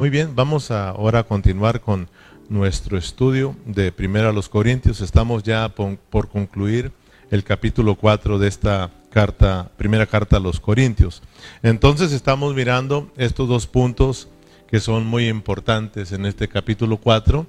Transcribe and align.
Muy 0.00 0.10
bien, 0.10 0.36
vamos 0.36 0.70
a 0.70 0.90
ahora 0.90 1.18
a 1.18 1.22
continuar 1.24 1.80
con 1.80 2.08
nuestro 2.48 2.96
estudio 2.96 3.56
de 3.66 3.90
Primera 3.90 4.28
a 4.28 4.32
los 4.32 4.48
Corintios. 4.48 5.00
Estamos 5.00 5.42
ya 5.42 5.70
por, 5.70 6.28
concluir 6.28 6.92
el 7.32 7.42
capítulo 7.42 7.96
4 7.96 8.38
de 8.38 8.46
esta 8.46 8.92
carta, 9.10 9.72
primera 9.76 10.06
carta 10.06 10.36
a 10.36 10.40
los 10.40 10.60
Corintios. 10.60 11.20
Entonces 11.64 12.12
estamos 12.12 12.54
mirando 12.54 13.10
estos 13.16 13.48
dos 13.48 13.66
puntos 13.66 14.28
que 14.68 14.78
son 14.78 15.04
muy 15.04 15.26
importantes 15.26 16.12
en 16.12 16.26
este 16.26 16.46
capítulo 16.46 16.98
4, 16.98 17.44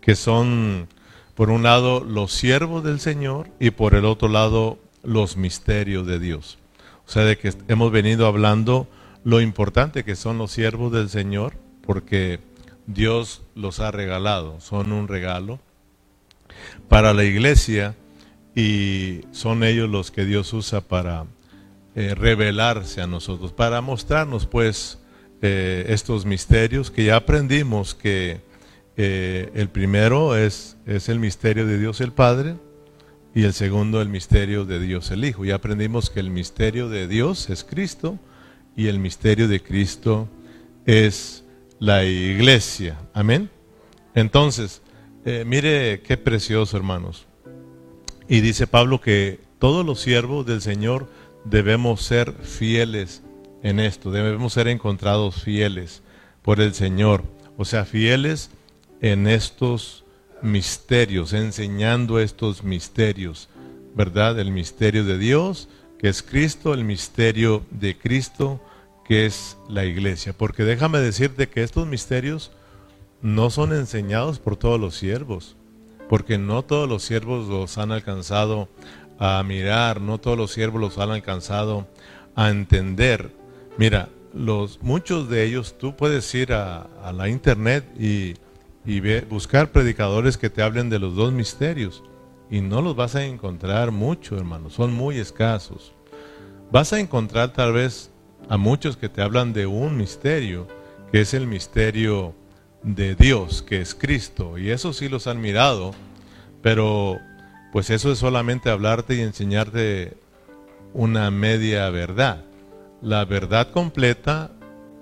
que 0.00 0.16
son 0.16 0.88
por 1.34 1.50
un 1.50 1.64
lado 1.64 2.02
los 2.02 2.32
siervos 2.32 2.82
del 2.82 2.98
Señor 2.98 3.50
y 3.60 3.72
por 3.72 3.94
el 3.94 4.06
otro 4.06 4.28
lado 4.28 4.78
los 5.02 5.36
misterios 5.36 6.06
de 6.06 6.18
Dios. 6.18 6.56
O 7.06 7.10
sea, 7.10 7.24
de 7.24 7.36
que 7.36 7.52
hemos 7.68 7.92
venido 7.92 8.26
hablando 8.26 8.88
lo 9.22 9.42
importante 9.42 10.02
que 10.02 10.16
son 10.16 10.38
los 10.38 10.50
siervos 10.50 10.92
del 10.92 11.10
Señor 11.10 11.52
porque 11.90 12.38
Dios 12.86 13.42
los 13.56 13.80
ha 13.80 13.90
regalado, 13.90 14.60
son 14.60 14.92
un 14.92 15.08
regalo 15.08 15.58
para 16.88 17.12
la 17.12 17.24
iglesia 17.24 17.96
y 18.54 19.22
son 19.32 19.64
ellos 19.64 19.90
los 19.90 20.12
que 20.12 20.24
Dios 20.24 20.52
usa 20.52 20.82
para 20.82 21.26
eh, 21.96 22.14
revelarse 22.14 23.00
a 23.00 23.08
nosotros, 23.08 23.52
para 23.52 23.80
mostrarnos 23.80 24.46
pues 24.46 25.00
eh, 25.42 25.86
estos 25.88 26.26
misterios 26.26 26.92
que 26.92 27.06
ya 27.06 27.16
aprendimos 27.16 27.96
que 27.96 28.40
eh, 28.96 29.50
el 29.54 29.68
primero 29.68 30.36
es, 30.36 30.76
es 30.86 31.08
el 31.08 31.18
misterio 31.18 31.66
de 31.66 31.76
Dios 31.76 32.00
el 32.00 32.12
Padre 32.12 32.54
y 33.34 33.42
el 33.42 33.52
segundo 33.52 34.00
el 34.00 34.10
misterio 34.10 34.64
de 34.64 34.78
Dios 34.78 35.10
el 35.10 35.24
Hijo. 35.24 35.44
Ya 35.44 35.56
aprendimos 35.56 36.08
que 36.08 36.20
el 36.20 36.30
misterio 36.30 36.88
de 36.88 37.08
Dios 37.08 37.50
es 37.50 37.64
Cristo 37.64 38.16
y 38.76 38.86
el 38.86 39.00
misterio 39.00 39.48
de 39.48 39.60
Cristo 39.60 40.28
es 40.86 41.42
la 41.80 42.04
iglesia. 42.04 42.98
Amén. 43.12 43.50
Entonces, 44.14 44.82
eh, 45.24 45.44
mire 45.46 46.02
qué 46.02 46.16
precioso, 46.16 46.76
hermanos. 46.76 47.26
Y 48.28 48.40
dice 48.40 48.66
Pablo 48.68 49.00
que 49.00 49.40
todos 49.58 49.84
los 49.84 50.00
siervos 50.00 50.46
del 50.46 50.60
Señor 50.60 51.08
debemos 51.44 52.02
ser 52.02 52.32
fieles 52.32 53.22
en 53.62 53.80
esto, 53.80 54.10
debemos 54.10 54.52
ser 54.52 54.68
encontrados 54.68 55.42
fieles 55.42 56.02
por 56.42 56.60
el 56.60 56.74
Señor, 56.74 57.24
o 57.56 57.64
sea, 57.64 57.84
fieles 57.84 58.50
en 59.00 59.26
estos 59.26 60.04
misterios, 60.42 61.32
enseñando 61.32 62.20
estos 62.20 62.62
misterios, 62.62 63.48
¿verdad? 63.94 64.38
El 64.38 64.50
misterio 64.50 65.04
de 65.04 65.18
Dios, 65.18 65.68
que 65.98 66.08
es 66.08 66.22
Cristo, 66.22 66.72
el 66.72 66.84
misterio 66.84 67.64
de 67.70 67.98
Cristo, 67.98 68.60
que 69.10 69.26
es 69.26 69.58
la 69.68 69.84
iglesia. 69.84 70.32
Porque 70.32 70.62
déjame 70.62 71.00
decirte 71.00 71.48
que 71.48 71.64
estos 71.64 71.84
misterios 71.84 72.52
no 73.22 73.50
son 73.50 73.72
enseñados 73.72 74.38
por 74.38 74.54
todos 74.54 74.78
los 74.78 74.94
siervos, 74.94 75.56
porque 76.08 76.38
no 76.38 76.62
todos 76.62 76.88
los 76.88 77.02
siervos 77.02 77.48
los 77.48 77.76
han 77.76 77.90
alcanzado 77.90 78.68
a 79.18 79.42
mirar, 79.42 80.00
no 80.00 80.18
todos 80.18 80.38
los 80.38 80.52
siervos 80.52 80.80
los 80.80 80.98
han 80.98 81.10
alcanzado 81.10 81.88
a 82.36 82.50
entender. 82.50 83.34
Mira, 83.78 84.10
los, 84.32 84.80
muchos 84.80 85.28
de 85.28 85.42
ellos, 85.42 85.76
tú 85.76 85.96
puedes 85.96 86.32
ir 86.36 86.52
a, 86.52 86.86
la 87.12 87.28
internet 87.28 87.84
y, 87.98 88.36
buscar 89.28 89.72
predicadores 89.72 90.38
que 90.38 90.50
te 90.50 90.62
hablen 90.62 90.88
de 90.88 91.00
los 91.00 91.16
dos 91.16 91.32
misterios 91.32 92.04
y 92.48 92.60
no 92.60 92.80
los 92.80 92.94
vas 92.94 93.16
a 93.16 93.24
encontrar 93.24 93.90
mucho, 93.90 94.36
hermano, 94.36 94.70
son 94.70 94.92
muy 94.92 95.18
escasos. 95.18 95.94
Vas 96.70 96.92
a 96.92 97.00
encontrar 97.00 97.52
tal 97.52 97.72
vez 97.72 98.12
a 98.50 98.56
muchos 98.56 98.96
que 98.96 99.08
te 99.08 99.22
hablan 99.22 99.52
de 99.52 99.66
un 99.66 99.96
misterio, 99.96 100.66
que 101.12 101.20
es 101.20 101.34
el 101.34 101.46
misterio 101.46 102.34
de 102.82 103.14
Dios, 103.14 103.62
que 103.62 103.80
es 103.80 103.94
Cristo. 103.94 104.58
Y 104.58 104.70
eso 104.70 104.92
sí 104.92 105.08
los 105.08 105.28
han 105.28 105.40
mirado, 105.40 105.94
pero 106.60 107.16
pues 107.72 107.90
eso 107.90 108.10
es 108.10 108.18
solamente 108.18 108.68
hablarte 108.68 109.14
y 109.14 109.20
enseñarte 109.20 110.16
una 110.92 111.30
media 111.30 111.88
verdad. 111.90 112.44
La 113.00 113.24
verdad 113.24 113.70
completa 113.70 114.50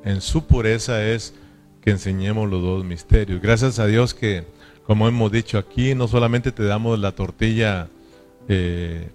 en 0.04 0.20
su 0.20 0.46
pureza 0.46 1.02
es 1.06 1.34
que 1.80 1.92
enseñemos 1.92 2.50
los 2.50 2.60
dos 2.60 2.84
misterios. 2.84 3.40
Gracias 3.40 3.78
a 3.78 3.86
Dios 3.86 4.12
que, 4.12 4.44
como 4.84 5.08
hemos 5.08 5.32
dicho 5.32 5.56
aquí, 5.56 5.94
no 5.94 6.06
solamente 6.06 6.52
te 6.52 6.64
damos 6.64 6.98
la 6.98 7.12
tortilla 7.12 7.88
eh, 8.46 9.08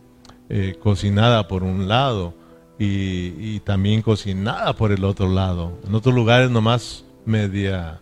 eh, 0.50 0.76
cocinada 0.82 1.48
por 1.48 1.62
un 1.62 1.88
lado, 1.88 2.34
y, 2.80 3.60
también 3.62 4.02
cocinada 4.02 4.76
por 4.76 4.92
el 4.92 5.04
otro 5.04 5.30
lado. 5.30 5.80
En 5.88 5.96
otros 5.96 6.14
lugares 6.14 6.50
nomás 6.50 7.06
media, 7.26 8.02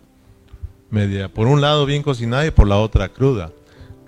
media, 0.90 1.28
por 1.28 1.46
un 1.46 1.60
lado 1.60 1.86
bien 1.86 2.02
cocinada 2.02 2.46
y 2.46 2.50
por 2.50 2.66
la 2.66 2.78
otra 2.78 3.08
cruda. 3.08 3.52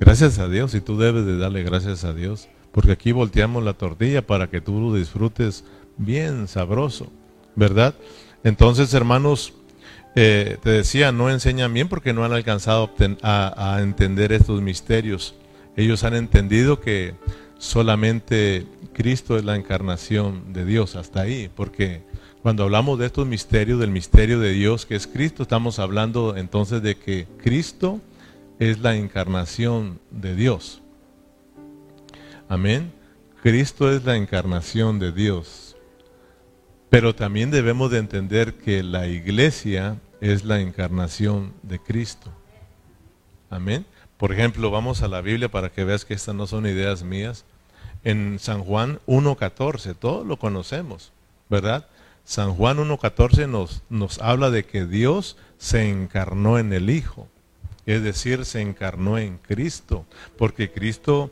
Gracias 0.01 0.39
a 0.39 0.49
Dios 0.49 0.75
y 0.75 0.81
tú 0.81 0.99
debes 0.99 1.25
de 1.27 1.39
darle 1.39 1.63
gracias 1.63 2.05
a 2.05 2.13
Dios, 2.13 2.49
porque 2.73 2.93
aquí 2.93 3.13
volteamos 3.13 3.63
la 3.63 3.75
tortilla 3.75 4.27
para 4.27 4.49
que 4.49 4.61
tú 4.61 4.95
disfrutes 4.95 5.65
bien 5.97 6.49
sabroso, 6.49 7.13
¿verdad? 7.55 7.95
Entonces, 8.43 8.93
hermanos, 8.95 9.55
eh, 10.17 10.59
te 10.63 10.71
decía, 10.71 11.13
no 11.13 11.31
enseñan 11.31 11.73
bien 11.73 11.89
porque 11.89 12.13
no 12.13 12.25
han 12.25 12.33
alcanzado 12.33 12.91
a 13.23 13.79
entender 13.81 14.33
estos 14.33 14.61
misterios. 14.61 15.35
Ellos 15.77 16.05
han 16.05 16.15
entendido 16.15 16.81
que 16.81 17.15
solamente 17.59 18.67
Cristo 18.95 19.37
es 19.37 19.45
la 19.45 19.57
encarnación 19.57 20.53
de 20.53 20.65
Dios, 20.65 20.97
hasta 20.97 21.21
ahí, 21.21 21.51
porque 21.55 22.03
cuando 22.43 22.63
hablamos 22.63 22.99
de 22.99 23.07
estos 23.07 23.27
misterios, 23.27 23.81
del 23.81 23.91
misterio 23.91 24.39
de 24.41 24.53
Dios 24.53 24.87
que 24.87 24.95
es 24.97 25.07
Cristo, 25.07 25.43
estamos 25.43 25.79
hablando 25.79 26.37
entonces 26.37 26.83
de 26.83 26.97
que 26.97 27.27
Cristo 27.43 28.01
es 28.59 28.79
la 28.79 28.97
encarnación 28.97 29.99
de 30.11 30.35
Dios. 30.35 30.81
Amén. 32.49 32.93
Cristo 33.43 33.91
es 33.91 34.05
la 34.05 34.17
encarnación 34.17 34.99
de 34.99 35.13
Dios. 35.13 35.77
Pero 36.89 37.15
también 37.15 37.51
debemos 37.51 37.91
de 37.91 37.99
entender 37.99 38.55
que 38.55 38.83
la 38.83 39.09
iglesia 39.09 39.99
es 40.21 40.45
la 40.45 40.61
encarnación 40.61 41.53
de 41.63 41.79
Cristo. 41.79 42.31
Amén. 43.51 43.85
Por 44.17 44.33
ejemplo, 44.33 44.71
vamos 44.71 45.03
a 45.03 45.09
la 45.09 45.21
Biblia 45.21 45.51
para 45.51 45.71
que 45.71 45.85
veas 45.85 46.05
que 46.05 46.15
estas 46.15 46.35
no 46.35 46.47
son 46.47 46.67
ideas 46.67 47.03
mías 47.03 47.45
en 48.05 48.39
San 48.39 48.63
Juan 48.63 49.01
1.14, 49.07 49.97
todos 49.99 50.27
lo 50.27 50.39
conocemos, 50.39 51.13
¿verdad? 51.49 51.87
San 52.25 52.55
Juan 52.55 52.79
1.14 52.79 53.49
nos, 53.49 53.83
nos 53.91 54.19
habla 54.21 54.51
de 54.51 54.65
que 54.65 54.87
Dios 54.87 55.37
se 55.59 55.89
encarnó 55.89 56.59
en 56.59 56.73
el 56.73 56.91
Hijo, 56.91 57.29
es 57.87 58.03
decir, 58.03 58.45
se 58.45 58.61
encarnó 58.61 59.19
en 59.19 59.39
Cristo, 59.39 60.05
porque 60.39 60.71
Cristo 60.71 61.31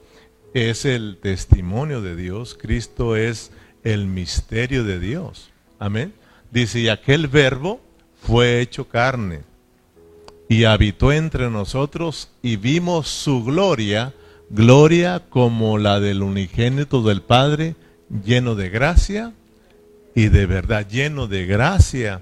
es 0.54 0.84
el 0.84 1.18
testimonio 1.22 2.02
de 2.02 2.16
Dios, 2.16 2.56
Cristo 2.60 3.16
es 3.16 3.52
el 3.84 4.06
misterio 4.06 4.84
de 4.84 4.98
Dios. 4.98 5.50
Amén. 5.78 6.12
Dice, 6.50 6.80
y 6.80 6.88
aquel 6.88 7.28
verbo 7.28 7.80
fue 8.22 8.60
hecho 8.60 8.86
carne 8.88 9.40
y 10.48 10.64
habitó 10.64 11.12
entre 11.12 11.48
nosotros 11.48 12.30
y 12.42 12.56
vimos 12.56 13.08
su 13.08 13.42
gloria, 13.42 14.12
gloria 14.52 15.24
como 15.30 15.78
la 15.78 15.98
del 15.98 16.22
unigénito 16.22 17.02
del 17.02 17.22
Padre, 17.22 17.74
lleno 18.24 18.54
de 18.54 18.68
gracia 18.68 19.32
y 20.14 20.28
de 20.28 20.46
verdad, 20.46 20.86
lleno 20.86 21.26
de 21.26 21.46
gracia 21.46 22.20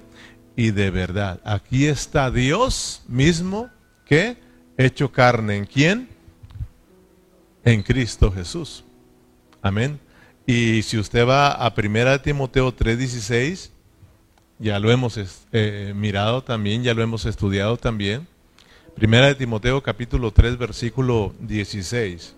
y 0.55 0.71
de 0.71 0.89
verdad. 0.89 1.41
Aquí 1.43 1.85
está 1.85 2.31
Dios 2.31 3.03
mismo 3.07 3.69
que 4.05 4.37
hecho 4.77 5.11
carne. 5.11 5.57
¿En 5.57 5.65
quién? 5.65 6.07
En 7.65 7.83
Cristo 7.83 8.31
Jesús. 8.31 8.85
Amén. 9.61 9.99
Y 10.47 10.81
si 10.83 10.97
usted 10.97 11.27
va 11.27 11.51
a 11.51 11.73
1 11.73 12.21
Timoteo 12.21 12.73
3:16, 12.73 13.71
ya 14.57 14.79
lo 14.79 14.89
hemos 14.89 15.19
eh, 15.51 15.93
mirado 15.95 16.43
también, 16.43 16.83
ya 16.83 16.93
lo 16.93 17.03
hemos 17.03 17.25
estudiado 17.25 17.77
también. 17.77 18.27
Primera 18.95 19.27
de 19.27 19.35
Timoteo 19.35 19.81
capítulo 19.81 20.31
3 20.31 20.57
versículo 20.57 21.33
16. 21.39 22.35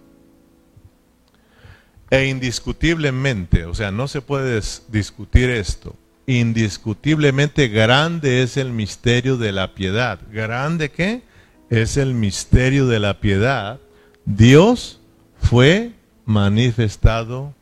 E 2.09 2.27
indiscutiblemente, 2.27 3.65
o 3.65 3.73
sea, 3.73 3.91
no 3.91 4.07
se 4.07 4.21
puede 4.21 4.61
discutir 4.89 5.49
esto. 5.49 5.95
Indiscutiblemente 6.25 7.67
grande 7.67 8.43
es 8.43 8.55
el 8.55 8.71
misterio 8.71 9.37
de 9.37 9.51
la 9.51 9.73
piedad. 9.73 10.19
¿Grande 10.31 10.91
qué? 10.91 11.23
Es 11.69 11.97
el 11.97 12.13
misterio 12.13 12.87
de 12.87 12.99
la 12.99 13.19
piedad. 13.19 13.79
Dios 14.25 15.01
fue 15.41 15.91
manifestado 16.25 17.53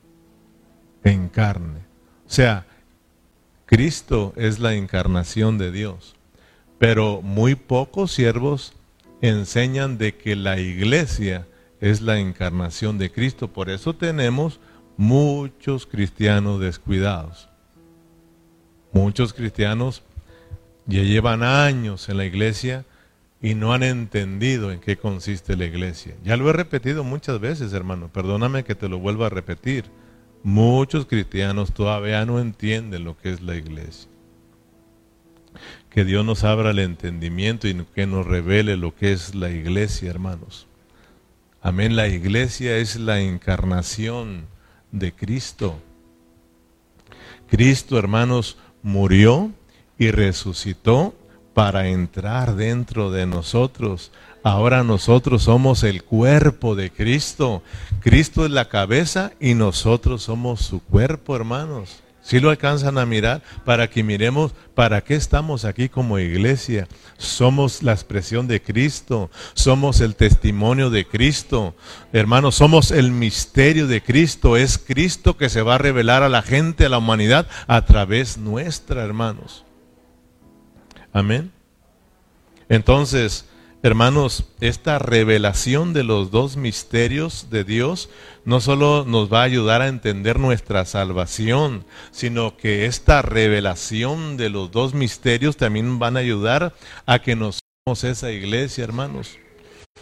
en 1.03 1.29
carne. 1.29 1.79
O 2.27 2.29
sea, 2.29 2.67
Cristo 3.65 4.33
es 4.35 4.59
la 4.59 4.73
encarnación 4.73 5.57
de 5.57 5.71
Dios. 5.71 6.15
Pero 6.77 7.21
muy 7.21 7.55
pocos 7.55 8.11
siervos 8.11 8.73
enseñan 9.21 9.97
de 9.97 10.15
que 10.15 10.35
la 10.35 10.59
iglesia 10.59 11.47
es 11.79 12.01
la 12.01 12.19
encarnación 12.19 12.97
de 12.97 13.11
Cristo. 13.11 13.47
Por 13.47 13.69
eso 13.69 13.93
tenemos 13.95 14.59
muchos 14.97 15.85
cristianos 15.85 16.59
descuidados. 16.59 17.49
Muchos 18.91 19.33
cristianos 19.33 20.03
Ya 20.87 21.03
llevan 21.03 21.43
años 21.43 22.09
en 22.09 22.17
la 22.17 22.25
iglesia 22.25 22.85
y 23.41 23.55
no 23.55 23.71
han 23.73 23.83
entendido 23.83 24.71
en 24.71 24.79
qué 24.79 24.97
consiste 24.97 25.55
la 25.55 25.65
iglesia. 25.65 26.15
Ya 26.23 26.37
lo 26.37 26.49
he 26.49 26.53
repetido 26.53 27.03
muchas 27.03 27.39
veces, 27.39 27.73
hermano. 27.73 28.09
Perdóname 28.11 28.63
que 28.63 28.75
te 28.75 28.89
lo 28.89 28.99
vuelva 28.99 29.27
a 29.27 29.29
repetir. 29.29 29.85
Muchos 30.43 31.05
cristianos 31.05 31.71
todavía 31.73 32.25
no 32.25 32.39
entienden 32.39 33.03
lo 33.03 33.17
que 33.17 33.31
es 33.31 33.41
la 33.41 33.55
iglesia. 33.55 34.10
Que 35.91 36.05
Dios 36.05 36.25
nos 36.25 36.45
abra 36.45 36.71
el 36.71 36.79
entendimiento 36.79 37.67
y 37.67 37.85
que 37.93 38.07
nos 38.07 38.25
revele 38.25 38.77
lo 38.77 38.95
que 38.95 39.11
es 39.11 39.35
la 39.35 39.49
iglesia, 39.49 40.09
hermanos. 40.09 40.65
Amén. 41.61 41.95
La 41.95 42.07
iglesia 42.07 42.77
es 42.77 42.95
la 42.95 43.19
encarnación 43.19 44.45
de 44.91 45.11
Cristo. 45.11 45.75
Cristo, 47.49 47.99
hermanos, 47.99 48.57
murió 48.81 49.51
y 49.97 50.11
resucitó 50.11 51.13
para 51.53 51.89
entrar 51.89 52.55
dentro 52.55 53.11
de 53.11 53.25
nosotros. 53.25 54.13
Ahora 54.43 54.83
nosotros 54.83 55.43
somos 55.43 55.83
el 55.83 56.03
cuerpo 56.03 56.75
de 56.75 56.89
Cristo. 56.89 57.61
Cristo 57.99 58.45
es 58.45 58.51
la 58.51 58.69
cabeza 58.69 59.33
y 59.39 59.53
nosotros 59.53 60.23
somos 60.23 60.61
su 60.61 60.81
cuerpo, 60.81 61.35
hermanos. 61.35 62.01
Si 62.21 62.39
lo 62.39 62.51
alcanzan 62.51 62.97
a 62.97 63.05
mirar, 63.05 63.41
para 63.65 63.89
que 63.89 64.03
miremos 64.03 64.53
para 64.75 65.01
qué 65.01 65.15
estamos 65.15 65.65
aquí 65.65 65.89
como 65.89 66.19
iglesia. 66.19 66.87
Somos 67.17 67.81
la 67.81 67.93
expresión 67.93 68.47
de 68.47 68.61
Cristo, 68.61 69.31
somos 69.53 70.01
el 70.01 70.15
testimonio 70.15 70.91
de 70.91 71.07
Cristo. 71.07 71.75
Hermanos, 72.13 72.55
somos 72.55 72.91
el 72.91 73.11
misterio 73.11 73.87
de 73.87 74.03
Cristo. 74.03 74.55
Es 74.55 74.77
Cristo 74.77 75.35
que 75.35 75.49
se 75.49 75.63
va 75.63 75.75
a 75.75 75.79
revelar 75.79 76.21
a 76.21 76.29
la 76.29 76.43
gente, 76.43 76.85
a 76.85 76.89
la 76.89 76.99
humanidad, 76.99 77.47
a 77.67 77.85
través 77.85 78.37
nuestra, 78.37 79.03
hermanos. 79.03 79.65
Amén. 81.11 81.51
Entonces, 82.69 83.45
hermanos, 83.83 84.45
esta 84.59 84.99
revelación 84.99 85.93
de 85.93 86.03
los 86.03 86.31
dos 86.31 86.57
misterios 86.57 87.47
de 87.49 87.63
Dios 87.63 88.09
no 88.45 88.61
solo 88.61 89.05
nos 89.05 89.31
va 89.31 89.41
a 89.41 89.45
ayudar 89.45 89.81
a 89.81 89.87
entender 89.87 90.39
nuestra 90.39 90.85
salvación, 90.85 91.85
sino 92.11 92.57
que 92.57 92.85
esta 92.85 93.21
revelación 93.21 94.37
de 94.37 94.49
los 94.49 94.71
dos 94.71 94.93
misterios 94.93 95.57
también 95.57 95.99
van 95.99 96.17
a 96.17 96.21
ayudar 96.21 96.73
a 97.05 97.19
que 97.19 97.35
nos 97.35 97.59
somos 97.83 98.03
esa 98.03 98.31
iglesia, 98.31 98.83
hermanos. 98.83 99.39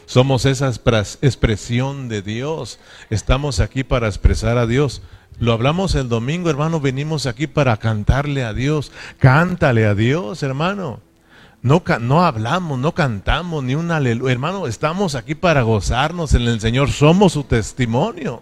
Somos 0.05 0.45
esa 0.45 0.67
expresión 1.21 2.09
de 2.09 2.21
Dios. 2.21 2.77
Estamos 3.09 3.61
aquí 3.61 3.85
para 3.85 4.07
expresar 4.07 4.57
a 4.57 4.67
Dios. 4.67 5.01
Lo 5.39 5.53
hablamos 5.53 5.95
el 5.95 6.09
domingo, 6.09 6.49
hermano, 6.49 6.81
venimos 6.81 7.25
aquí 7.25 7.47
para 7.47 7.77
cantarle 7.77 8.43
a 8.43 8.53
Dios. 8.53 8.91
Cántale 9.19 9.85
a 9.85 9.95
Dios, 9.95 10.43
hermano. 10.43 10.99
No, 11.61 11.83
no 11.99 12.23
hablamos, 12.23 12.79
no 12.79 12.93
cantamos 12.93 13.63
ni 13.63 13.75
un 13.75 13.91
aleluya. 13.91 14.31
Hermano, 14.31 14.67
estamos 14.67 15.15
aquí 15.15 15.35
para 15.35 15.61
gozarnos 15.63 16.33
en 16.33 16.43
el 16.43 16.61
Señor. 16.61 16.91
Somos 16.91 17.33
su 17.33 17.43
testimonio. 17.43 18.41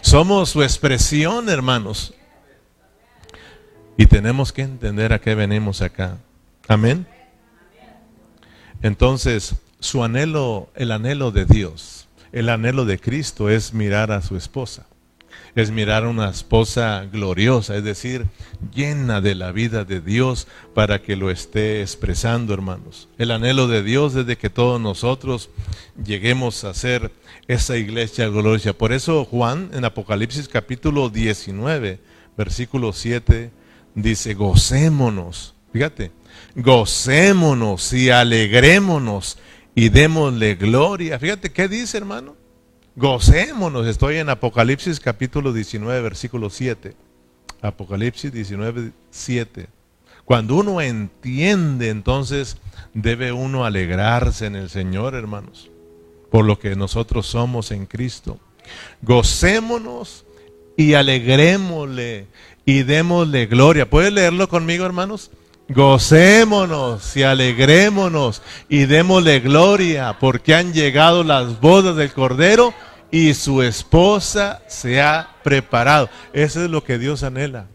Somos 0.00 0.50
su 0.50 0.62
expresión, 0.62 1.48
hermanos. 1.48 2.14
Y 3.96 4.06
tenemos 4.06 4.52
que 4.52 4.62
entender 4.62 5.12
a 5.12 5.20
qué 5.20 5.34
venimos 5.34 5.82
acá. 5.82 6.18
Amén. 6.66 7.06
Entonces, 8.82 9.54
su 9.78 10.02
anhelo, 10.02 10.70
el 10.74 10.90
anhelo 10.90 11.30
de 11.30 11.44
Dios, 11.44 12.08
el 12.32 12.48
anhelo 12.48 12.84
de 12.84 12.98
Cristo 12.98 13.48
es 13.48 13.72
mirar 13.72 14.10
a 14.10 14.22
su 14.22 14.36
esposa 14.36 14.86
es 15.54 15.70
mirar 15.70 16.04
a 16.04 16.08
una 16.08 16.30
esposa 16.30 17.06
gloriosa, 17.12 17.76
es 17.76 17.84
decir, 17.84 18.26
llena 18.74 19.20
de 19.20 19.34
la 19.34 19.52
vida 19.52 19.84
de 19.84 20.00
Dios 20.00 20.48
para 20.74 21.02
que 21.02 21.16
lo 21.16 21.30
esté 21.30 21.82
expresando, 21.82 22.54
hermanos. 22.54 23.08
El 23.18 23.30
anhelo 23.30 23.68
de 23.68 23.82
Dios 23.82 24.14
es 24.14 24.26
de 24.26 24.38
que 24.38 24.50
todos 24.50 24.80
nosotros 24.80 25.50
lleguemos 26.02 26.64
a 26.64 26.72
ser 26.72 27.12
esa 27.48 27.76
iglesia 27.76 28.28
gloriosa. 28.28 28.72
Por 28.72 28.92
eso 28.92 29.24
Juan 29.24 29.70
en 29.74 29.84
Apocalipsis 29.84 30.48
capítulo 30.48 31.10
19, 31.10 32.00
versículo 32.36 32.92
7, 32.92 33.50
dice, 33.94 34.34
gocémonos, 34.34 35.54
fíjate, 35.72 36.12
gocémonos 36.54 37.92
y 37.92 38.08
alegrémonos 38.08 39.38
y 39.74 39.90
démosle 39.90 40.54
gloria. 40.54 41.18
Fíjate 41.18 41.52
qué 41.52 41.68
dice, 41.68 41.98
hermano. 41.98 42.41
Gocémonos, 42.94 43.86
estoy 43.86 44.16
en 44.16 44.28
Apocalipsis 44.28 45.00
capítulo 45.00 45.54
19, 45.54 46.02
versículo 46.02 46.50
7. 46.50 46.94
Apocalipsis 47.62 48.30
19, 48.30 48.92
7. 49.10 49.68
Cuando 50.26 50.56
uno 50.56 50.78
entiende, 50.82 51.88
entonces 51.88 52.58
debe 52.92 53.32
uno 53.32 53.64
alegrarse 53.64 54.44
en 54.44 54.56
el 54.56 54.68
Señor, 54.68 55.14
hermanos, 55.14 55.70
por 56.30 56.44
lo 56.44 56.58
que 56.58 56.76
nosotros 56.76 57.26
somos 57.26 57.70
en 57.70 57.86
Cristo. 57.86 58.38
Gocémonos 59.00 60.26
y 60.76 60.92
alegrémosle 60.92 62.26
y 62.66 62.82
démosle 62.82 63.46
gloria. 63.46 63.88
¿Puede 63.88 64.10
leerlo 64.10 64.50
conmigo, 64.50 64.84
hermanos? 64.84 65.30
Gocémonos 65.72 67.16
y 67.16 67.22
alegrémonos 67.22 68.42
y 68.68 68.84
démosle 68.84 69.40
gloria 69.40 70.18
porque 70.18 70.54
han 70.54 70.72
llegado 70.74 71.24
las 71.24 71.60
bodas 71.60 71.96
del 71.96 72.12
Cordero 72.12 72.74
y 73.10 73.34
su 73.34 73.62
esposa 73.62 74.62
se 74.68 75.00
ha 75.00 75.36
preparado. 75.42 76.10
Eso 76.32 76.62
es 76.62 76.70
lo 76.70 76.84
que 76.84 76.98
Dios 76.98 77.22
anhela. 77.22 77.68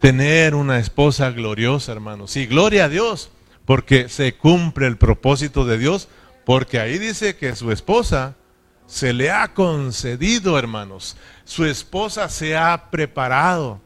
Tener 0.00 0.56
una 0.56 0.78
esposa 0.78 1.30
gloriosa, 1.30 1.92
hermanos. 1.92 2.36
Y 2.36 2.46
gloria 2.46 2.86
a 2.86 2.88
Dios, 2.88 3.30
porque 3.64 4.08
se 4.08 4.34
cumple 4.34 4.88
el 4.88 4.96
propósito 4.96 5.64
de 5.64 5.78
Dios, 5.78 6.08
porque 6.44 6.80
ahí 6.80 6.98
dice 6.98 7.36
que 7.36 7.54
su 7.54 7.70
esposa 7.70 8.34
se 8.86 9.12
le 9.12 9.30
ha 9.30 9.54
concedido, 9.54 10.58
hermanos. 10.58 11.16
Su 11.44 11.64
esposa 11.66 12.28
se 12.28 12.56
ha 12.56 12.90
preparado 12.90 13.80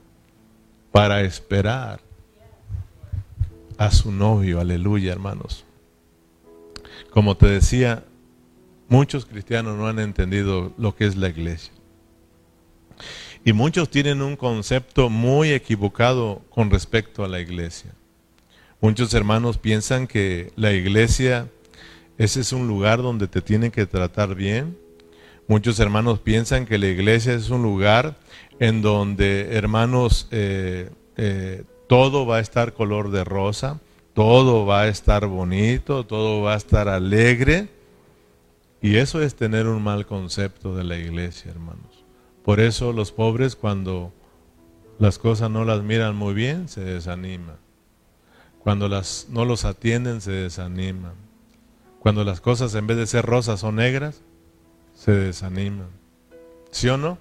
para 0.96 1.20
esperar 1.20 2.00
a 3.76 3.90
su 3.90 4.10
novio. 4.10 4.60
Aleluya, 4.60 5.12
hermanos. 5.12 5.66
Como 7.10 7.36
te 7.36 7.48
decía, 7.48 8.02
muchos 8.88 9.26
cristianos 9.26 9.76
no 9.76 9.88
han 9.88 9.98
entendido 9.98 10.72
lo 10.78 10.96
que 10.96 11.04
es 11.04 11.14
la 11.14 11.28
iglesia. 11.28 11.74
Y 13.44 13.52
muchos 13.52 13.90
tienen 13.90 14.22
un 14.22 14.36
concepto 14.36 15.10
muy 15.10 15.50
equivocado 15.50 16.40
con 16.48 16.70
respecto 16.70 17.24
a 17.24 17.28
la 17.28 17.40
iglesia. 17.40 17.92
Muchos 18.80 19.12
hermanos 19.12 19.58
piensan 19.58 20.06
que 20.06 20.50
la 20.56 20.72
iglesia, 20.72 21.50
ese 22.16 22.40
es 22.40 22.54
un 22.54 22.68
lugar 22.68 23.02
donde 23.02 23.28
te 23.28 23.42
tienen 23.42 23.70
que 23.70 23.84
tratar 23.84 24.34
bien. 24.34 24.78
Muchos 25.46 25.78
hermanos 25.78 26.20
piensan 26.20 26.64
que 26.64 26.78
la 26.78 26.86
iglesia 26.86 27.34
es 27.34 27.50
un 27.50 27.62
lugar 27.62 28.16
en 28.58 28.82
donde, 28.82 29.56
hermanos, 29.56 30.28
eh, 30.30 30.90
eh, 31.16 31.64
todo 31.88 32.26
va 32.26 32.36
a 32.36 32.40
estar 32.40 32.72
color 32.72 33.10
de 33.10 33.24
rosa, 33.24 33.80
todo 34.14 34.64
va 34.66 34.82
a 34.82 34.88
estar 34.88 35.26
bonito, 35.26 36.04
todo 36.04 36.42
va 36.42 36.54
a 36.54 36.56
estar 36.56 36.88
alegre. 36.88 37.68
Y 38.80 38.96
eso 38.96 39.22
es 39.22 39.34
tener 39.34 39.66
un 39.66 39.82
mal 39.82 40.06
concepto 40.06 40.76
de 40.76 40.84
la 40.84 40.96
iglesia, 40.96 41.50
hermanos. 41.50 42.04
Por 42.44 42.60
eso 42.60 42.92
los 42.92 43.12
pobres 43.12 43.56
cuando 43.56 44.12
las 44.98 45.18
cosas 45.18 45.50
no 45.50 45.64
las 45.64 45.82
miran 45.82 46.16
muy 46.16 46.34
bien, 46.34 46.68
se 46.68 46.80
desaniman. 46.80 47.56
Cuando 48.60 48.88
las, 48.88 49.26
no 49.30 49.44
los 49.44 49.64
atienden, 49.64 50.20
se 50.20 50.32
desaniman. 50.32 51.14
Cuando 51.98 52.24
las 52.24 52.40
cosas 52.40 52.74
en 52.74 52.86
vez 52.86 52.96
de 52.96 53.06
ser 53.06 53.26
rosas 53.26 53.60
son 53.60 53.76
negras, 53.76 54.22
se 54.94 55.12
desaniman. 55.12 55.88
¿Sí 56.70 56.88
o 56.88 56.96
no? 56.96 57.18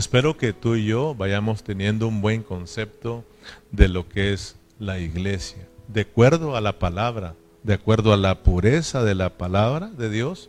Espero 0.00 0.38
que 0.38 0.54
tú 0.54 0.76
y 0.76 0.86
yo 0.86 1.14
vayamos 1.14 1.62
teniendo 1.62 2.08
un 2.08 2.22
buen 2.22 2.42
concepto 2.42 3.22
de 3.70 3.86
lo 3.86 4.08
que 4.08 4.32
es 4.32 4.56
la 4.78 4.98
iglesia, 4.98 5.68
de 5.88 6.00
acuerdo 6.00 6.56
a 6.56 6.62
la 6.62 6.78
palabra, 6.78 7.34
de 7.64 7.74
acuerdo 7.74 8.14
a 8.14 8.16
la 8.16 8.42
pureza 8.42 9.04
de 9.04 9.14
la 9.14 9.36
palabra 9.36 9.88
de 9.88 10.08
Dios. 10.08 10.48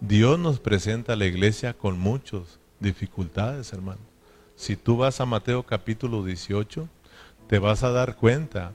Dios 0.00 0.38
nos 0.38 0.60
presenta 0.60 1.12
a 1.12 1.16
la 1.16 1.26
iglesia 1.26 1.74
con 1.74 1.98
muchas 1.98 2.58
dificultades, 2.80 3.70
hermano. 3.74 4.00
Si 4.54 4.76
tú 4.76 4.96
vas 4.96 5.20
a 5.20 5.26
Mateo 5.26 5.64
capítulo 5.64 6.24
18, 6.24 6.88
te 7.48 7.58
vas 7.58 7.82
a 7.82 7.90
dar 7.90 8.16
cuenta 8.16 8.72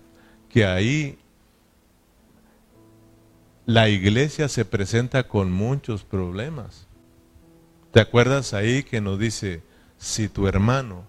que 0.49 0.67
ahí 0.67 1.17
la 3.65 3.89
iglesia 3.89 4.49
se 4.49 4.65
presenta 4.65 5.27
con 5.27 5.51
muchos 5.51 6.03
problemas. 6.03 6.85
¿Te 7.91 7.99
acuerdas 7.99 8.53
ahí 8.53 8.83
que 8.83 9.01
nos 9.01 9.17
dice, 9.17 9.63
si 10.01 10.29
tu 10.29 10.47
hermano 10.47 11.03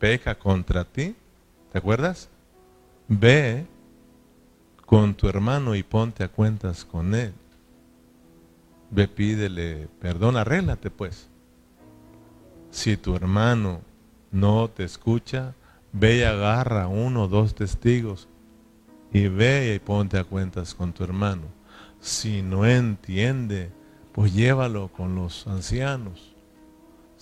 peca 0.00 0.34
contra 0.34 0.84
ti, 0.84 1.14
¿te 1.70 1.78
acuerdas? 1.78 2.28
Ve 3.06 3.64
con 4.84 5.14
tu 5.14 5.28
hermano 5.28 5.76
y 5.76 5.84
ponte 5.84 6.24
a 6.24 6.28
cuentas 6.28 6.84
con 6.84 7.14
él. 7.14 7.32
Ve, 8.90 9.06
pídele 9.06 9.88
perdón, 10.00 10.36
arréglate 10.36 10.90
pues. 10.90 11.28
Si 12.72 12.96
tu 12.96 13.14
hermano 13.14 13.82
no 14.32 14.68
te 14.68 14.82
escucha, 14.82 15.54
ve 15.92 16.16
y 16.18 16.22
agarra 16.22 16.88
uno 16.88 17.22
o 17.22 17.28
dos 17.28 17.54
testigos 17.54 18.28
y 19.12 19.28
ve 19.28 19.76
y 19.76 19.78
ponte 19.78 20.18
a 20.18 20.24
cuentas 20.24 20.74
con 20.74 20.92
tu 20.92 21.04
hermano. 21.04 21.44
Si 22.00 22.42
no 22.42 22.66
entiende, 22.66 23.70
pues 24.12 24.34
llévalo 24.34 24.88
con 24.88 25.14
los 25.14 25.46
ancianos. 25.46 26.33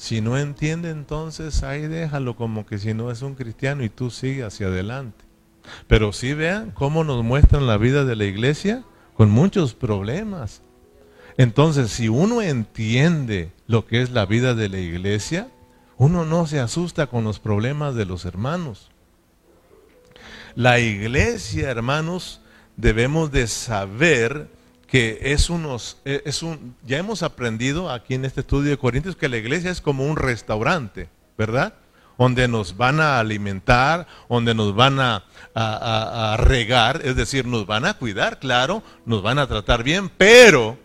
Si 0.02 0.20
no 0.20 0.36
entiende, 0.36 0.90
entonces 0.90 1.62
ahí 1.62 1.82
déjalo 1.82 2.34
como 2.34 2.66
que 2.66 2.78
si 2.78 2.92
no 2.92 3.12
es 3.12 3.22
un 3.22 3.36
cristiano 3.36 3.84
y 3.84 3.88
tú 3.88 4.10
sigue 4.10 4.42
hacia 4.42 4.66
adelante. 4.66 5.24
Pero 5.86 6.12
si 6.12 6.34
vean 6.34 6.72
cómo 6.72 7.04
nos 7.04 7.22
muestran 7.22 7.68
la 7.68 7.76
vida 7.76 8.04
de 8.04 8.16
la 8.16 8.24
iglesia 8.24 8.82
con 9.14 9.30
muchos 9.30 9.74
problemas. 9.74 10.60
Entonces, 11.36 11.92
si 11.92 12.08
uno 12.08 12.42
entiende 12.42 13.52
lo 13.68 13.86
que 13.86 14.02
es 14.02 14.10
la 14.10 14.26
vida 14.26 14.56
de 14.56 14.68
la 14.68 14.80
iglesia, 14.80 15.46
uno 15.98 16.24
no 16.24 16.48
se 16.48 16.58
asusta 16.58 17.06
con 17.06 17.22
los 17.22 17.38
problemas 17.38 17.94
de 17.94 18.04
los 18.04 18.24
hermanos. 18.24 18.90
La 20.56 20.80
iglesia, 20.80 21.70
hermanos, 21.70 22.40
debemos 22.76 23.30
de 23.30 23.46
saber 23.46 24.48
que 24.92 25.18
es 25.22 25.48
unos, 25.48 25.96
es 26.04 26.42
un, 26.42 26.76
ya 26.84 26.98
hemos 26.98 27.22
aprendido 27.22 27.88
aquí 27.90 28.12
en 28.12 28.26
este 28.26 28.42
estudio 28.42 28.72
de 28.72 28.76
Corintios 28.76 29.16
que 29.16 29.30
la 29.30 29.38
iglesia 29.38 29.70
es 29.70 29.80
como 29.80 30.04
un 30.04 30.18
restaurante, 30.18 31.08
¿verdad? 31.38 31.72
Donde 32.18 32.46
nos 32.46 32.76
van 32.76 33.00
a 33.00 33.18
alimentar, 33.18 34.06
donde 34.28 34.54
nos 34.54 34.74
van 34.74 35.00
a, 35.00 35.24
a 35.54 36.36
regar, 36.36 37.00
es 37.06 37.16
decir, 37.16 37.46
nos 37.46 37.64
van 37.64 37.86
a 37.86 37.94
cuidar, 37.94 38.38
claro, 38.38 38.82
nos 39.06 39.22
van 39.22 39.38
a 39.38 39.46
tratar 39.46 39.82
bien, 39.82 40.10
pero 40.10 40.76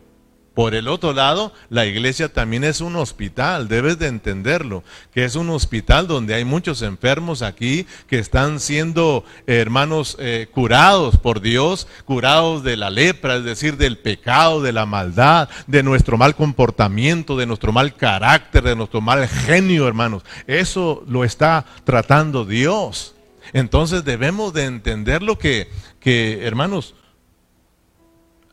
por 0.58 0.74
el 0.74 0.88
otro 0.88 1.14
lado, 1.14 1.54
la 1.70 1.86
iglesia 1.86 2.34
también 2.34 2.64
es 2.64 2.82
un 2.82 2.96
hospital, 2.96 3.68
debes 3.68 4.00
de 4.00 4.08
entenderlo, 4.08 4.84
que 5.14 5.24
es 5.24 5.36
un 5.36 5.52
hospital 5.52 6.08
donde 6.08 6.34
hay 6.34 6.46
muchos 6.46 6.82
enfermos 6.82 7.44
aquí 7.44 7.86
que 8.08 8.18
están 8.18 8.60
siendo, 8.60 9.24
eh, 9.46 9.58
hermanos, 9.58 10.18
eh, 10.20 10.48
curados 10.52 11.16
por 11.18 11.42
Dios, 11.42 11.88
curados 12.06 12.64
de 12.64 12.76
la 12.76 12.90
lepra, 12.90 13.36
es 13.36 13.44
decir, 13.44 13.78
del 13.78 14.00
pecado, 14.00 14.64
de 14.64 14.74
la 14.74 14.88
maldad, 14.88 15.48
de 15.68 15.84
nuestro 15.84 16.18
mal 16.18 16.36
comportamiento, 16.36 17.38
de 17.38 17.46
nuestro 17.46 17.72
mal 17.72 17.94
carácter, 17.94 18.64
de 18.64 18.76
nuestro 18.76 19.00
mal 19.00 19.28
genio, 19.28 19.88
hermanos. 19.88 20.24
Eso 20.48 21.04
lo 21.08 21.24
está 21.24 21.66
tratando 21.84 22.46
Dios. 22.46 23.14
Entonces 23.54 24.04
debemos 24.04 24.54
de 24.54 24.64
entender 24.64 25.22
lo 25.22 25.38
que, 25.38 25.70
que 26.00 26.48
hermanos, 26.48 26.96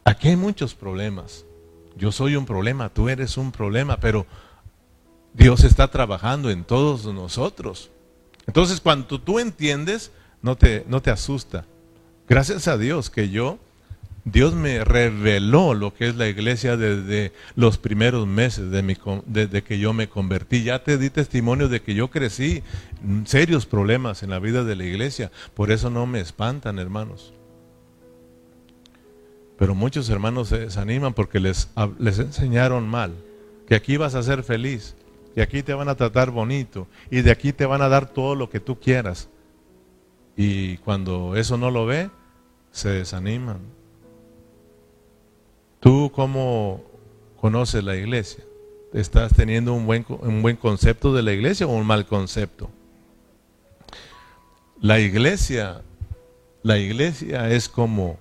aquí 0.05 0.29
hay 0.29 0.37
muchos 0.37 0.75
problemas 0.75 1.47
yo 1.97 2.13
soy 2.13 2.37
un 2.37 2.47
problema, 2.47 2.89
tú 2.89 3.09
eres 3.09 3.37
un 3.37 3.53
problema, 3.53 3.99
pero 3.99 4.27
Dios 5.33 5.65
está 5.65 5.89
trabajando 5.89 6.51
en 6.51 6.65
todos 6.65 7.07
nosotros. 7.13 7.91
Entonces, 8.47 8.81
cuando 8.81 9.21
tú 9.21 9.39
entiendes, 9.39 10.13
no 10.43 10.57
te, 10.57 10.85
no 10.89 11.03
te 11.03 11.11
asusta. 11.11 11.67
Gracias 12.29 12.69
a 12.69 12.79
Dios 12.79 13.11
que 13.11 13.29
yo, 13.31 13.59
Dios 14.25 14.55
me 14.55 14.83
reveló 14.85 15.75
lo 15.75 15.93
que 15.93 16.09
es 16.09 16.17
la 16.17 16.29
iglesia 16.29 16.79
desde 16.79 17.33
los 17.57 17.77
primeros 17.77 18.27
meses 18.27 18.71
de 18.71 18.83
mi, 18.83 18.97
desde 19.27 19.63
que 19.63 19.79
yo 19.79 19.93
me 19.93 20.09
convertí. 20.09 20.63
Ya 20.63 20.83
te 20.83 20.97
di 20.97 21.11
testimonio 21.11 21.69
de 21.69 21.83
que 21.83 21.95
yo 21.95 22.09
crecí 22.09 22.63
serios 23.27 23.67
problemas 23.67 24.23
en 24.23 24.31
la 24.31 24.39
vida 24.39 24.65
de 24.65 24.77
la 24.77 24.85
iglesia. 24.85 25.31
Por 25.55 25.71
eso 25.71 25.91
no 25.91 26.07
me 26.07 26.21
espantan, 26.21 26.79
hermanos. 26.79 27.34
Pero 29.59 29.75
muchos 29.75 30.09
hermanos 30.09 30.49
se 30.49 30.59
desaniman 30.59 31.15
porque 31.15 31.41
les, 31.41 31.69
les 31.99 32.19
enseñaron 32.19 32.89
mal, 32.89 33.13
que 33.67 33.75
aquí 33.75 33.97
vas 33.97 34.15
a 34.15 34.23
ser 34.23 34.43
feliz, 34.43 34.97
que 35.35 35.43
aquí 35.43 35.63
te 35.63 35.75
van 35.75 35.89
a 35.89 35.95
tratar 35.95 36.31
bonito 36.31 36.87
y 37.11 37.23
de 37.23 37.31
aquí 37.31 37.53
te 37.53 37.67
van 37.67 37.83
a 37.83 37.89
dar 37.89 38.09
todo 38.09 38.35
lo 38.35 38.51
que 38.51 38.61
tú 38.61 38.79
quieras. 38.79 39.29
Y 40.37 40.79
cuando 40.79 41.37
eso 41.37 41.57
no 41.57 41.71
lo 41.71 41.87
ve, 41.87 42.11
se 42.73 42.89
desaniman. 42.89 43.59
¿Tú 45.79 46.11
cómo 46.15 46.83
conoces 47.41 47.85
la 47.85 47.95
iglesia? 47.95 48.43
¿Estás 48.93 49.35
teniendo 49.35 49.75
un 49.75 49.87
buen, 49.87 50.05
un 50.09 50.43
buen 50.43 50.57
concepto 50.57 51.13
de 51.13 51.23
la 51.23 51.33
iglesia 51.33 51.67
o 51.67 51.71
un 51.71 51.87
mal 51.87 52.07
concepto? 52.07 52.71
La 54.81 54.99
iglesia, 54.99 55.83
la 56.63 56.79
iglesia 56.79 57.51
es 57.51 57.69
como 57.69 58.19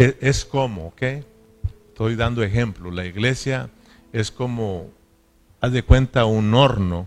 es, 0.00 0.46
como, 0.46 0.88
¿ok? 0.88 1.02
Estoy 1.88 2.16
dando 2.16 2.42
ejemplo. 2.42 2.90
La 2.90 3.04
iglesia 3.04 3.68
es 4.12 4.30
como, 4.30 4.88
haz 5.60 5.72
de 5.72 5.82
cuenta, 5.82 6.24
un 6.24 6.54
horno 6.54 7.06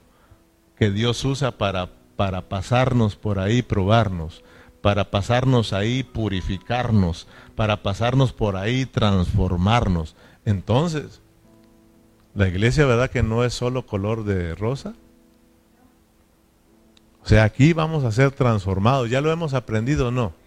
que 0.78 0.92
Dios 0.92 1.26
usa 1.26 1.58
para, 1.58 1.90
para 2.16 2.50
pasarnos 2.50 3.16
por 3.16 3.40
ahí, 3.40 3.64
probarnos, 3.64 4.44
para 4.82 5.10
pasarnos 5.10 5.74
ahí, 5.74 6.04
purificarnos, 6.04 7.28
para 7.56 7.82
pasarnos 7.82 8.32
por 8.32 8.56
ahí, 8.56 8.86
transformarnos. 8.86 10.16
Entonces, 10.46 11.22
la 12.36 12.48
iglesia, 12.48 12.86
¿verdad 12.86 13.10
que 13.10 13.24
no 13.24 13.44
es 13.44 13.56
solo 13.56 13.88
color 13.88 14.24
de 14.24 14.54
rosa? 14.54 14.94
O 17.24 17.28
sea, 17.28 17.44
aquí 17.46 17.74
vamos 17.74 18.04
a 18.04 18.12
ser 18.12 18.32
transformados. 18.32 19.10
¿Ya 19.10 19.22
lo 19.22 19.32
hemos 19.32 19.56
aprendido 19.56 20.10
o 20.10 20.12
no? 20.12 20.43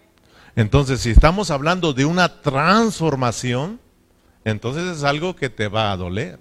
Entonces, 0.57 1.03
si 1.03 1.11
estamos 1.11 1.51
hablando 1.51 1.93
de 1.93 2.07
una 2.07 2.41
transformación, 2.41 3.79
entonces 4.43 4.97
es 4.97 5.05
algo 5.05 5.37
que 5.37 5.51
te 5.51 5.69
va 5.69 5.93
a 5.93 5.97
doler. 5.99 6.39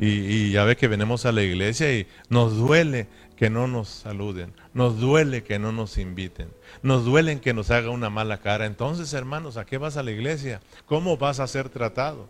Y, 0.00 0.52
ya 0.52 0.64
ve 0.64 0.76
que 0.76 0.86
venimos 0.86 1.26
a 1.26 1.32
la 1.32 1.42
iglesia 1.42 1.92
y 1.92 2.06
nos 2.28 2.56
duele 2.56 3.08
que 3.36 3.50
no 3.50 3.66
nos 3.66 3.88
saluden, 3.88 4.52
nos 4.72 4.98
duele 5.00 5.42
que 5.42 5.58
no 5.58 5.72
nos 5.72 5.98
inviten, 5.98 6.50
nos 6.82 7.04
duele 7.04 7.40
que 7.40 7.52
nos 7.52 7.70
haga 7.72 7.90
una 7.90 8.08
mala 8.08 8.38
cara. 8.38 8.66
Entonces, 8.66 9.12
hermanos, 9.12 9.56
¿a 9.56 9.64
qué 9.64 9.76
vas 9.76 9.96
a 9.96 10.04
la 10.04 10.12
iglesia? 10.12 10.60
¿Cómo 10.86 11.16
vas 11.16 11.40
a 11.40 11.46
ser 11.48 11.68
tratado? 11.68 12.28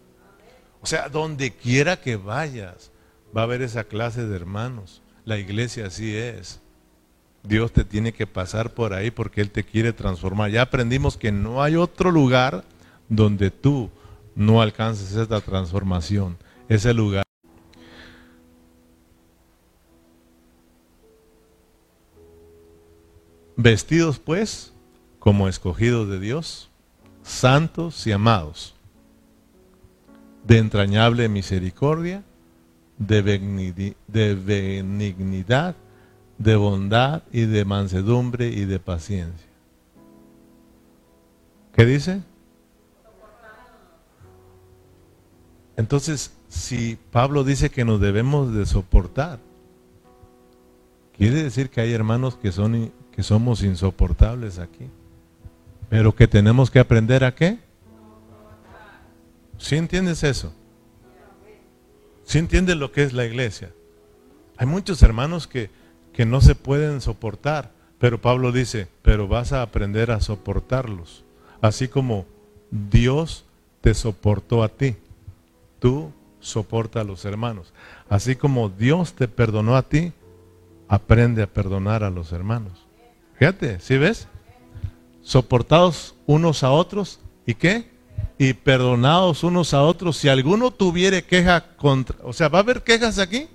O 0.80 0.86
sea, 0.86 1.08
donde 1.08 1.52
quiera 1.52 2.00
que 2.00 2.16
vayas, 2.16 2.90
va 3.36 3.42
a 3.42 3.44
haber 3.44 3.60
esa 3.62 3.84
clase 3.84 4.26
de 4.26 4.36
hermanos. 4.36 5.02
La 5.24 5.38
iglesia 5.38 5.86
así 5.86 6.16
es. 6.16 6.62
Dios 7.42 7.72
te 7.72 7.84
tiene 7.84 8.12
que 8.12 8.26
pasar 8.26 8.74
por 8.74 8.92
ahí 8.92 9.10
porque 9.10 9.40
Él 9.40 9.50
te 9.50 9.64
quiere 9.64 9.92
transformar. 9.92 10.50
Ya 10.50 10.62
aprendimos 10.62 11.16
que 11.16 11.32
no 11.32 11.62
hay 11.62 11.76
otro 11.76 12.10
lugar 12.10 12.64
donde 13.08 13.50
tú 13.50 13.90
no 14.34 14.60
alcances 14.60 15.14
esta 15.14 15.40
transformación. 15.40 16.36
Ese 16.68 16.92
lugar. 16.92 17.24
Vestidos 23.56 24.18
pues 24.18 24.72
como 25.18 25.48
escogidos 25.48 26.08
de 26.08 26.20
Dios, 26.20 26.70
santos 27.22 28.06
y 28.06 28.12
amados, 28.12 28.76
de 30.44 30.58
entrañable 30.58 31.28
misericordia, 31.28 32.22
de 32.98 33.22
benignidad 34.34 35.74
de 36.38 36.56
bondad 36.56 37.22
y 37.32 37.42
de 37.42 37.64
mansedumbre 37.64 38.48
y 38.48 38.64
de 38.64 38.78
paciencia. 38.78 39.48
¿Qué 41.74 41.84
dice? 41.84 42.22
Entonces, 45.76 46.32
si 46.48 46.98
Pablo 47.12 47.44
dice 47.44 47.70
que 47.70 47.84
nos 47.84 48.00
debemos 48.00 48.52
de 48.52 48.66
soportar, 48.66 49.38
quiere 51.16 51.42
decir 51.42 51.70
que 51.70 51.80
hay 51.80 51.92
hermanos 51.92 52.36
que, 52.36 52.50
son, 52.50 52.92
que 53.12 53.22
somos 53.22 53.62
insoportables 53.62 54.58
aquí, 54.58 54.88
pero 55.88 56.14
que 56.14 56.26
tenemos 56.26 56.70
que 56.70 56.80
aprender 56.80 57.24
a 57.24 57.34
qué? 57.34 57.58
¿Sí 59.56 59.76
entiendes 59.76 60.22
eso? 60.24 60.52
¿Sí 62.24 62.38
entiendes 62.38 62.76
lo 62.76 62.92
que 62.92 63.04
es 63.04 63.12
la 63.12 63.24
iglesia? 63.24 63.72
Hay 64.56 64.66
muchos 64.66 65.02
hermanos 65.02 65.46
que 65.46 65.70
que 66.18 66.26
no 66.26 66.40
se 66.40 66.56
pueden 66.56 67.00
soportar. 67.00 67.70
Pero 68.00 68.20
Pablo 68.20 68.50
dice, 68.50 68.88
pero 69.02 69.28
vas 69.28 69.52
a 69.52 69.62
aprender 69.62 70.10
a 70.10 70.20
soportarlos. 70.20 71.22
Así 71.60 71.86
como 71.86 72.26
Dios 72.72 73.44
te 73.82 73.94
soportó 73.94 74.64
a 74.64 74.68
ti. 74.68 74.96
Tú 75.78 76.10
soporta 76.40 77.02
a 77.02 77.04
los 77.04 77.24
hermanos. 77.24 77.72
Así 78.08 78.34
como 78.34 78.68
Dios 78.68 79.12
te 79.12 79.28
perdonó 79.28 79.76
a 79.76 79.82
ti, 79.82 80.12
aprende 80.88 81.44
a 81.44 81.46
perdonar 81.46 82.02
a 82.02 82.10
los 82.10 82.32
hermanos. 82.32 82.84
Fíjate, 83.36 83.78
¿sí 83.78 83.96
ves? 83.96 84.26
Soportados 85.22 86.16
unos 86.26 86.64
a 86.64 86.72
otros 86.72 87.20
y 87.46 87.54
qué? 87.54 87.92
Y 88.38 88.54
perdonados 88.54 89.44
unos 89.44 89.72
a 89.72 89.84
otros. 89.84 90.16
Si 90.16 90.28
alguno 90.28 90.72
tuviere 90.72 91.22
queja 91.22 91.76
contra, 91.76 92.16
o 92.24 92.32
sea, 92.32 92.48
¿va 92.48 92.58
a 92.58 92.62
haber 92.62 92.82
quejas 92.82 93.20
aquí? 93.20 93.46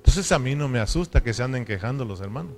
Entonces 0.00 0.32
a 0.32 0.38
mí 0.38 0.54
no 0.54 0.66
me 0.66 0.80
asusta 0.80 1.22
que 1.22 1.34
se 1.34 1.42
anden 1.42 1.64
quejando 1.64 2.04
los 2.04 2.20
hermanos. 2.20 2.54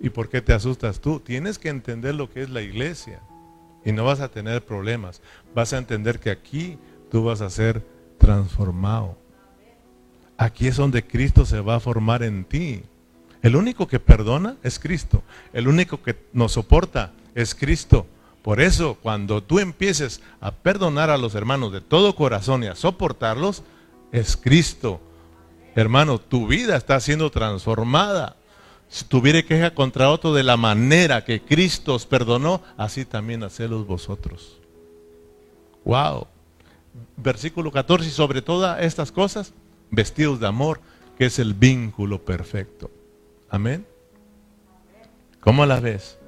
¿Y 0.00 0.10
por 0.10 0.28
qué 0.28 0.40
te 0.40 0.54
asustas 0.54 1.00
tú? 1.00 1.20
Tienes 1.20 1.58
que 1.58 1.68
entender 1.68 2.14
lo 2.14 2.30
que 2.30 2.42
es 2.42 2.50
la 2.50 2.62
iglesia 2.62 3.20
y 3.84 3.92
no 3.92 4.04
vas 4.04 4.20
a 4.20 4.28
tener 4.28 4.64
problemas. 4.64 5.20
Vas 5.54 5.72
a 5.72 5.78
entender 5.78 6.20
que 6.20 6.30
aquí 6.30 6.78
tú 7.10 7.24
vas 7.24 7.40
a 7.40 7.50
ser 7.50 7.84
transformado. 8.18 9.16
aquí 10.36 10.68
es 10.68 10.76
donde 10.76 11.04
Cristo 11.04 11.44
se 11.44 11.60
va 11.60 11.76
a 11.76 11.80
formar 11.80 12.22
en 12.22 12.44
ti. 12.44 12.82
El 13.42 13.56
único 13.56 13.86
que 13.86 14.00
perdona 14.00 14.56
es 14.62 14.78
Cristo. 14.78 15.22
El 15.52 15.68
único 15.68 16.02
que 16.02 16.16
nos 16.32 16.52
soporta 16.52 17.12
es 17.34 17.54
Cristo. 17.54 18.06
Por 18.42 18.60
eso, 18.60 18.96
cuando 19.02 19.42
tú 19.42 19.58
empieces 19.58 20.22
a 20.40 20.52
perdonar 20.52 21.10
a 21.10 21.18
los 21.18 21.34
hermanos 21.34 21.72
de 21.72 21.80
todo 21.80 22.14
corazón 22.14 22.64
y 22.64 22.66
a 22.68 22.74
soportarlos, 22.74 23.62
es 24.12 24.36
Cristo. 24.36 25.00
Hermano, 25.74 26.18
tu 26.18 26.46
vida 26.46 26.76
está 26.76 26.98
siendo 27.00 27.30
transformada. 27.30 28.36
Si 28.88 29.04
tuviera 29.04 29.42
queja 29.42 29.74
contra 29.74 30.10
otro 30.10 30.32
de 30.32 30.42
la 30.42 30.56
manera 30.56 31.24
que 31.24 31.42
Cristo 31.42 31.94
os 31.94 32.06
perdonó, 32.06 32.62
así 32.76 33.04
también 33.04 33.42
hacelos 33.42 33.86
vosotros. 33.86 34.58
Wow. 35.84 36.26
Versículo 37.16 37.70
14, 37.70 38.08
y 38.08 38.10
sobre 38.10 38.42
todas 38.42 38.82
estas 38.82 39.12
cosas, 39.12 39.52
vestidos 39.90 40.40
de 40.40 40.46
amor, 40.46 40.80
que 41.18 41.26
es 41.26 41.38
el 41.38 41.54
vínculo 41.54 42.24
perfecto. 42.24 42.90
Amén. 43.50 43.86
¿Cómo 45.40 45.66
la 45.66 45.80
ves? 45.80 46.18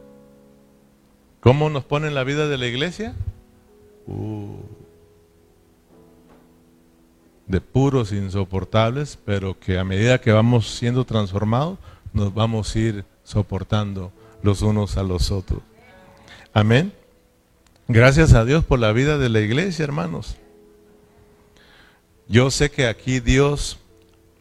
¿Cómo 1.40 1.70
nos 1.70 1.84
pone 1.84 2.08
en 2.08 2.14
la 2.14 2.24
vida 2.24 2.48
de 2.48 2.58
la 2.58 2.66
iglesia? 2.66 3.14
Uh, 4.06 4.56
de 7.50 7.60
puros 7.60 8.12
insoportables, 8.12 9.18
pero 9.24 9.58
que 9.58 9.76
a 9.76 9.84
medida 9.84 10.20
que 10.20 10.30
vamos 10.30 10.70
siendo 10.70 11.04
transformados, 11.04 11.78
nos 12.12 12.32
vamos 12.32 12.74
a 12.74 12.78
ir 12.78 13.04
soportando 13.24 14.12
los 14.40 14.62
unos 14.62 14.96
a 14.96 15.02
los 15.02 15.32
otros. 15.32 15.60
Amén. 16.52 16.92
Gracias 17.88 18.34
a 18.34 18.44
Dios 18.44 18.64
por 18.64 18.78
la 18.78 18.92
vida 18.92 19.18
de 19.18 19.28
la 19.28 19.40
iglesia, 19.40 19.82
hermanos. 19.82 20.36
Yo 22.28 22.52
sé 22.52 22.70
que 22.70 22.86
aquí 22.86 23.18
Dios 23.18 23.80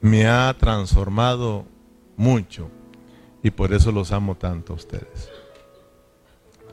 me 0.01 0.27
ha 0.27 0.55
transformado 0.59 1.65
mucho 2.15 2.69
y 3.41 3.49
por 3.49 3.73
eso 3.73 3.91
los 3.91 4.11
amo 4.11 4.35
tanto 4.35 4.73
a 4.73 4.75
ustedes. 4.75 5.29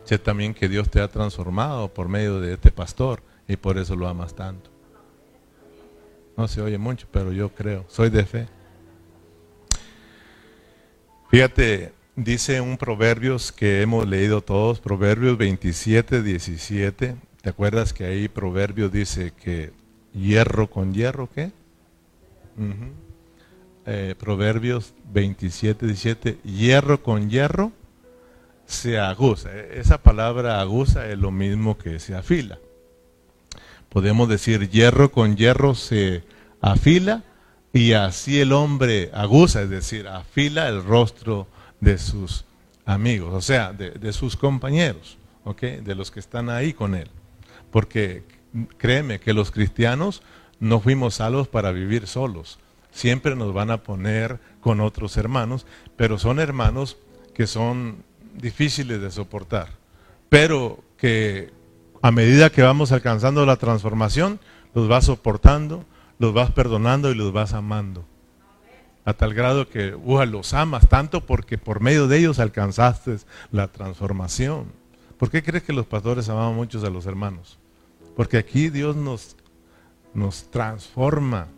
Sé 0.04 0.18
también 0.18 0.52
que 0.52 0.68
Dios 0.68 0.90
te 0.90 1.00
ha 1.00 1.08
transformado 1.08 1.88
por 1.88 2.08
medio 2.08 2.40
de 2.40 2.52
este 2.52 2.70
pastor 2.70 3.22
y 3.48 3.56
por 3.56 3.78
eso 3.78 3.96
lo 3.96 4.06
amas 4.06 4.34
tanto. 4.34 4.75
No 6.36 6.48
se 6.48 6.60
oye 6.60 6.78
mucho, 6.78 7.06
pero 7.10 7.32
yo 7.32 7.48
creo, 7.50 7.84
soy 7.88 8.10
de 8.10 8.24
fe. 8.24 8.46
Fíjate, 11.30 11.92
dice 12.14 12.60
un 12.60 12.76
proverbios 12.76 13.52
que 13.52 13.82
hemos 13.82 14.06
leído 14.06 14.42
todos, 14.42 14.80
Proverbios 14.80 15.38
27, 15.38 16.22
17. 16.22 17.16
¿Te 17.42 17.48
acuerdas 17.48 17.92
que 17.92 18.04
ahí 18.04 18.28
Proverbios 18.28 18.92
dice 18.92 19.32
que 19.32 19.72
hierro 20.12 20.68
con 20.68 20.92
hierro, 20.94 21.28
qué? 21.34 21.52
Eh, 23.86 24.14
proverbios 24.18 24.94
27, 25.12 25.86
17, 25.86 26.38
hierro 26.42 27.02
con 27.02 27.30
hierro 27.30 27.70
se 28.66 28.98
aguza. 28.98 29.50
E, 29.54 29.78
esa 29.80 30.02
palabra 30.02 30.60
aguza 30.60 31.08
es 31.08 31.18
lo 31.18 31.30
mismo 31.30 31.78
que 31.78 32.00
se 32.00 32.14
afila. 32.14 32.58
Podemos 33.88 34.28
decir 34.28 34.68
hierro 34.68 35.10
con 35.10 35.36
hierro 35.36 35.74
se 35.74 36.24
afila 36.60 37.24
y 37.72 37.92
así 37.92 38.40
el 38.40 38.52
hombre 38.52 39.10
aguza, 39.12 39.62
es 39.62 39.70
decir, 39.70 40.08
afila 40.08 40.68
el 40.68 40.82
rostro 40.82 41.46
de 41.80 41.98
sus 41.98 42.44
amigos, 42.84 43.34
o 43.34 43.40
sea, 43.40 43.72
de, 43.72 44.12
sus 44.12 44.36
compañeros, 44.36 45.18
de 45.60 45.94
los 45.94 46.10
que 46.10 46.20
están 46.20 46.48
ahí 46.48 46.72
con 46.72 46.94
él. 46.94 47.08
Porque 47.70 48.24
créeme 48.78 49.20
que 49.20 49.34
los 49.34 49.50
cristianos 49.50 50.22
no 50.60 50.80
fuimos 50.80 51.16
salvos 51.16 51.48
para 51.48 51.72
vivir 51.72 52.06
solos. 52.06 52.58
Siempre 52.90 53.36
nos 53.36 53.52
van 53.52 53.70
a 53.70 53.82
poner 53.82 54.40
con 54.60 54.80
otros 54.80 55.16
hermanos, 55.16 55.66
pero 55.96 56.18
son 56.18 56.40
hermanos 56.40 56.96
que 57.34 57.46
son 57.46 58.02
difíciles 58.34 59.00
de 59.00 59.10
soportar, 59.10 59.68
pero 60.30 60.82
que 60.96 61.52
a 62.02 62.10
medida 62.10 62.50
que 62.50 62.62
vamos 62.62 62.92
alcanzando 62.92 63.46
la 63.46 63.56
transformación, 63.56 64.40
los 64.74 64.88
vas 64.88 65.06
soportando, 65.06 65.84
los 66.18 66.32
vas 66.34 66.50
perdonando 66.50 67.10
y 67.10 67.14
los 67.14 67.32
vas 67.32 67.52
amando. 67.52 68.04
A 69.04 69.14
tal 69.14 69.34
grado 69.34 69.68
que 69.68 69.96
los 70.28 70.54
amas 70.54 70.88
tanto 70.88 71.20
porque 71.24 71.58
por 71.58 71.80
medio 71.80 72.08
de 72.08 72.18
ellos 72.18 72.38
alcanzaste 72.38 73.18
la 73.52 73.68
transformación. 73.68 74.66
¿Por 75.18 75.30
qué 75.30 75.42
crees 75.42 75.62
que 75.62 75.72
los 75.72 75.86
pastores 75.86 76.28
amaban 76.28 76.56
muchos 76.56 76.84
a 76.84 76.90
los 76.90 77.06
hermanos? 77.06 77.58
Porque 78.16 78.36
aquí 78.36 78.68
Dios 78.68 78.96
nos, 78.96 79.36
nos 80.12 80.50
transforma. 80.50 81.48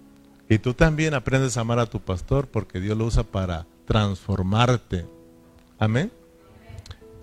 Y 0.49 0.59
tú 0.59 0.75
también 0.75 1.15
aprendes 1.15 1.57
a 1.57 1.63
amar 1.63 1.79
a 1.79 1.87
tu 1.87 2.01
pastor 2.01 2.49
porque 2.49 2.81
Dios 2.81 2.97
lo 2.97 3.07
usa 3.07 3.23
para 3.23 3.67
transformarte. 3.87 5.07
Amén. 5.79 6.13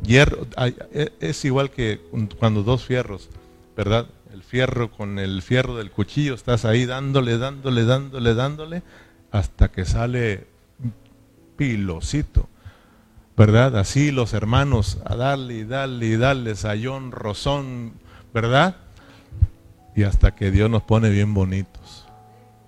Hierro, 0.03 0.47
e, 0.57 1.11
es 1.19 1.45
igual 1.45 1.71
que 1.71 1.99
cuando 2.39 2.63
dos 2.63 2.85
fierros, 2.85 3.29
¿verdad? 3.75 4.07
El 4.33 4.43
fierro 4.43 4.91
con 4.91 5.19
el 5.19 5.41
fierro 5.41 5.75
del 5.77 5.91
cuchillo, 5.91 6.33
estás 6.33 6.65
ahí 6.65 6.85
dándole, 6.85 7.37
dándole, 7.37 7.85
dándole, 7.85 8.33
dándole, 8.33 8.83
hasta 9.31 9.69
que 9.69 9.85
sale 9.85 10.47
pilocito, 11.57 12.47
¿verdad? 13.37 13.77
Así 13.77 14.11
los 14.11 14.33
hermanos, 14.33 14.99
a 15.05 15.15
darle 15.15 15.55
y 15.55 15.63
darle 15.63 16.05
y 16.07 16.17
darle, 16.17 16.55
sayón, 16.55 17.11
rozón, 17.11 17.93
¿verdad? 18.33 18.75
Y 19.95 20.03
hasta 20.03 20.35
que 20.35 20.51
Dios 20.51 20.69
nos 20.69 20.83
pone 20.83 21.09
bien 21.09 21.33
bonitos. 21.33 22.05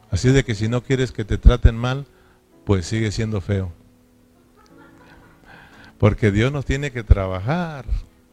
Así 0.10 0.30
de 0.30 0.46
que 0.46 0.56
si 0.56 0.70
no 0.70 0.82
quieres 0.82 1.12
que 1.12 1.26
te 1.26 1.38
traten 1.38 1.76
mal, 1.76 2.06
pues 2.66 2.86
sigue 2.86 3.12
siendo 3.12 3.42
feo. 3.42 3.72
Porque 6.00 6.32
Dios 6.32 6.52
nos 6.52 6.66
tiene 6.66 6.92
que 6.92 7.04
trabajar 7.04 7.86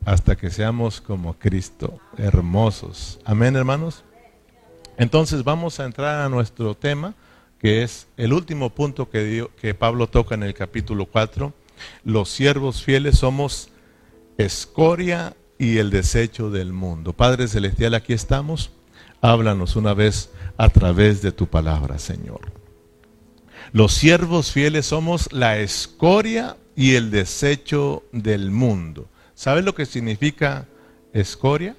hasta 0.04 0.36
que 0.36 0.50
seamos 0.50 1.00
como 1.00 1.38
Cristo, 1.38 1.98
hermosos. 2.18 3.20
Amén, 3.24 3.56
hermanos. 3.56 4.04
Entonces 4.98 5.44
vamos 5.44 5.80
a 5.80 5.84
entrar 5.84 6.20
a 6.20 6.28
nuestro 6.28 6.74
tema, 6.74 7.14
que 7.58 7.82
es 7.82 8.06
el 8.16 8.32
último 8.32 8.70
punto 8.70 9.08
que, 9.08 9.48
que 9.60 9.74
Pablo 9.74 10.08
toca 10.08 10.34
en 10.34 10.42
el 10.42 10.54
capítulo 10.54 11.06
4. 11.06 11.52
Los 12.04 12.28
siervos 12.28 12.82
fieles 12.82 13.18
somos 13.18 13.70
escoria 14.36 15.34
y 15.58 15.78
el 15.78 15.90
desecho 15.90 16.50
del 16.50 16.72
mundo. 16.72 17.12
Padre 17.14 17.48
Celestial, 17.48 17.94
aquí 17.94 18.12
estamos. 18.12 18.70
Háblanos 19.22 19.74
una 19.76 19.94
vez 19.94 20.30
a 20.58 20.68
través 20.68 21.22
de 21.22 21.32
tu 21.32 21.46
palabra, 21.46 21.98
Señor. 21.98 22.52
Los 23.72 23.94
siervos 23.94 24.52
fieles 24.52 24.86
somos 24.86 25.32
la 25.32 25.58
escoria 25.58 26.58
y 26.76 26.94
el 26.94 27.10
desecho 27.10 28.04
del 28.12 28.50
mundo. 28.50 29.08
¿Sabes 29.34 29.64
lo 29.64 29.74
que 29.74 29.86
significa 29.86 30.66
escoria? 31.12 31.76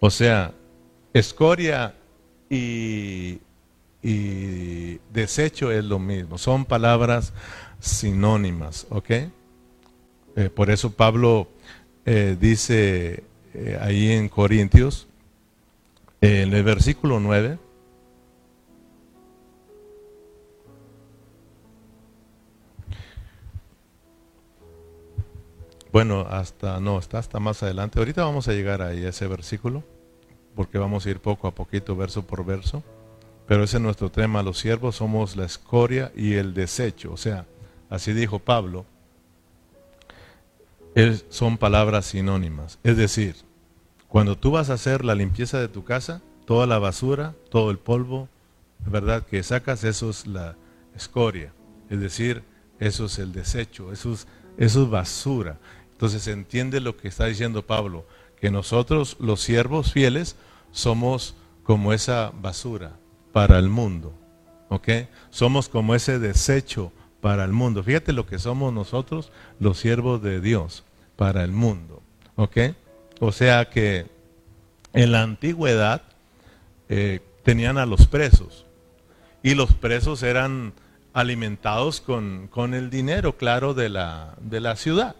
O 0.00 0.10
sea, 0.10 0.52
escoria 1.12 1.94
y, 2.50 3.40
desecho 5.12 5.72
es 5.72 5.82
lo 5.84 5.98
mismo, 5.98 6.36
son 6.36 6.66
palabras 6.66 7.32
sinónimas, 7.80 8.86
¿ok? 8.90 9.10
Eh, 9.10 9.30
por 10.54 10.70
eso 10.70 10.92
Pablo 10.92 11.48
eh, 12.04 12.36
dice 12.38 13.22
eh, 13.54 13.78
ahí 13.80 14.10
en 14.10 14.28
Corintios, 14.28 15.06
en 16.20 16.52
el 16.52 16.62
versículo 16.64 17.18
9, 17.18 17.58
Bueno, 25.94 26.26
hasta, 26.28 26.80
no, 26.80 26.98
está 26.98 27.20
hasta 27.20 27.38
más 27.38 27.62
adelante. 27.62 28.00
Ahorita 28.00 28.24
vamos 28.24 28.48
a 28.48 28.52
llegar 28.52 28.82
ahí 28.82 29.04
a 29.04 29.10
ese 29.10 29.28
versículo, 29.28 29.84
porque 30.56 30.76
vamos 30.76 31.06
a 31.06 31.10
ir 31.10 31.20
poco 31.20 31.46
a 31.46 31.54
poquito, 31.54 31.94
verso 31.94 32.26
por 32.26 32.44
verso. 32.44 32.82
Pero 33.46 33.62
ese 33.62 33.76
es 33.76 33.82
nuestro 33.84 34.10
tema, 34.10 34.42
los 34.42 34.58
siervos 34.58 34.96
somos 34.96 35.36
la 35.36 35.44
escoria 35.44 36.10
y 36.16 36.34
el 36.34 36.52
desecho. 36.52 37.12
O 37.12 37.16
sea, 37.16 37.46
así 37.90 38.12
dijo 38.12 38.40
Pablo, 38.40 38.86
son 41.28 41.58
palabras 41.58 42.06
sinónimas. 42.06 42.80
Es 42.82 42.96
decir, 42.96 43.36
cuando 44.08 44.36
tú 44.36 44.50
vas 44.50 44.70
a 44.70 44.74
hacer 44.74 45.04
la 45.04 45.14
limpieza 45.14 45.60
de 45.60 45.68
tu 45.68 45.84
casa, 45.84 46.22
toda 46.44 46.66
la 46.66 46.80
basura, 46.80 47.36
todo 47.50 47.70
el 47.70 47.78
polvo, 47.78 48.28
¿verdad? 48.84 49.24
Que 49.24 49.44
sacas, 49.44 49.84
eso 49.84 50.10
es 50.10 50.26
la 50.26 50.56
escoria. 50.96 51.52
Es 51.88 52.00
decir, 52.00 52.42
eso 52.80 53.04
es 53.04 53.20
el 53.20 53.32
desecho, 53.32 53.92
es, 53.92 54.00
eso 54.00 54.82
es 54.82 54.90
basura. 54.90 55.60
Entonces 55.94 56.26
entiende 56.26 56.80
lo 56.80 56.96
que 56.96 57.08
está 57.08 57.26
diciendo 57.26 57.64
Pablo, 57.64 58.04
que 58.40 58.50
nosotros 58.50 59.16
los 59.20 59.40
siervos 59.40 59.92
fieles 59.92 60.36
somos 60.72 61.36
como 61.62 61.92
esa 61.92 62.32
basura 62.34 62.96
para 63.32 63.58
el 63.58 63.68
mundo, 63.68 64.12
¿ok? 64.68 64.88
Somos 65.30 65.68
como 65.68 65.94
ese 65.94 66.18
desecho 66.18 66.92
para 67.20 67.44
el 67.44 67.52
mundo. 67.52 67.82
Fíjate 67.82 68.12
lo 68.12 68.26
que 68.26 68.38
somos 68.38 68.72
nosotros, 68.72 69.30
los 69.60 69.78
siervos 69.78 70.20
de 70.20 70.40
Dios, 70.40 70.84
para 71.16 71.44
el 71.44 71.52
mundo, 71.52 72.02
¿ok? 72.36 72.58
O 73.20 73.32
sea 73.32 73.70
que 73.70 74.06
en 74.92 75.12
la 75.12 75.22
antigüedad 75.22 76.02
eh, 76.88 77.20
tenían 77.44 77.78
a 77.78 77.86
los 77.86 78.08
presos 78.08 78.66
y 79.42 79.54
los 79.54 79.72
presos 79.72 80.22
eran 80.22 80.72
alimentados 81.12 82.00
con, 82.00 82.48
con 82.48 82.74
el 82.74 82.90
dinero, 82.90 83.36
claro, 83.36 83.74
de 83.74 83.88
la, 83.88 84.34
de 84.40 84.60
la 84.60 84.74
ciudad. 84.74 85.14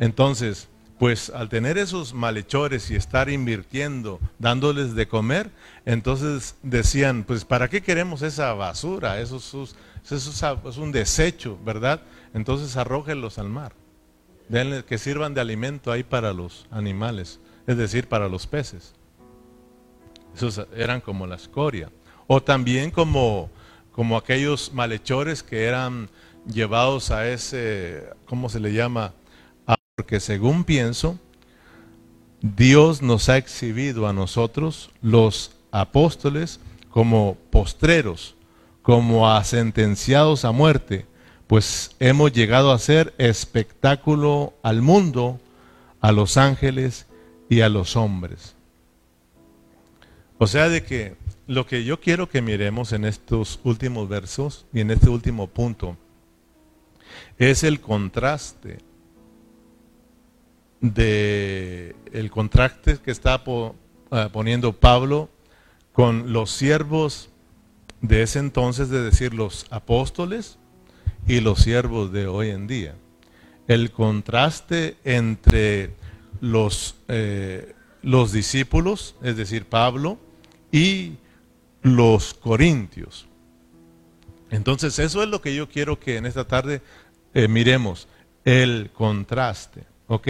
Entonces, 0.00 0.68
pues 0.98 1.30
al 1.30 1.48
tener 1.48 1.78
esos 1.78 2.12
malhechores 2.12 2.90
y 2.90 2.96
estar 2.96 3.30
invirtiendo, 3.30 4.18
dándoles 4.38 4.94
de 4.94 5.06
comer, 5.06 5.50
entonces 5.84 6.56
decían, 6.62 7.24
pues 7.24 7.44
¿para 7.44 7.68
qué 7.68 7.82
queremos 7.82 8.22
esa 8.22 8.52
basura? 8.54 9.20
Eso 9.20 9.36
es, 9.36 10.78
un 10.78 10.90
desecho, 10.90 11.58
¿verdad? 11.64 12.00
Entonces 12.34 12.76
arrójenlos 12.76 13.38
al 13.38 13.50
mar. 13.50 13.72
Denle 14.48 14.84
que 14.84 14.98
sirvan 14.98 15.34
de 15.34 15.42
alimento 15.42 15.92
ahí 15.92 16.02
para 16.02 16.32
los 16.32 16.66
animales, 16.70 17.40
es 17.66 17.76
decir, 17.76 18.08
para 18.08 18.28
los 18.28 18.46
peces. 18.46 18.94
Esos 20.34 20.66
eran 20.74 21.00
como 21.00 21.26
la 21.26 21.36
escoria. 21.36 21.90
O 22.26 22.42
también 22.42 22.90
como, 22.90 23.50
como 23.92 24.16
aquellos 24.16 24.72
malhechores 24.72 25.42
que 25.42 25.64
eran 25.64 26.08
llevados 26.46 27.10
a 27.10 27.28
ese, 27.28 28.04
¿cómo 28.24 28.48
se 28.48 28.60
le 28.60 28.72
llama? 28.72 29.12
Porque 30.00 30.18
según 30.18 30.64
pienso, 30.64 31.18
Dios 32.40 33.02
nos 33.02 33.28
ha 33.28 33.36
exhibido 33.36 34.08
a 34.08 34.14
nosotros, 34.14 34.92
los 35.02 35.52
apóstoles, 35.72 36.58
como 36.88 37.36
postreros, 37.50 38.34
como 38.80 39.30
a 39.30 39.44
sentenciados 39.44 40.46
a 40.46 40.52
muerte, 40.52 41.04
pues 41.46 41.94
hemos 42.00 42.32
llegado 42.32 42.72
a 42.72 42.78
ser 42.78 43.12
espectáculo 43.18 44.54
al 44.62 44.80
mundo, 44.80 45.38
a 46.00 46.12
los 46.12 46.38
ángeles 46.38 47.04
y 47.50 47.60
a 47.60 47.68
los 47.68 47.94
hombres. 47.94 48.54
O 50.38 50.46
sea, 50.46 50.70
de 50.70 50.82
que 50.82 51.18
lo 51.46 51.66
que 51.66 51.84
yo 51.84 52.00
quiero 52.00 52.26
que 52.26 52.40
miremos 52.40 52.94
en 52.94 53.04
estos 53.04 53.60
últimos 53.64 54.08
versos 54.08 54.64
y 54.72 54.80
en 54.80 54.92
este 54.92 55.10
último 55.10 55.46
punto 55.46 55.98
es 57.36 57.64
el 57.64 57.82
contraste 57.82 58.78
de 60.80 61.94
el 62.12 62.30
contraste 62.30 62.98
que 62.98 63.10
está 63.10 63.42
ah, 64.10 64.28
poniendo 64.32 64.72
Pablo 64.72 65.28
con 65.92 66.32
los 66.32 66.50
siervos 66.50 67.30
de 68.00 68.22
ese 68.22 68.38
entonces, 68.38 68.88
de 68.88 69.02
decir 69.02 69.34
los 69.34 69.66
apóstoles 69.70 70.58
y 71.26 71.40
los 71.40 71.60
siervos 71.60 72.12
de 72.12 72.26
hoy 72.26 72.50
en 72.50 72.66
día. 72.66 72.94
El 73.68 73.90
contraste 73.90 74.96
entre 75.04 75.94
los, 76.40 76.96
eh, 77.08 77.74
los 78.02 78.32
discípulos, 78.32 79.16
es 79.22 79.36
decir, 79.36 79.66
Pablo, 79.66 80.18
y 80.72 81.14
los 81.82 82.34
corintios. 82.34 83.26
Entonces, 84.50 84.98
eso 84.98 85.22
es 85.22 85.28
lo 85.28 85.40
que 85.40 85.54
yo 85.54 85.68
quiero 85.68 86.00
que 86.00 86.16
en 86.16 86.26
esta 86.26 86.46
tarde 86.46 86.82
eh, 87.34 87.46
miremos, 87.46 88.08
el 88.44 88.90
contraste, 88.92 89.84
¿ok? 90.08 90.28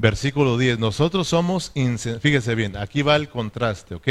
Versículo 0.00 0.56
10, 0.56 0.78
nosotros 0.78 1.28
somos, 1.28 1.72
fíjese 2.20 2.54
bien, 2.54 2.74
aquí 2.76 3.02
va 3.02 3.16
el 3.16 3.28
contraste, 3.28 3.94
¿ok? 3.94 4.08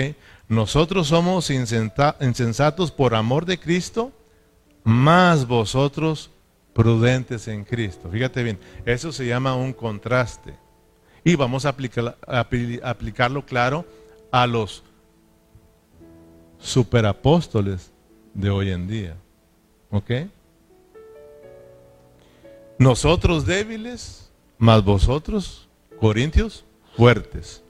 Nosotros 0.48 1.08
somos 1.08 1.50
insensatos 1.50 2.92
por 2.92 3.16
amor 3.16 3.46
de 3.46 3.60
Cristo, 3.60 4.12
más 4.84 5.48
vosotros 5.48 6.30
prudentes 6.74 7.48
en 7.48 7.66
Cristo. 7.66 8.08
Fíjate 8.12 8.44
bien, 8.44 8.60
eso 8.86 9.12
se 9.12 9.26
llama 9.26 9.56
un 9.56 9.74
contraste. 9.74 10.56
Y 11.24 11.36
vamos 11.36 11.66
a, 11.66 11.70
aplicarlo, 11.70 13.46
claro, 13.46 13.84
a 14.32 14.46
los 14.46 14.84
superapóstoles 16.60 17.92
de 18.36 18.50
hoy 18.52 18.70
en 18.70 18.88
día. 18.88 19.18
¿Ok? 19.90 20.12
Nosotros 22.78 23.48
débiles, 23.48 24.32
más 24.60 24.84
vosotros 24.84 25.69
Corintios, 26.00 26.64
fuertes. 26.96 27.64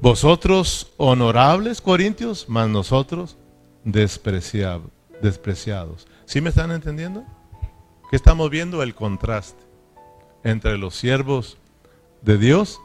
Vosotros 0.00 0.92
honorables, 0.96 1.80
Corintios, 1.80 2.46
mas 2.48 2.68
nosotros 2.68 3.36
despreciados. 3.84 6.06
¿Sí 6.24 6.40
me 6.40 6.50
están 6.50 6.70
entendiendo? 6.70 7.24
Que 8.10 8.16
estamos 8.16 8.50
viendo 8.50 8.82
el 8.82 8.94
contraste 8.94 9.62
entre 10.44 10.78
los 10.78 10.94
siervos 10.94 11.58
de 12.22 12.38
Dios 12.38 12.80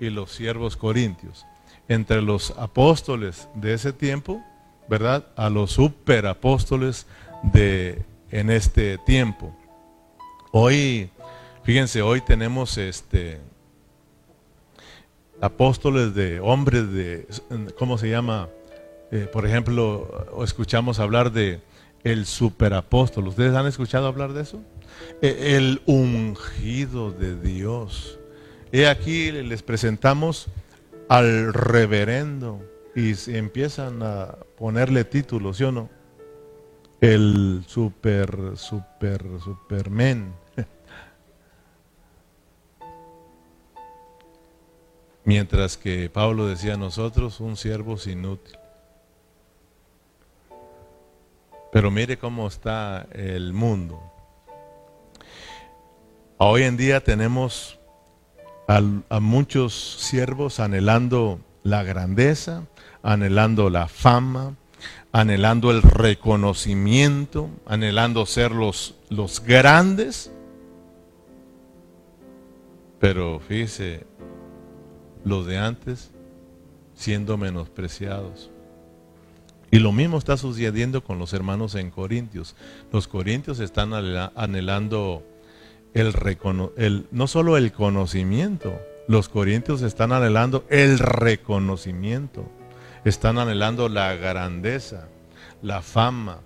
y 0.00 0.10
los 0.10 0.32
siervos 0.32 0.76
corintios. 0.76 1.46
Entre 1.88 2.20
los 2.20 2.50
apóstoles 2.58 3.48
de 3.54 3.74
ese 3.74 3.92
tiempo, 3.92 4.42
¿verdad? 4.88 5.26
A 5.36 5.48
los 5.48 5.72
superapóstoles 5.72 7.06
de 7.42 8.04
en 8.30 8.50
este 8.50 8.98
tiempo. 8.98 9.56
Hoy, 10.52 11.10
fíjense, 11.62 12.02
hoy 12.02 12.20
tenemos 12.20 12.76
este 12.76 13.40
apóstoles, 15.40 16.14
de 16.14 16.40
hombres 16.40 16.90
de, 16.92 17.26
¿cómo 17.78 17.98
se 17.98 18.10
llama? 18.10 18.48
Eh, 19.10 19.28
por 19.32 19.46
ejemplo, 19.46 20.26
escuchamos 20.44 20.98
hablar 20.98 21.32
de 21.32 21.60
el 22.04 22.26
superapóstol. 22.26 23.28
¿Ustedes 23.28 23.54
han 23.54 23.66
escuchado 23.66 24.06
hablar 24.06 24.32
de 24.32 24.42
eso? 24.42 24.60
E, 25.22 25.56
el 25.56 25.80
ungido 25.86 27.10
de 27.10 27.36
Dios. 27.36 28.18
He 28.72 28.86
aquí 28.86 29.32
les 29.32 29.62
presentamos 29.62 30.48
al 31.08 31.54
reverendo 31.54 32.60
y 32.94 33.14
empiezan 33.34 34.02
a 34.02 34.36
ponerle 34.56 35.04
títulos, 35.04 35.56
¿sí 35.56 35.64
o 35.64 35.72
no? 35.72 35.88
El 37.00 37.62
super, 37.66 38.56
super, 38.56 39.24
supermen 39.42 40.34
Mientras 45.28 45.76
que 45.76 46.08
Pablo 46.08 46.46
decía 46.46 46.78
nosotros, 46.78 47.40
un 47.40 47.58
siervo 47.58 47.98
inútil. 48.06 48.56
Pero 51.70 51.90
mire 51.90 52.16
cómo 52.16 52.48
está 52.48 53.06
el 53.12 53.52
mundo. 53.52 54.00
Hoy 56.38 56.62
en 56.62 56.78
día 56.78 57.04
tenemos 57.04 57.78
a, 58.68 58.80
a, 59.10 59.20
muchos 59.20 59.74
siervos 60.00 60.60
anhelando 60.60 61.40
la 61.62 61.82
grandeza, 61.82 62.64
anhelando 63.02 63.68
la 63.68 63.86
fama, 63.86 64.54
anhelando 65.12 65.70
el 65.72 65.82
reconocimiento, 65.82 67.50
anhelando 67.66 68.24
ser 68.24 68.52
los, 68.52 68.94
los 69.10 69.44
grandes. 69.44 70.32
Pero 72.98 73.40
fíjese, 73.40 74.06
los 75.24 75.46
de 75.46 75.58
antes 75.58 76.10
siendo 76.94 77.36
menospreciados. 77.36 78.50
Y 79.70 79.78
lo 79.78 79.92
mismo 79.92 80.18
está 80.18 80.36
sucediendo 80.36 81.04
con 81.04 81.18
los 81.18 81.32
hermanos 81.32 81.74
en 81.74 81.90
Corintios. 81.90 82.56
Los 82.90 83.06
corintios 83.06 83.60
están 83.60 83.92
anhelando 83.92 85.22
el, 85.94 86.14
el, 86.76 87.06
no 87.10 87.26
solo 87.26 87.56
el 87.56 87.72
conocimiento, 87.72 88.78
los 89.08 89.28
corintios 89.28 89.82
están 89.82 90.12
anhelando 90.12 90.64
el 90.70 90.98
reconocimiento, 90.98 92.50
están 93.04 93.38
anhelando 93.38 93.88
la 93.88 94.14
grandeza, 94.14 95.08
la 95.62 95.82
fama, 95.82 96.40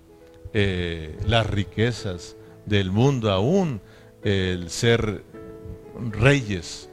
eh, 0.53 1.17
las 1.25 1.49
riquezas 1.49 2.35
del 2.65 2.91
mundo, 2.91 3.31
aún 3.31 3.81
el 4.23 4.69
ser 4.69 5.23
reyes, 6.11 6.89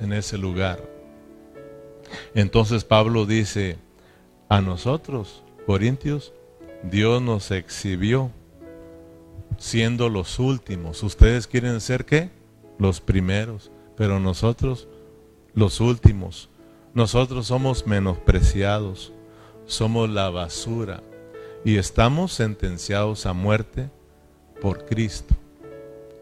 en 0.00 0.12
ese 0.12 0.38
lugar. 0.38 0.82
Entonces 2.34 2.84
Pablo 2.84 3.26
dice, 3.26 3.78
a 4.48 4.60
nosotros, 4.60 5.42
Corintios, 5.66 6.32
Dios 6.82 7.20
nos 7.20 7.50
exhibió 7.50 8.30
siendo 9.58 10.08
los 10.08 10.38
últimos. 10.38 11.02
Ustedes 11.02 11.46
quieren 11.46 11.80
ser 11.80 12.04
qué? 12.04 12.30
Los 12.78 13.00
primeros, 13.00 13.70
pero 13.96 14.20
nosotros 14.20 14.88
los 15.54 15.80
últimos. 15.80 16.48
Nosotros 16.94 17.46
somos 17.46 17.86
menospreciados, 17.86 19.12
somos 19.66 20.08
la 20.08 20.30
basura 20.30 21.02
y 21.64 21.76
estamos 21.76 22.32
sentenciados 22.32 23.26
a 23.26 23.32
muerte 23.32 23.90
por 24.60 24.84
Cristo 24.84 25.34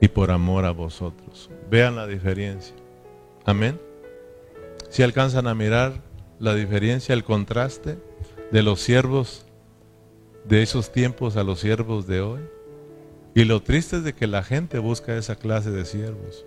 y 0.00 0.08
por 0.08 0.30
amor 0.30 0.64
a 0.64 0.70
vosotros. 0.70 1.50
Vean 1.70 1.96
la 1.96 2.06
diferencia. 2.06 2.74
Amén. 3.44 3.80
Si 4.88 5.02
alcanzan 5.02 5.46
a 5.46 5.54
mirar 5.54 6.02
la 6.38 6.54
diferencia, 6.54 7.12
el 7.12 7.24
contraste 7.24 7.98
de 8.50 8.62
los 8.62 8.80
siervos 8.80 9.44
de 10.44 10.62
esos 10.62 10.92
tiempos 10.92 11.36
a 11.36 11.44
los 11.44 11.60
siervos 11.60 12.06
de 12.06 12.20
hoy. 12.20 12.40
Y 13.34 13.44
lo 13.44 13.62
triste 13.62 13.96
es 13.96 14.04
de 14.04 14.14
que 14.14 14.26
la 14.26 14.42
gente 14.42 14.78
busca 14.78 15.16
esa 15.16 15.36
clase 15.36 15.70
de 15.70 15.84
siervos. 15.84 16.46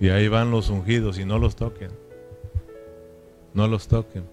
Y 0.00 0.08
ahí 0.08 0.28
van 0.28 0.50
los 0.50 0.70
ungidos 0.70 1.18
y 1.18 1.24
no 1.24 1.38
los 1.38 1.56
toquen. 1.56 1.90
No 3.52 3.68
los 3.68 3.86
toquen. 3.86 4.24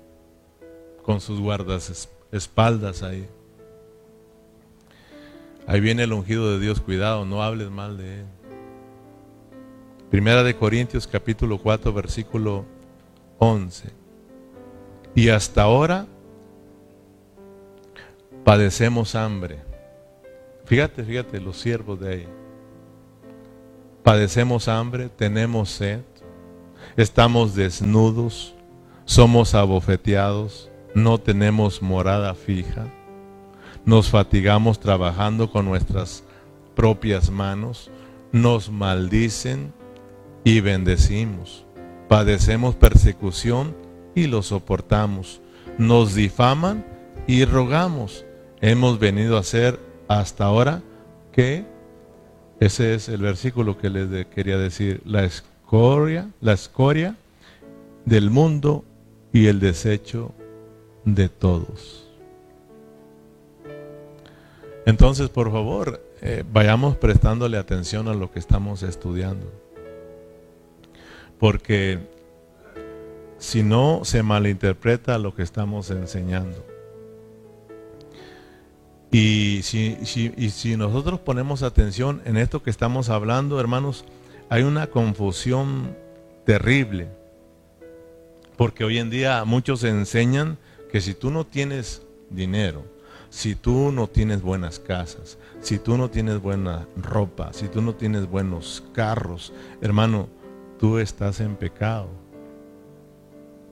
Con 1.04 1.20
sus 1.20 1.40
guardas 1.42 2.10
espaldas 2.32 3.04
ahí. 3.04 3.28
Ahí 5.66 5.82
viene 5.82 6.04
el 6.04 6.14
ungido 6.14 6.52
de 6.52 6.60
Dios, 6.60 6.80
cuidado, 6.80 7.26
no 7.26 7.44
hables 7.44 7.70
mal 7.70 7.98
de 7.98 8.22
él. 8.22 8.26
Primera 10.10 10.42
de 10.42 10.56
Corintios 10.56 11.06
capítulo 11.06 11.58
4 11.58 11.92
versículo 11.92 12.64
11. 13.40 13.90
Y 15.14 15.28
hasta 15.28 15.64
ahora 15.64 16.08
padecemos 18.46 19.16
hambre. 19.16 19.60
Fíjate, 20.64 21.04
fíjate, 21.04 21.42
los 21.42 21.58
siervos 21.58 22.00
de 22.00 22.14
ahí. 22.14 22.28
Padecemos 24.02 24.70
hambre, 24.70 25.10
tenemos 25.10 25.72
sed, 25.72 26.00
estamos 26.96 27.54
desnudos, 27.54 28.56
somos 29.04 29.54
abofeteados, 29.54 30.72
no 30.96 31.18
tenemos 31.18 31.82
morada 31.82 32.34
fija, 32.34 32.88
nos 33.84 34.10
fatigamos 34.10 34.80
trabajando 34.80 35.52
con 35.52 35.66
nuestras 35.66 36.24
propias 36.76 37.30
manos, 37.30 37.92
nos 38.32 38.70
maldicen 38.72 39.74
y 40.48 40.62
bendecimos, 40.62 41.66
padecemos 42.08 42.74
persecución 42.74 43.76
y 44.16 44.28
lo 44.28 44.42
soportamos, 44.42 45.42
nos 45.78 46.16
difaman 46.16 46.86
y 47.28 47.44
rogamos. 47.44 48.24
Hemos 48.62 48.98
venido 48.98 49.38
a 49.38 49.44
ser 49.44 49.78
hasta 50.08 50.46
ahora 50.46 50.84
que 51.34 51.66
ese 52.62 52.94
es 52.94 53.10
el 53.10 53.24
versículo 53.24 53.78
que 53.78 53.90
les 53.90 54.26
quería 54.28 54.58
decir, 54.58 55.02
la 55.04 55.26
escoria, 55.26 56.30
la 56.40 56.54
escoria 56.54 57.18
del 58.06 58.30
mundo 58.30 58.86
y 59.34 59.48
el 59.48 59.60
desecho 59.60 60.32
de 61.04 61.28
todos. 61.28 62.08
Entonces, 64.86 65.28
por 65.28 65.52
favor, 65.52 66.02
eh, 66.22 66.46
vayamos 66.50 66.96
prestándole 66.96 67.58
atención 67.58 68.08
a 68.08 68.14
lo 68.14 68.32
que 68.32 68.40
estamos 68.40 68.82
estudiando. 68.82 69.67
Porque 71.40 72.00
si 73.38 73.64
no, 73.64 74.02
se 74.04 74.24
malinterpreta 74.24 75.18
lo 75.18 75.36
que 75.36 75.44
estamos 75.44 75.92
enseñando. 75.92 76.66
Y 79.12 79.62
si, 79.64 79.98
y 80.36 80.50
si 80.50 80.76
nosotros 80.76 81.20
ponemos 81.20 81.64
atención 81.64 82.22
en 82.26 82.38
esto 82.38 82.62
que 82.62 82.70
estamos 82.70 83.10
hablando, 83.10 83.60
hermanos, 83.60 84.06
hay 84.50 84.64
una 84.64 84.88
confusión 84.88 85.96
terrible. 86.46 87.10
Porque 88.58 88.84
hoy 88.84 88.98
en 88.98 89.10
día 89.10 89.44
muchos 89.46 89.84
enseñan 89.84 90.58
que 90.92 91.00
si 91.00 91.14
tú 91.14 91.30
no 91.30 91.46
tienes 91.46 92.02
dinero, 92.30 92.84
si 93.30 93.56
tú 93.56 93.92
no 93.92 94.08
tienes 94.08 94.42
buenas 94.42 94.80
casas, 94.80 95.38
si 95.62 95.78
tú 95.78 95.98
no 95.98 96.10
tienes 96.10 96.42
buena 96.42 96.88
ropa, 96.96 97.54
si 97.54 97.68
tú 97.68 97.82
no 97.82 97.96
tienes 97.96 98.28
buenos 98.28 98.84
carros, 98.94 99.54
hermano, 99.82 100.30
tú 100.80 100.98
estás 100.98 101.40
en 101.40 101.56
pecado. 101.56 102.08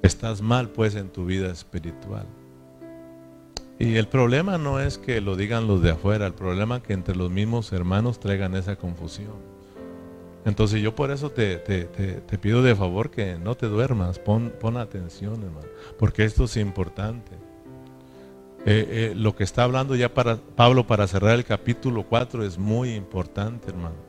Estás 0.01 0.41
mal 0.41 0.69
pues 0.69 0.95
en 0.95 1.09
tu 1.09 1.25
vida 1.25 1.51
espiritual. 1.51 2.25
Y 3.77 3.95
el 3.95 4.07
problema 4.07 4.57
no 4.57 4.79
es 4.79 4.97
que 4.97 5.19
lo 5.19 5.35
digan 5.35 5.67
los 5.67 5.81
de 5.81 5.91
afuera, 5.91 6.25
el 6.27 6.33
problema 6.33 6.77
es 6.77 6.83
que 6.83 6.93
entre 6.93 7.15
los 7.15 7.29
mismos 7.29 7.73
hermanos 7.73 8.19
traigan 8.19 8.55
esa 8.55 8.77
confusión. 8.77 9.55
Entonces 10.45 10.81
yo 10.81 10.95
por 10.95 11.11
eso 11.11 11.31
te, 11.31 11.57
pido 12.39 12.61
de 12.61 12.75
favor 12.75 13.09
que 13.09 13.35
no 13.37 13.55
te 13.55 13.65
duermas, 13.65 14.19
pon, 14.19 14.53
atención, 14.77 15.41
hermano, 15.43 15.67
porque 15.97 16.23
esto 16.23 16.45
es 16.45 16.55
importante. 16.57 17.31
Eh, 18.67 18.87
eh, 18.89 19.13
lo 19.15 19.35
que 19.35 19.43
está 19.43 19.63
hablando 19.63 19.95
ya 19.95 20.13
para 20.13 20.37
Pablo 20.37 20.87
para 20.87 21.07
cerrar 21.07 21.35
el 21.35 21.45
capítulo 21.45 22.03
4 22.03 22.45
es 22.45 22.57
muy 22.57 22.93
importante, 22.93 23.69
hermano. 23.69 24.04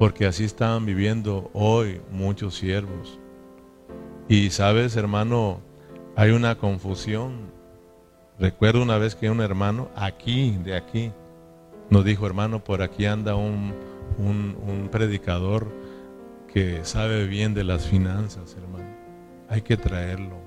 Porque 0.00 0.24
así 0.24 0.44
estaban 0.44 0.86
viviendo 0.86 1.50
hoy 1.52 2.00
muchos 2.10 2.54
siervos. 2.54 3.20
Y 4.30 4.48
sabes, 4.48 4.96
hermano, 4.96 5.60
hay 6.16 6.30
una 6.30 6.56
confusión. 6.56 7.52
Recuerdo 8.38 8.82
una 8.82 8.96
vez 8.96 9.14
que 9.14 9.28
un 9.28 9.42
hermano, 9.42 9.90
aquí, 9.94 10.56
de 10.64 10.74
aquí, 10.74 11.12
nos 11.90 12.02
dijo, 12.02 12.26
hermano, 12.26 12.64
por 12.64 12.80
aquí 12.80 13.04
anda 13.04 13.34
un, 13.34 13.74
un, 14.16 14.88
predicador 14.90 15.70
que 16.50 16.82
sabe 16.86 17.26
bien 17.26 17.52
de 17.52 17.64
las 17.64 17.86
finanzas, 17.86 18.56
hermano. 18.56 18.88
Hay 19.50 19.60
que 19.60 19.76
traerlo. 19.76 20.38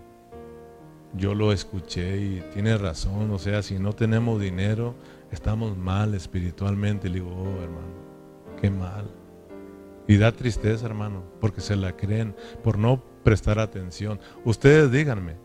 Yo 1.14 1.36
lo 1.36 1.52
escuché 1.52 2.18
y 2.18 2.44
tiene 2.56 2.76
razón. 2.76 3.30
O 3.30 3.38
sea, 3.38 3.62
si 3.62 3.78
no 3.78 3.94
tenemos 3.94 4.42
dinero, 4.42 4.96
estamos 5.30 5.78
mal 5.78 6.16
espiritualmente. 6.16 7.08
Le 7.08 7.20
digo, 7.20 7.30
oh, 7.30 7.62
hermano, 7.62 7.94
qué 8.60 8.72
mal. 8.72 9.06
Y 10.08 10.18
da 10.18 10.32
tristeza, 10.32 10.86
hermano, 10.86 11.24
porque 11.40 11.62
se 11.62 11.76
la 11.76 11.96
creen, 11.96 12.36
por 12.64 12.78
no 12.78 13.02
prestar 13.24 13.60
atención. 13.60 14.20
Ustedes 14.44 14.92
díganme, 14.92 15.38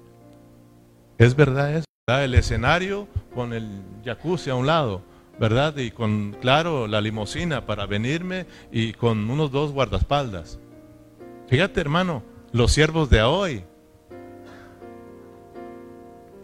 ¿es 1.16 1.36
verdad 1.36 1.74
eso? 1.74 1.84
El 2.08 2.34
escenario 2.34 3.06
con 3.34 3.52
el 3.52 3.82
jacuzzi 4.04 4.50
a 4.50 4.54
un 4.54 4.66
lado, 4.66 5.02
¿verdad? 5.38 5.76
Y 5.76 5.90
con, 5.90 6.36
claro, 6.40 6.86
la 6.86 7.00
limosina 7.00 7.66
para 7.66 7.86
venirme 7.86 8.46
y 8.72 8.94
con 8.94 9.30
unos 9.30 9.52
dos 9.52 9.72
guardaespaldas. 9.72 10.58
Fíjate, 11.48 11.80
hermano, 11.80 12.22
los 12.52 12.72
siervos 12.72 13.10
de 13.10 13.22
hoy. 13.22 13.64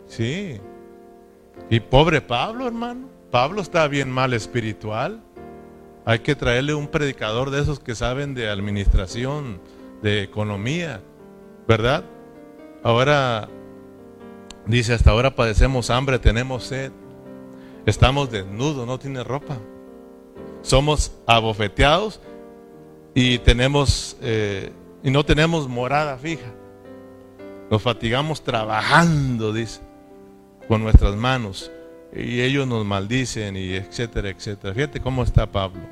Sí. 0.07 0.61
Y 1.71 1.81
pobre 1.81 2.21
Pablo, 2.21 2.67
hermano. 2.67 3.09
Pablo 3.31 3.63
está 3.63 3.89
bien 3.89 4.11
mal 4.11 4.33
espiritual. 4.35 5.23
Hay 6.05 6.19
que 6.19 6.35
traerle 6.35 6.75
un 6.75 6.89
predicador 6.89 7.51
de 7.51 7.63
esos 7.63 7.81
que 7.81 7.95
saben 7.95 8.35
de 8.35 8.49
administración, 8.51 9.61
de 10.03 10.23
economía, 10.23 11.01
¿verdad? 11.67 12.05
Ahora, 12.83 13.49
dice, 14.67 14.93
hasta 14.93 15.11
ahora 15.11 15.35
padecemos 15.35 15.89
hambre, 15.89 16.19
tenemos 16.19 16.65
sed. 16.65 16.93
Estamos 17.87 18.31
desnudos, 18.31 18.87
no 18.87 18.99
tiene 18.99 19.25
ropa. 19.25 19.57
Somos 20.63 21.13
abofeteados 21.27 22.21
y 23.15 23.39
tenemos 23.39 24.17
eh, 24.21 24.73
y 25.03 25.11
no 25.11 25.25
tenemos 25.25 25.69
morada 25.69 26.17
fija. 26.17 26.53
Nos 27.71 27.83
fatigamos 27.83 28.43
trabajando, 28.43 29.53
dice, 29.53 29.81
con 30.67 30.83
nuestras 30.83 31.15
manos. 31.15 31.71
Y 32.13 32.41
ellos 32.41 32.67
nos 32.67 32.85
maldicen 32.87 33.57
y 33.57 33.75
etcétera, 33.75 34.31
etcétera. 34.31 34.73
Fíjate 34.75 35.01
cómo 35.01 35.23
está 35.23 35.51
Pablo. 35.51 35.83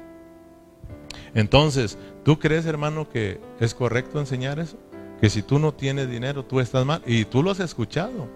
Entonces, 1.35 1.99
¿tú 2.25 2.38
crees, 2.38 2.66
hermano, 2.66 3.09
que 3.09 3.40
es 3.61 3.75
correcto 3.75 4.21
enseñar 4.21 4.59
eso? 4.59 4.77
Que 5.21 5.31
si 5.31 5.42
tú 5.42 5.59
no 5.59 5.73
tienes 5.73 6.11
dinero, 6.11 6.45
tú 6.45 6.61
estás 6.61 6.85
mal. 6.85 7.03
Y 7.07 7.25
tú 7.25 7.42
lo 7.42 7.51
has 7.51 7.61
escuchado. 7.61 8.29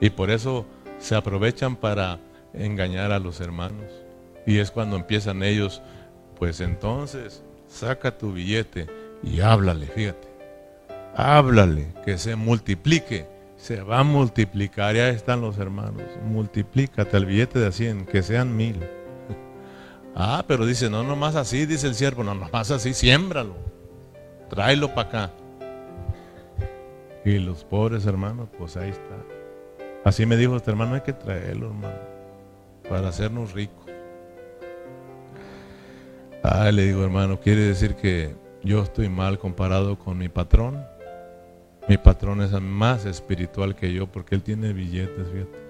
Y 0.00 0.10
por 0.10 0.30
eso 0.30 0.66
se 0.98 1.14
aprovechan 1.14 1.76
para 1.76 2.18
engañar 2.54 3.12
a 3.12 3.18
los 3.18 3.40
hermanos. 3.40 3.90
Y 4.46 4.58
es 4.58 4.70
cuando 4.70 4.96
empiezan 4.96 5.42
ellos, 5.42 5.82
pues 6.38 6.60
entonces 6.60 7.42
saca 7.68 8.16
tu 8.16 8.32
billete 8.32 8.86
y 9.22 9.40
háblale, 9.40 9.86
fíjate. 9.86 10.28
Háblale, 11.14 11.88
que 12.04 12.18
se 12.18 12.36
multiplique. 12.36 13.26
Se 13.56 13.82
va 13.82 14.00
a 14.00 14.04
multiplicar, 14.04 14.96
ya 14.96 15.08
están 15.10 15.40
los 15.40 15.58
hermanos. 15.58 16.02
Multiplícate 16.24 17.16
el 17.16 17.26
billete 17.26 17.60
de 17.60 17.70
100, 17.70 18.06
que 18.06 18.22
sean 18.22 18.56
mil. 18.56 18.80
Ah, 20.14 20.44
pero 20.46 20.66
dice, 20.66 20.90
no, 20.90 21.02
nomás 21.02 21.36
así, 21.36 21.64
dice 21.64 21.86
el 21.86 21.94
siervo, 21.94 22.22
no, 22.22 22.34
nomás 22.34 22.70
así, 22.70 22.92
siémbralo. 22.92 23.54
Tráelo 24.50 24.94
para 24.94 25.08
acá. 25.08 25.30
Y 27.24 27.38
los 27.38 27.64
pobres 27.64 28.04
hermanos, 28.04 28.48
pues 28.58 28.76
ahí 28.76 28.90
está. 28.90 29.16
Así 30.04 30.26
me 30.26 30.36
dijo 30.36 30.56
este 30.56 30.70
hermano, 30.70 30.96
hay 30.96 31.02
que 31.02 31.12
traerlo, 31.12 31.68
hermano, 31.68 31.94
para 32.88 33.08
hacernos 33.08 33.52
ricos. 33.52 33.86
Ah, 36.42 36.70
le 36.72 36.86
digo, 36.86 37.04
hermano, 37.04 37.38
quiere 37.38 37.62
decir 37.62 37.94
que 37.94 38.34
yo 38.62 38.82
estoy 38.82 39.08
mal 39.08 39.38
comparado 39.38 39.98
con 39.98 40.18
mi 40.18 40.28
patrón. 40.28 40.84
Mi 41.88 41.96
patrón 41.96 42.42
es 42.42 42.52
más 42.60 43.06
espiritual 43.06 43.74
que 43.74 43.92
yo 43.92 44.06
porque 44.06 44.34
él 44.34 44.42
tiene 44.42 44.72
billetes, 44.72 45.28
fíjate. 45.30 45.62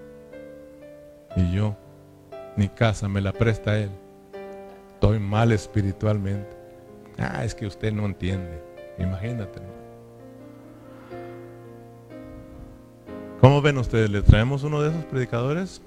Y 1.36 1.54
yo, 1.54 1.76
mi 2.56 2.68
casa 2.68 3.08
me 3.08 3.20
la 3.20 3.32
presta 3.32 3.78
él. 3.78 3.90
Estoy 5.02 5.18
mal 5.18 5.50
espiritualmente. 5.50 6.48
Ah, 7.18 7.44
es 7.44 7.56
que 7.56 7.66
usted 7.66 7.92
no 7.92 8.06
entiende. 8.06 8.62
Imagínate. 8.98 9.58
¿Cómo 13.40 13.60
ven 13.60 13.78
ustedes? 13.78 14.08
¿Le 14.10 14.22
traemos 14.22 14.62
uno 14.62 14.80
de 14.80 14.90
esos 14.90 15.04
predicadores? 15.06 15.82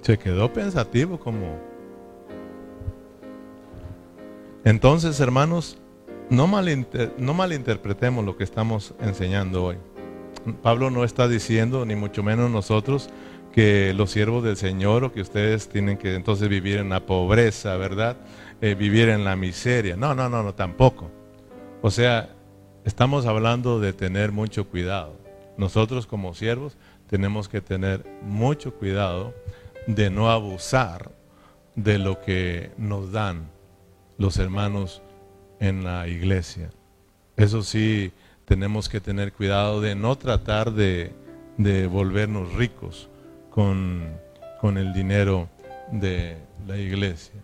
Se 0.00 0.18
quedó 0.18 0.50
pensativo 0.50 1.20
como... 1.20 1.58
Entonces, 4.64 5.20
hermanos, 5.20 5.76
no, 6.30 6.48
no 7.18 7.34
malinterpretemos 7.34 8.24
lo 8.24 8.38
que 8.38 8.44
estamos 8.44 8.94
enseñando 8.98 9.62
hoy. 9.62 9.76
Pablo 10.62 10.90
no 10.90 11.04
está 11.04 11.28
diciendo, 11.28 11.84
ni 11.84 11.96
mucho 11.96 12.22
menos 12.22 12.50
nosotros, 12.50 13.10
que 13.52 13.92
los 13.94 14.10
siervos 14.10 14.42
del 14.42 14.56
Señor 14.56 15.04
o 15.04 15.12
que 15.12 15.20
ustedes 15.20 15.68
tienen 15.68 15.98
que 15.98 16.14
entonces 16.14 16.48
vivir 16.48 16.78
en 16.78 16.88
la 16.88 17.06
pobreza, 17.06 17.76
¿verdad? 17.76 18.16
Eh, 18.60 18.74
vivir 18.74 19.08
en 19.08 19.24
la 19.24 19.36
miseria. 19.36 19.96
No, 19.96 20.14
no, 20.14 20.28
no, 20.28 20.42
no, 20.42 20.54
tampoco. 20.54 21.10
O 21.82 21.90
sea, 21.90 22.30
estamos 22.84 23.26
hablando 23.26 23.80
de 23.80 23.92
tener 23.92 24.32
mucho 24.32 24.68
cuidado. 24.68 25.16
Nosotros 25.56 26.06
como 26.06 26.34
siervos 26.34 26.76
tenemos 27.08 27.48
que 27.48 27.60
tener 27.60 28.06
mucho 28.22 28.74
cuidado 28.74 29.34
de 29.86 30.10
no 30.10 30.30
abusar 30.30 31.12
de 31.74 31.98
lo 31.98 32.20
que 32.20 32.70
nos 32.78 33.12
dan 33.12 33.50
los 34.18 34.38
hermanos 34.38 35.02
en 35.60 35.84
la 35.84 36.08
iglesia. 36.08 36.70
Eso 37.36 37.62
sí, 37.62 38.12
tenemos 38.44 38.88
que 38.88 39.00
tener 39.00 39.32
cuidado 39.32 39.80
de 39.80 39.94
no 39.94 40.16
tratar 40.16 40.72
de, 40.72 41.12
volvernos 41.90 42.54
ricos 42.54 43.08
con, 43.54 44.18
con 44.60 44.78
el 44.78 44.92
dinero 44.92 45.48
de 45.90 46.38
la 46.66 46.78
iglesia. 46.78 47.40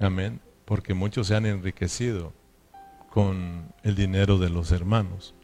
Amén. 0.00 0.40
Porque 0.64 0.94
muchos 0.94 1.26
se 1.26 1.36
han 1.36 1.46
enriquecido 1.46 2.32
con 3.10 3.72
el 3.82 3.94
dinero 3.94 4.38
de 4.38 4.48
los 4.48 4.72
hermanos. 4.72 5.34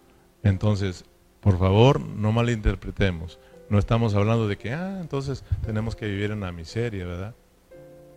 Entonces, 0.42 1.04
por 1.40 1.58
favor, 1.58 2.00
no 2.00 2.32
malinterpretemos. 2.32 3.38
No 3.68 3.78
estamos 3.78 4.14
hablando 4.14 4.48
de 4.48 4.56
que, 4.56 4.72
ah, 4.72 4.98
entonces 5.00 5.44
tenemos 5.64 5.94
que 5.94 6.06
vivir 6.06 6.30
en 6.30 6.40
la 6.40 6.52
miseria, 6.52 7.06
¿verdad? 7.06 7.34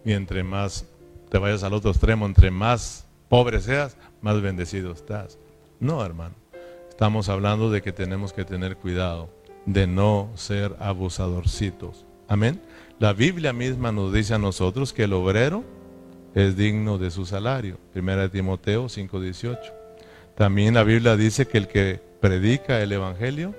Y 0.06 0.14
entre 0.14 0.44
más 0.44 0.86
te 1.30 1.38
vayas 1.38 1.64
al 1.64 1.74
otro 1.74 1.92
extremo, 1.92 2.26
entre 2.26 2.52
más 2.52 3.06
pobre 3.30 3.60
seas, 3.60 3.98
más 4.22 4.42
bendecido 4.42 4.94
estás. 4.94 5.38
No, 5.80 6.04
hermano. 6.04 6.36
Estamos 6.90 7.28
hablando 7.28 7.70
de 7.70 7.82
que 7.82 7.92
tenemos 7.92 8.32
que 8.34 8.46
tener 8.46 8.78
cuidado 8.78 9.30
de 9.66 9.88
no 9.88 10.30
ser 10.36 10.76
abusadorcitos. 10.80 12.06
Amén. 12.28 12.62
La 13.00 13.14
Biblia 13.14 13.54
misma 13.54 13.92
nos 13.92 14.14
dice 14.14 14.34
a 14.34 14.40
nosotros 14.40 14.94
que 14.94 15.04
el 15.04 15.14
obrero 15.14 15.64
es 16.36 16.56
digno 16.56 16.98
de 16.98 17.12
su 17.12 17.26
salario. 17.26 17.78
Primera 17.92 18.24
de 18.24 18.30
Timoteo 18.30 18.88
5:18. 18.90 19.60
También 20.36 20.74
la 20.74 20.84
Biblia 20.84 21.16
dice 21.16 21.48
que 21.48 21.58
el 21.58 21.68
que 21.68 22.02
predica 22.20 22.82
el 22.82 22.92
evangelio 22.92 23.56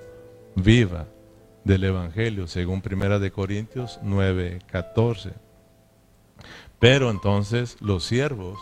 viva 0.56 1.06
del 1.64 1.84
Evangelio, 1.84 2.46
según 2.46 2.82
Primera 2.82 3.18
de 3.18 3.30
Corintios 3.30 3.98
9, 4.02 4.60
14. 4.70 5.32
Pero 6.78 7.10
entonces 7.10 7.76
los 7.80 8.04
siervos 8.04 8.58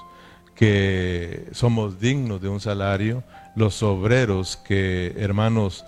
que 0.54 1.48
somos 1.52 1.98
dignos 1.98 2.40
de 2.40 2.48
un 2.48 2.60
salario, 2.60 3.24
los 3.56 3.82
obreros 3.82 4.56
que, 4.56 5.14
hermanos, 5.16 5.84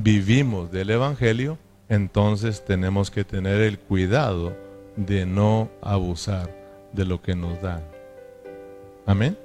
vivimos 0.00 0.70
del 0.70 0.90
Evangelio, 0.90 1.58
entonces 1.88 2.64
tenemos 2.64 3.10
que 3.10 3.24
tener 3.24 3.60
el 3.60 3.80
cuidado 3.80 4.56
de 4.94 5.26
no 5.26 5.68
abusar 5.82 6.54
de 6.92 7.04
lo 7.04 7.20
que 7.20 7.34
nos 7.34 7.60
dan. 7.60 7.82
Amén. 9.06 9.36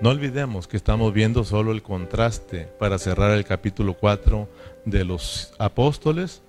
No 0.00 0.08
olvidemos 0.08 0.66
que 0.66 0.78
estamos 0.78 1.12
viendo 1.12 1.44
solo 1.44 1.72
el 1.72 1.82
contraste 1.82 2.64
para 2.78 2.98
cerrar 2.98 3.32
el 3.32 3.44
capítulo 3.44 3.92
4 3.92 4.48
de 4.86 5.04
los 5.04 5.52
apóstoles 5.58 6.40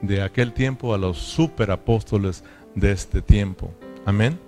de 0.00 0.22
aquel 0.22 0.52
tiempo 0.52 0.92
a 0.92 0.98
los 0.98 1.18
superapóstoles 1.18 2.42
de 2.74 2.90
este 2.90 3.22
tiempo. 3.22 3.70
Amén. 4.04 4.40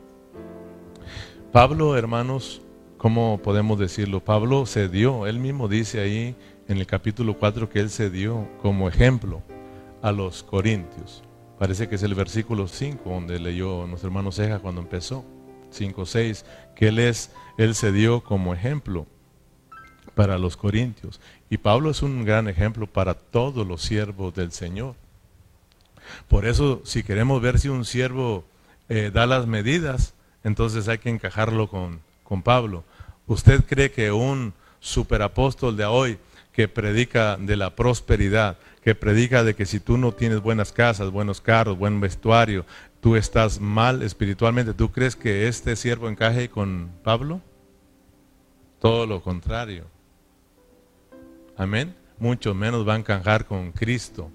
Pablo, 1.52 1.96
hermanos, 1.96 2.63
¿cómo 3.04 3.38
podemos 3.42 3.78
decirlo? 3.78 4.20
Pablo 4.20 4.64
se 4.64 4.88
dio, 4.88 5.26
él 5.26 5.38
mismo 5.38 5.68
dice 5.68 6.00
ahí 6.00 6.34
en 6.68 6.78
el 6.78 6.86
capítulo 6.86 7.36
4 7.38 7.68
que 7.68 7.80
él 7.80 7.90
se 7.90 8.08
dio 8.08 8.48
como 8.62 8.88
ejemplo 8.88 9.42
a 10.00 10.10
los 10.10 10.42
corintios. 10.42 11.22
Parece 11.58 11.86
que 11.86 11.96
es 11.96 12.02
el 12.02 12.14
versículo 12.14 12.66
5 12.66 13.10
donde 13.10 13.38
leyó 13.38 13.86
nuestro 13.86 14.08
hermano 14.08 14.32
Ceja 14.32 14.58
cuando 14.58 14.80
empezó. 14.80 15.22
5, 15.68 16.06
6, 16.06 16.46
que 16.74 16.88
él 16.88 16.98
es 16.98 17.30
él 17.58 17.74
se 17.74 17.92
dio 17.92 18.24
como 18.24 18.54
ejemplo 18.54 19.06
para 20.14 20.38
los 20.38 20.56
corintios. 20.56 21.20
Y 21.50 21.58
Pablo 21.58 21.90
es 21.90 22.00
un 22.00 22.24
gran 22.24 22.48
ejemplo 22.48 22.86
para 22.86 23.12
todos 23.12 23.66
los 23.66 23.82
siervos 23.82 24.34
del 24.34 24.50
Señor. 24.50 24.94
Por 26.26 26.46
eso, 26.46 26.80
si 26.86 27.02
queremos 27.02 27.42
ver 27.42 27.58
si 27.58 27.68
un 27.68 27.84
siervo 27.84 28.46
eh, 28.88 29.10
da 29.12 29.26
las 29.26 29.46
medidas, 29.46 30.14
entonces 30.42 30.88
hay 30.88 30.96
que 30.96 31.10
encajarlo 31.10 31.68
con, 31.68 32.00
con 32.22 32.40
Pablo. 32.42 32.82
¿Usted 33.26 33.64
cree 33.64 33.90
que 33.90 34.12
un 34.12 34.52
superapóstol 34.80 35.76
de 35.76 35.84
hoy 35.84 36.18
que 36.52 36.68
predica 36.68 37.36
de 37.36 37.56
la 37.56 37.74
prosperidad, 37.74 38.58
que 38.82 38.94
predica 38.94 39.42
de 39.42 39.54
que 39.54 39.66
si 39.66 39.80
tú 39.80 39.96
no 39.96 40.12
tienes 40.12 40.40
buenas 40.40 40.72
casas, 40.72 41.10
buenos 41.10 41.40
carros, 41.40 41.78
buen 41.78 42.00
vestuario, 42.00 42.64
tú 43.00 43.16
estás 43.16 43.60
mal 43.60 44.02
espiritualmente, 44.02 44.74
¿tú 44.74 44.92
crees 44.92 45.16
que 45.16 45.48
este 45.48 45.74
siervo 45.74 46.08
encaje 46.08 46.48
con 46.48 46.90
Pablo? 47.02 47.40
Todo 48.78 49.06
lo 49.06 49.22
contrario. 49.22 49.86
Amén. 51.56 51.94
Mucho 52.18 52.54
menos 52.54 52.86
va 52.86 52.94
a 52.94 52.98
encajar 52.98 53.46
con 53.46 53.72
Cristo, 53.72 54.30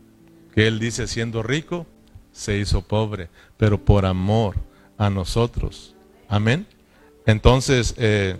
que 0.54 0.68
Él 0.68 0.80
dice, 0.80 1.08
siendo 1.08 1.44
rico, 1.44 1.86
se 2.32 2.58
hizo 2.58 2.82
pobre, 2.82 3.30
pero 3.58 3.84
por 3.84 4.06
amor 4.06 4.56
a 4.98 5.10
nosotros. 5.10 5.96
Amén. 6.28 6.68
Entonces, 7.26 7.94
eh, 7.98 8.38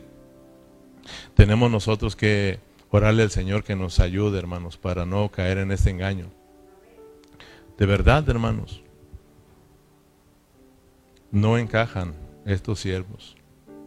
tenemos 1.36 1.70
nosotros 1.72 2.16
que 2.16 2.60
orarle 2.92 3.24
al 3.24 3.32
Señor 3.32 3.64
que 3.64 3.76
nos 3.76 4.00
ayude, 4.00 4.40
hermanos, 4.40 4.78
para 4.78 5.06
no 5.06 5.30
caer 5.30 5.60
en 5.60 5.72
este 5.72 5.90
engaño. 5.90 6.28
De 7.78 7.86
verdad, 7.86 8.28
hermanos, 8.30 8.82
no 11.32 11.58
encajan 11.58 12.14
estos 12.46 12.80
siervos 12.80 13.36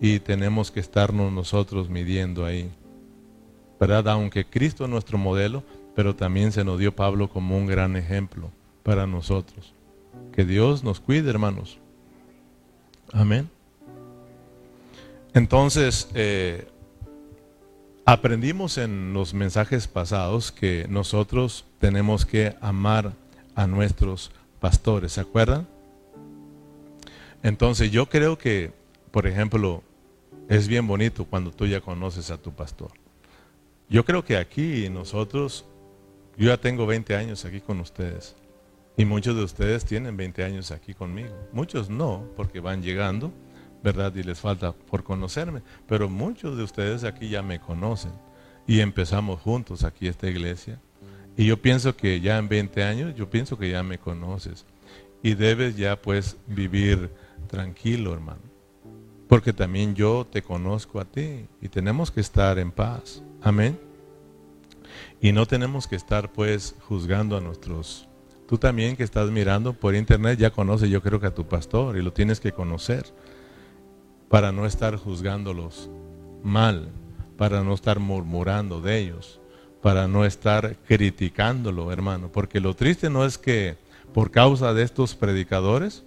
y 0.00 0.20
tenemos 0.20 0.70
que 0.70 0.80
estarnos 0.80 1.32
nosotros 1.32 1.88
midiendo 1.88 2.44
ahí. 2.44 2.70
¿Verdad? 3.78 4.08
Aunque 4.08 4.44
Cristo 4.44 4.84
es 4.84 4.90
nuestro 4.90 5.18
modelo, 5.18 5.62
pero 5.94 6.14
también 6.14 6.52
se 6.52 6.64
nos 6.64 6.78
dio 6.78 6.94
Pablo 6.94 7.28
como 7.28 7.56
un 7.56 7.66
gran 7.66 7.96
ejemplo 7.96 8.50
para 8.82 9.06
nosotros. 9.06 9.74
Que 10.32 10.44
Dios 10.44 10.84
nos 10.84 11.00
cuide, 11.00 11.28
hermanos. 11.30 11.78
Amén. 13.12 13.50
Entonces, 15.34 16.08
eh, 16.14 16.66
aprendimos 18.04 18.78
en 18.78 19.12
los 19.12 19.34
mensajes 19.34 19.86
pasados 19.88 20.52
que 20.52 20.86
nosotros 20.88 21.64
tenemos 21.78 22.26
que 22.26 22.56
amar 22.60 23.12
a 23.54 23.66
nuestros 23.66 24.32
pastores, 24.60 25.12
¿se 25.12 25.20
acuerdan? 25.20 25.68
Entonces 27.42 27.90
yo 27.90 28.08
creo 28.08 28.38
que, 28.38 28.72
por 29.10 29.26
ejemplo, 29.26 29.82
es 30.48 30.68
bien 30.68 30.86
bonito 30.86 31.24
cuando 31.24 31.50
tú 31.50 31.66
ya 31.66 31.80
conoces 31.80 32.30
a 32.30 32.38
tu 32.38 32.52
pastor. 32.52 32.92
Yo 33.88 34.04
creo 34.04 34.24
que 34.24 34.36
aquí 34.36 34.88
nosotros, 34.88 35.64
yo 36.36 36.48
ya 36.48 36.56
tengo 36.56 36.86
20 36.86 37.14
años 37.16 37.44
aquí 37.44 37.60
con 37.60 37.80
ustedes 37.80 38.36
y 38.96 39.04
muchos 39.04 39.36
de 39.36 39.44
ustedes 39.44 39.84
tienen 39.84 40.16
20 40.16 40.44
años 40.44 40.70
aquí 40.70 40.94
conmigo. 40.94 41.34
Muchos 41.52 41.90
no, 41.90 42.24
porque 42.36 42.60
van 42.60 42.82
llegando, 42.82 43.32
¿verdad? 43.82 44.14
Y 44.14 44.22
les 44.22 44.40
falta 44.40 44.72
por 44.72 45.02
conocerme, 45.02 45.62
pero 45.86 46.08
muchos 46.08 46.56
de 46.56 46.62
ustedes 46.62 47.04
aquí 47.04 47.28
ya 47.28 47.42
me 47.42 47.60
conocen 47.60 48.12
y 48.66 48.80
empezamos 48.80 49.40
juntos 49.40 49.84
aquí 49.84 50.06
esta 50.06 50.28
iglesia. 50.28 50.80
Y 51.36 51.46
yo 51.46 51.60
pienso 51.60 51.96
que 51.96 52.20
ya 52.20 52.38
en 52.38 52.48
20 52.48 52.82
años, 52.84 53.14
yo 53.14 53.28
pienso 53.30 53.58
que 53.58 53.70
ya 53.70 53.82
me 53.82 53.98
conoces 53.98 54.66
y 55.22 55.34
debes 55.34 55.76
ya 55.76 56.00
pues 56.00 56.36
vivir 56.46 57.10
tranquilo, 57.48 58.12
hermano. 58.12 58.42
Porque 59.28 59.52
también 59.52 59.94
yo 59.94 60.26
te 60.30 60.42
conozco 60.42 61.00
a 61.00 61.04
ti 61.06 61.46
y 61.60 61.68
tenemos 61.68 62.10
que 62.10 62.20
estar 62.20 62.58
en 62.58 62.70
paz. 62.70 63.22
Amén. 63.40 63.80
Y 65.20 65.32
no 65.32 65.46
tenemos 65.46 65.86
que 65.86 65.96
estar 65.96 66.32
pues 66.32 66.74
juzgando 66.80 67.36
a 67.36 67.40
nuestros... 67.40 68.08
Tú 68.46 68.58
también 68.58 68.96
que 68.96 69.04
estás 69.04 69.30
mirando 69.30 69.72
por 69.72 69.94
internet 69.94 70.38
ya 70.38 70.50
conoces 70.50 70.90
yo 70.90 71.00
creo 71.00 71.18
que 71.18 71.28
a 71.28 71.34
tu 71.34 71.46
pastor 71.46 71.96
y 71.96 72.02
lo 72.02 72.12
tienes 72.12 72.38
que 72.38 72.52
conocer 72.52 73.06
para 74.32 74.50
no 74.50 74.64
estar 74.64 74.96
juzgándolos 74.96 75.90
mal, 76.42 76.88
para 77.36 77.62
no 77.62 77.74
estar 77.74 77.98
murmurando 77.98 78.80
de 78.80 78.96
ellos, 78.96 79.42
para 79.82 80.08
no 80.08 80.24
estar 80.24 80.78
criticándolo, 80.88 81.92
hermano. 81.92 82.32
Porque 82.32 82.58
lo 82.58 82.74
triste 82.74 83.10
no 83.10 83.26
es 83.26 83.36
que 83.36 83.76
por 84.14 84.30
causa 84.30 84.72
de 84.72 84.84
estos 84.84 85.14
predicadores, 85.14 86.06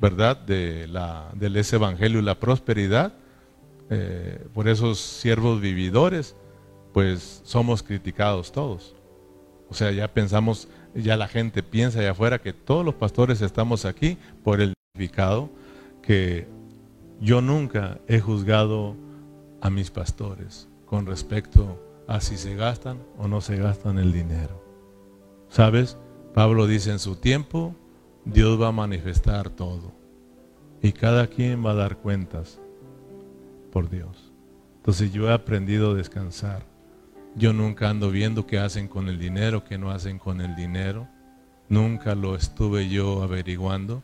¿verdad? 0.00 0.36
De, 0.36 0.86
la, 0.86 1.32
del 1.34 1.56
ese 1.56 1.74
evangelio 1.74 2.20
y 2.20 2.22
la 2.22 2.38
prosperidad, 2.38 3.12
eh, 3.90 4.46
por 4.54 4.68
esos 4.68 5.00
siervos 5.00 5.60
vividores, 5.60 6.36
pues 6.92 7.42
somos 7.44 7.82
criticados 7.82 8.52
todos. 8.52 8.94
O 9.68 9.74
sea, 9.74 9.90
ya 9.90 10.06
pensamos, 10.06 10.68
ya 10.94 11.16
la 11.16 11.26
gente 11.26 11.64
piensa 11.64 11.98
allá 11.98 12.12
afuera 12.12 12.40
que 12.40 12.52
todos 12.52 12.84
los 12.84 12.94
pastores 12.94 13.42
estamos 13.42 13.84
aquí 13.84 14.16
por 14.44 14.60
el 14.60 14.74
significado 14.94 15.50
que 16.02 16.61
yo 17.22 17.40
nunca 17.40 18.00
he 18.08 18.18
juzgado 18.18 18.96
a 19.60 19.70
mis 19.70 19.92
pastores 19.92 20.68
con 20.86 21.06
respecto 21.06 21.80
a 22.08 22.20
si 22.20 22.36
se 22.36 22.56
gastan 22.56 22.98
o 23.16 23.28
no 23.28 23.40
se 23.40 23.56
gastan 23.56 23.98
el 23.98 24.12
dinero. 24.12 24.60
¿Sabes? 25.48 25.96
Pablo 26.34 26.66
dice, 26.66 26.90
en 26.90 26.98
su 26.98 27.14
tiempo 27.14 27.76
Dios 28.24 28.60
va 28.60 28.68
a 28.68 28.72
manifestar 28.72 29.50
todo. 29.50 29.92
Y 30.82 30.90
cada 30.90 31.28
quien 31.28 31.64
va 31.64 31.70
a 31.70 31.76
dar 31.76 31.98
cuentas 31.98 32.58
por 33.70 33.88
Dios. 33.88 34.32
Entonces 34.78 35.12
yo 35.12 35.28
he 35.28 35.32
aprendido 35.32 35.92
a 35.92 35.94
descansar. 35.94 36.66
Yo 37.36 37.52
nunca 37.52 37.88
ando 37.88 38.10
viendo 38.10 38.48
qué 38.48 38.58
hacen 38.58 38.88
con 38.88 39.08
el 39.08 39.20
dinero, 39.20 39.62
qué 39.62 39.78
no 39.78 39.92
hacen 39.92 40.18
con 40.18 40.40
el 40.40 40.56
dinero. 40.56 41.06
Nunca 41.68 42.16
lo 42.16 42.34
estuve 42.34 42.88
yo 42.88 43.22
averiguando. 43.22 44.02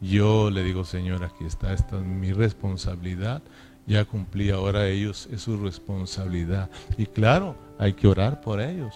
Yo 0.00 0.50
le 0.50 0.62
digo, 0.62 0.84
Señor, 0.84 1.24
aquí 1.24 1.44
está, 1.44 1.72
esta 1.72 1.98
es 1.98 2.04
mi 2.04 2.32
responsabilidad. 2.32 3.42
Ya 3.86 4.04
cumplí, 4.04 4.50
ahora 4.50 4.88
ellos 4.88 5.28
es 5.30 5.42
su 5.42 5.56
responsabilidad. 5.58 6.70
Y 6.96 7.06
claro, 7.06 7.56
hay 7.78 7.92
que 7.92 8.06
orar 8.06 8.40
por 8.40 8.60
ellos 8.60 8.94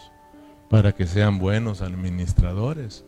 para 0.71 0.93
que 0.93 1.07
sean 1.07 1.39
buenos 1.39 1.83
administradores. 1.83 3.05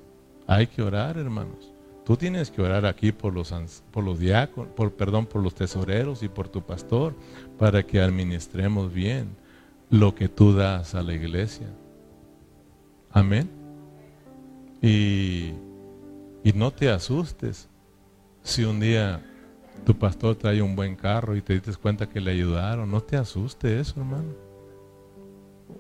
Hay 0.47 0.66
que 0.66 0.82
orar, 0.82 1.16
hermanos. 1.18 1.72
Tú 2.05 2.16
tienes 2.16 2.51
que 2.51 2.61
orar 2.61 2.86
aquí 2.86 3.12
por 3.12 3.32
los, 3.32 3.55
por 3.91 4.03
los 4.03 4.18
diáconos, 4.18 4.72
por, 4.74 4.93
perdón, 4.93 5.26
por 5.26 5.43
los 5.43 5.55
tesoreros 5.55 6.22
y 6.22 6.28
por 6.28 6.49
tu 6.49 6.62
pastor, 6.62 7.14
para 7.59 7.82
que 7.82 8.01
administremos 8.01 8.93
bien 8.93 9.36
lo 9.91 10.14
que 10.14 10.28
tú 10.28 10.53
das 10.55 10.95
a 10.95 11.03
la 11.03 11.14
iglesia. 11.14 11.68
Amén. 13.11 13.49
Y, 14.82 15.53
y 16.43 16.53
no 16.55 16.70
te 16.70 16.91
asustes 16.91 17.69
si 18.43 18.64
un 18.64 18.80
día 18.80 19.22
tu 19.84 19.97
pastor 19.97 20.36
trae 20.36 20.62
un 20.62 20.76
buen 20.76 20.97
carro 20.97 21.36
y 21.36 21.43
te 21.43 21.55
dices 21.55 21.78
cuenta 21.78 22.09
que 22.09 22.20
le 22.20 22.32
ayudaron. 22.32 22.91
No 22.91 23.01
te 23.01 23.16
asustes 23.16 23.88
eso, 23.88 24.01
hermano. 24.01 24.34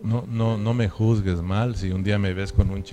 No, 0.02 0.24
no, 0.28 0.56
no 0.56 0.74
me 0.74 0.88
juzgues 0.88 1.42
mal 1.42 1.76
si 1.76 1.90
un 1.90 2.02
día 2.02 2.18
me 2.18 2.32
ves 2.32 2.52
con 2.52 2.70
un 2.70 2.84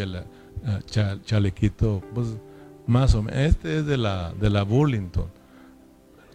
ah, 0.65 0.79
chalequito, 1.23 2.01
pues 2.13 2.37
más 2.85 3.15
o 3.15 3.23
menos. 3.23 3.39
Este 3.39 3.79
es 3.79 3.85
de 3.85 3.97
la, 3.97 4.33
de 4.33 4.49
la 4.49 4.63
Burlington. 4.63 5.27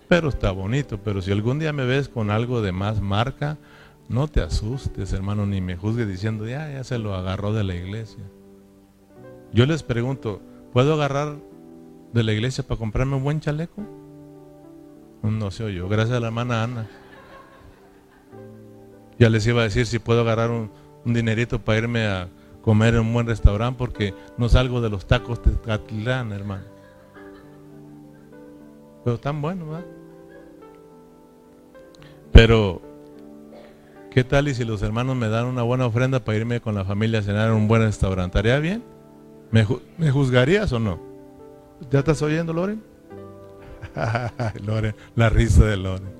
Pero 0.08 0.28
está 0.28 0.50
bonito. 0.50 0.98
Pero 1.02 1.20
si 1.20 1.32
algún 1.32 1.58
día 1.58 1.72
me 1.72 1.84
ves 1.84 2.08
con 2.08 2.30
algo 2.30 2.62
de 2.62 2.72
más 2.72 3.00
marca, 3.00 3.58
no 4.08 4.28
te 4.28 4.40
asustes, 4.40 5.12
hermano, 5.12 5.46
ni 5.46 5.60
me 5.60 5.76
juzgues 5.76 6.08
diciendo, 6.08 6.46
ya, 6.46 6.70
ya 6.70 6.84
se 6.84 6.98
lo 6.98 7.14
agarró 7.14 7.52
de 7.52 7.64
la 7.64 7.74
iglesia. 7.74 8.22
Yo 9.52 9.66
les 9.66 9.82
pregunto, 9.82 10.40
¿puedo 10.72 10.94
agarrar 10.94 11.36
de 12.12 12.22
la 12.22 12.32
iglesia 12.32 12.64
para 12.64 12.78
comprarme 12.78 13.16
un 13.16 13.24
buen 13.24 13.40
chaleco? 13.40 13.82
No 15.22 15.50
sé 15.50 15.72
yo, 15.72 15.88
gracias 15.88 16.16
a 16.16 16.20
la 16.20 16.26
hermana 16.28 16.64
Ana. 16.64 16.88
Ya 19.18 19.30
les 19.30 19.46
iba 19.46 19.60
a 19.60 19.64
decir 19.64 19.86
si 19.86 19.98
puedo 19.98 20.22
agarrar 20.22 20.50
un, 20.50 20.70
dinerito 21.04 21.60
para 21.60 21.78
irme 21.78 22.06
a 22.06 22.28
comer 22.62 22.94
en 22.94 23.00
un 23.00 23.12
buen 23.12 23.26
restaurante 23.26 23.78
porque 23.78 24.14
no 24.36 24.48
salgo 24.48 24.80
de 24.80 24.90
los 24.90 25.06
tacos 25.06 25.42
de 25.44 25.52
Catlán, 25.60 26.32
hermano. 26.32 26.64
Pero 29.04 29.18
tan 29.18 29.42
bueno, 29.42 29.66
¿verdad? 29.66 29.86
Pero, 32.32 32.80
¿qué 34.10 34.24
tal 34.24 34.48
y 34.48 34.54
si 34.54 34.64
los 34.64 34.82
hermanos 34.82 35.16
me 35.16 35.28
dan 35.28 35.46
una 35.46 35.62
buena 35.62 35.86
ofrenda 35.86 36.20
para 36.20 36.38
irme 36.38 36.60
con 36.60 36.74
la 36.74 36.84
familia 36.84 37.20
a 37.20 37.22
cenar 37.22 37.48
en 37.48 37.54
un 37.54 37.68
buen 37.68 37.82
restaurante? 37.82 38.38
¿Estaría 38.38 38.58
bien? 38.58 38.82
¿Me, 39.50 40.10
juzgarías 40.10 40.72
o 40.72 40.78
no? 40.78 41.11
¿Ya 41.90 42.00
estás 42.00 42.22
oyendo, 42.22 42.52
Loren? 42.52 42.82
Loren, 44.64 44.94
la 45.14 45.28
risa 45.28 45.64
de 45.64 45.76
Loren. 45.76 46.12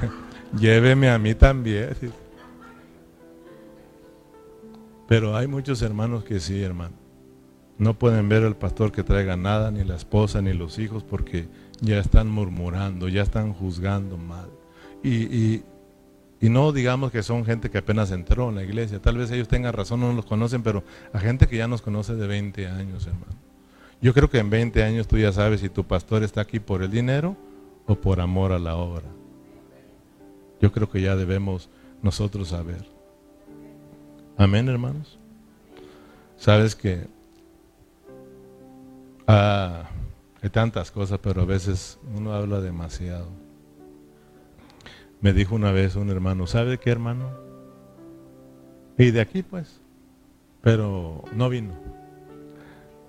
Lléveme 0.58 1.10
a 1.10 1.18
mí 1.18 1.34
también. 1.34 1.90
Pero 5.06 5.36
hay 5.36 5.46
muchos 5.46 5.82
hermanos 5.82 6.24
que 6.24 6.40
sí, 6.40 6.62
hermano. 6.62 6.94
No 7.78 7.98
pueden 7.98 8.28
ver 8.28 8.44
al 8.44 8.56
pastor 8.56 8.90
que 8.90 9.04
traiga 9.04 9.36
nada, 9.36 9.70
ni 9.70 9.84
la 9.84 9.96
esposa, 9.96 10.42
ni 10.42 10.52
los 10.52 10.78
hijos, 10.78 11.04
porque 11.04 11.48
ya 11.80 11.98
están 11.98 12.28
murmurando, 12.28 13.08
ya 13.08 13.22
están 13.22 13.52
juzgando 13.52 14.16
mal. 14.16 14.48
Y, 15.02 15.62
y 16.40 16.48
no 16.50 16.72
digamos 16.72 17.12
que 17.12 17.22
son 17.22 17.44
gente 17.44 17.70
que 17.70 17.78
apenas 17.78 18.10
entró 18.10 18.48
en 18.48 18.56
la 18.56 18.64
iglesia. 18.64 19.00
Tal 19.00 19.16
vez 19.16 19.30
ellos 19.30 19.48
tengan 19.48 19.72
razón, 19.72 20.00
no 20.00 20.12
los 20.12 20.26
conocen, 20.26 20.62
pero 20.62 20.84
a 21.12 21.20
gente 21.20 21.46
que 21.46 21.56
ya 21.56 21.68
nos 21.68 21.82
conoce 21.82 22.14
de 22.14 22.26
20 22.26 22.66
años, 22.66 23.06
hermano. 23.06 23.47
Yo 24.00 24.14
creo 24.14 24.30
que 24.30 24.38
en 24.38 24.50
20 24.50 24.82
años 24.82 25.08
tú 25.08 25.18
ya 25.18 25.32
sabes 25.32 25.60
si 25.60 25.68
tu 25.68 25.84
pastor 25.84 26.22
está 26.22 26.40
aquí 26.40 26.60
por 26.60 26.82
el 26.82 26.90
dinero 26.90 27.36
o 27.86 27.96
por 27.96 28.20
amor 28.20 28.52
a 28.52 28.58
la 28.58 28.76
obra. 28.76 29.06
Yo 30.60 30.72
creo 30.72 30.88
que 30.88 31.00
ya 31.00 31.16
debemos 31.16 31.68
nosotros 32.02 32.48
saber. 32.48 32.84
Amén, 34.36 34.68
hermanos. 34.68 35.18
Sabes 36.36 36.76
que 36.76 37.08
ah, 39.26 39.88
hay 40.40 40.50
tantas 40.50 40.92
cosas, 40.92 41.18
pero 41.20 41.42
a 41.42 41.44
veces 41.44 41.98
uno 42.14 42.32
habla 42.32 42.60
demasiado. 42.60 43.28
Me 45.20 45.32
dijo 45.32 45.56
una 45.56 45.72
vez 45.72 45.96
un 45.96 46.10
hermano, 46.10 46.46
¿sabe 46.46 46.78
qué 46.78 46.90
hermano? 46.90 47.30
Y 48.96 49.10
de 49.10 49.20
aquí 49.20 49.42
pues, 49.42 49.80
pero 50.60 51.24
no 51.34 51.48
vino. 51.48 51.74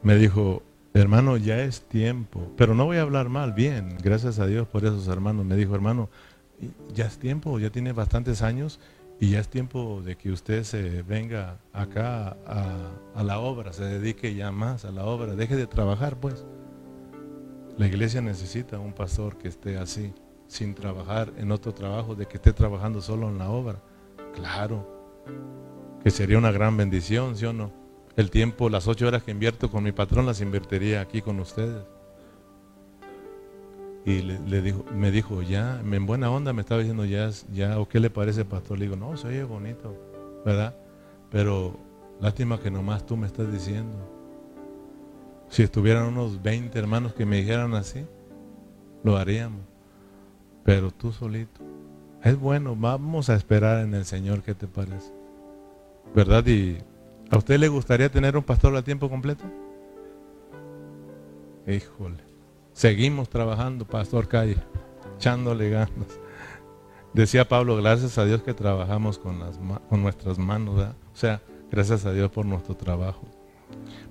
Me 0.01 0.15
dijo, 0.15 0.63
hermano, 1.01 1.37
ya 1.37 1.61
es 1.61 1.81
tiempo, 1.81 2.51
pero 2.57 2.75
no 2.75 2.85
voy 2.85 2.97
a 2.97 3.01
hablar 3.01 3.29
mal, 3.29 3.53
bien, 3.53 3.97
gracias 4.01 4.39
a 4.39 4.47
Dios 4.47 4.67
por 4.67 4.85
esos 4.85 5.07
hermanos. 5.07 5.45
Me 5.45 5.55
dijo, 5.55 5.75
hermano, 5.75 6.09
ya 6.93 7.05
es 7.05 7.17
tiempo, 7.17 7.59
ya 7.59 7.69
tiene 7.69 7.91
bastantes 7.93 8.41
años 8.41 8.79
y 9.19 9.31
ya 9.31 9.39
es 9.39 9.49
tiempo 9.49 10.01
de 10.03 10.15
que 10.15 10.31
usted 10.31 10.63
se 10.63 11.03
venga 11.03 11.57
acá 11.73 12.37
a, 12.47 12.91
a 13.15 13.23
la 13.23 13.39
obra, 13.39 13.73
se 13.73 13.83
dedique 13.83 14.33
ya 14.35 14.51
más 14.51 14.85
a 14.85 14.91
la 14.91 15.05
obra, 15.05 15.35
deje 15.35 15.55
de 15.55 15.67
trabajar 15.67 16.17
pues. 16.17 16.45
La 17.77 17.87
iglesia 17.87 18.21
necesita 18.21 18.77
un 18.79 18.93
pastor 18.93 19.37
que 19.37 19.47
esté 19.47 19.77
así 19.77 20.13
sin 20.47 20.73
trabajar 20.73 21.31
en 21.37 21.51
otro 21.51 21.73
trabajo, 21.73 22.15
de 22.15 22.25
que 22.25 22.37
esté 22.37 22.51
trabajando 22.51 23.01
solo 23.01 23.29
en 23.29 23.37
la 23.37 23.49
obra. 23.49 23.81
Claro, 24.33 24.99
que 26.03 26.11
sería 26.11 26.37
una 26.37 26.51
gran 26.51 26.75
bendición, 26.75 27.37
¿sí 27.37 27.45
o 27.45 27.53
no? 27.53 27.78
El 28.19 28.31
tiempo, 28.31 28.67
las 28.69 28.85
ocho 28.89 29.07
horas 29.07 29.23
que 29.23 29.31
invierto 29.31 29.71
con 29.71 29.81
mi 29.81 29.93
patrón, 29.93 30.25
las 30.25 30.41
invertiría 30.41 30.99
aquí 30.99 31.21
con 31.21 31.39
ustedes. 31.39 31.85
Y 34.05 34.21
le, 34.23 34.61
dijo, 34.61 34.83
me 34.93 35.09
dijo, 35.09 35.41
ya, 35.41 35.79
en 35.79 36.05
buena 36.05 36.29
onda 36.29 36.51
me 36.51 36.61
estaba 36.61 36.81
diciendo, 36.81 37.05
ya, 37.05 37.29
ya, 37.53 37.79
¿o 37.79 37.87
qué 37.87 38.01
le 38.01 38.09
parece, 38.09 38.43
pastor? 38.43 38.77
Le 38.77 38.85
digo, 38.85 38.97
no, 38.97 39.15
se 39.15 39.27
oye 39.29 39.43
bonito, 39.45 39.95
¿verdad? 40.45 40.75
Pero 41.31 41.79
lástima 42.19 42.59
que 42.59 42.69
nomás 42.69 43.05
tú 43.05 43.15
me 43.15 43.25
estás 43.25 43.49
diciendo. 43.53 43.95
Si 45.47 45.63
estuvieran 45.63 46.07
unos 46.07 46.41
20 46.41 46.77
hermanos 46.77 47.13
que 47.13 47.25
me 47.25 47.37
dijeran 47.37 47.73
así, 47.73 48.05
lo 49.01 49.15
haríamos 49.15 49.61
pero 50.65 50.91
tú 50.91 51.11
solito. 51.11 51.61
Es 52.21 52.37
bueno, 52.37 52.75
vamos 52.75 53.29
a 53.29 53.35
esperar 53.35 53.83
en 53.83 53.93
el 53.93 54.05
Señor, 54.05 54.43
¿qué 54.43 54.53
te 54.53 54.67
parece? 54.67 55.11
¿Verdad? 56.13 56.45
¿Y 56.45 56.77
a 57.29 57.37
usted 57.37 57.59
le 57.59 57.67
gustaría 57.67 58.09
tener 58.09 58.35
un 58.35 58.43
pastor 58.43 58.75
a 58.75 58.81
tiempo 58.81 59.09
completo? 59.09 59.45
Híjole. 61.67 62.17
Seguimos 62.73 63.29
trabajando, 63.29 63.85
Pastor 63.85 64.27
Calle, 64.27 64.57
echándole 65.17 65.69
ganas. 65.69 66.19
Decía 67.13 67.47
Pablo, 67.47 67.75
gracias 67.75 68.17
a 68.17 68.25
Dios 68.25 68.41
que 68.41 68.53
trabajamos 68.53 69.19
con, 69.19 69.39
las, 69.39 69.59
con 69.89 70.01
nuestras 70.01 70.37
manos. 70.37 70.79
O 70.79 71.15
sea, 71.15 71.41
gracias 71.69 72.05
a 72.05 72.13
Dios 72.13 72.31
por 72.31 72.45
nuestro 72.45 72.75
trabajo. 72.75 73.27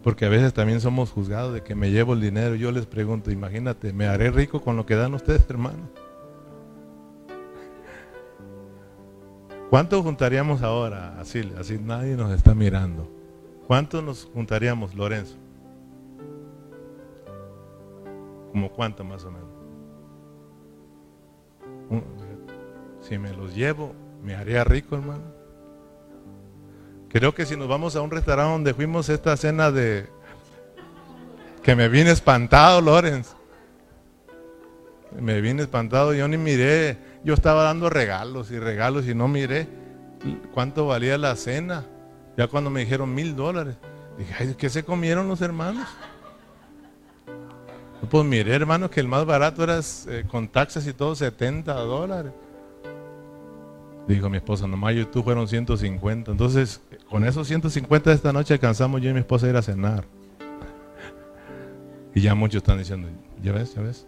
Porque 0.03 0.27
a 0.27 0.29
veces 0.29 0.53
también 0.53 0.81
somos 0.81 1.11
juzgados 1.11 1.55
de 1.55 1.63
que 1.63 1.75
me 1.75 1.91
llevo 1.91 2.13
el 2.13 2.21
dinero. 2.21 2.55
Yo 2.55 2.71
les 2.73 2.87
pregunto, 2.87 3.31
imagínate, 3.31 3.93
¿me 3.93 4.07
haré 4.07 4.31
rico 4.31 4.61
con 4.61 4.77
lo 4.77 4.87
que 4.87 4.95
dan 4.95 5.15
ustedes, 5.15 5.49
hermano? 5.49 5.91
¿Cuántos 9.71 10.03
juntaríamos 10.03 10.63
ahora? 10.63 11.19
Así, 11.21 11.53
así 11.59 11.79
nadie 11.79 12.17
nos 12.17 12.33
está 12.33 12.55
mirando. 12.55 13.11
¿Cuántos 13.67 14.03
nos 14.03 14.25
juntaríamos, 14.33 14.95
Lorenzo? 14.95 15.37
¿Como 18.51 18.71
cuánto 18.71 19.05
más 19.05 19.25
o 19.25 19.31
menos? 19.31 19.49
Si 23.03 23.19
me 23.19 23.33
los 23.33 23.55
llevo, 23.55 23.95
me 24.23 24.35
haría 24.35 24.65
rico, 24.65 24.97
hermano. 24.97 25.25
Creo 27.11 27.35
que 27.35 27.45
si 27.47 27.57
nos 27.57 27.69
vamos 27.69 27.95
a 27.95 28.01
un 28.01 28.11
restaurante 28.11 28.53
donde 28.53 28.75
fuimos 28.75 29.09
esta 29.09 29.37
cena 29.37 29.71
de 29.71 30.07
que 31.63 31.77
me 31.77 31.89
vine 31.89 32.11
espantado, 32.11 32.81
Lorenzo. 32.81 33.37
Me 35.19 35.41
vine 35.41 35.63
espantado, 35.63 36.15
yo 36.15 36.27
ni 36.29 36.37
miré 36.39 37.08
yo 37.29 37.35
estaba 37.35 37.65
dando 37.65 37.91
regalos 37.91 38.51
y 38.51 38.59
regalos 38.59 39.07
y 39.07 39.15
no 39.15 39.29
miré 39.29 39.69
cuánto 40.55 40.87
valía 40.87 41.19
la 41.19 41.37
cena. 41.37 41.85
Ya 42.39 42.49
cuando 42.49 42.71
me 42.71 42.81
dijeron 42.81 43.15
mil 43.15 43.37
dólares, 43.37 43.77
dije, 44.17 44.57
¿qué 44.57 44.71
se 44.71 44.83
comieron 44.83 45.29
los 45.29 45.43
hermanos? 45.43 45.87
Pues 48.09 48.25
miré, 48.25 48.55
hermanos, 48.55 48.89
que 48.89 49.01
el 49.01 49.09
más 49.09 49.27
barato 49.27 49.63
era 49.63 49.79
eh, 50.07 50.25
con 50.27 50.49
taxas 50.49 50.87
y 50.87 50.95
todo 50.95 51.15
70 51.15 51.75
dólares. 51.75 52.33
Dijo 54.07 54.31
mi 54.31 54.39
esposa, 54.39 54.67
nomás 54.67 54.95
yo 54.95 55.03
y 55.03 55.05
tú 55.05 55.23
fueron 55.23 55.47
150. 55.47 56.31
Entonces, 56.31 56.81
con 57.11 57.27
esos 57.27 57.47
150 57.47 58.09
de 58.09 58.17
esta 58.17 58.33
noche 58.33 58.55
alcanzamos 58.55 59.03
yo 59.03 59.11
y 59.11 59.13
mi 59.13 59.21
esposa 59.21 59.45
a 59.45 59.51
ir 59.51 59.57
a 59.57 59.61
cenar. 59.61 60.07
Y 62.15 62.23
ya 62.23 62.35
muchos 62.35 62.63
están 62.63 62.79
diciendo, 62.79 63.07
¿ya 63.43 63.53
ves? 63.53 63.75
¿Ya 63.75 63.83
ves? 63.83 64.07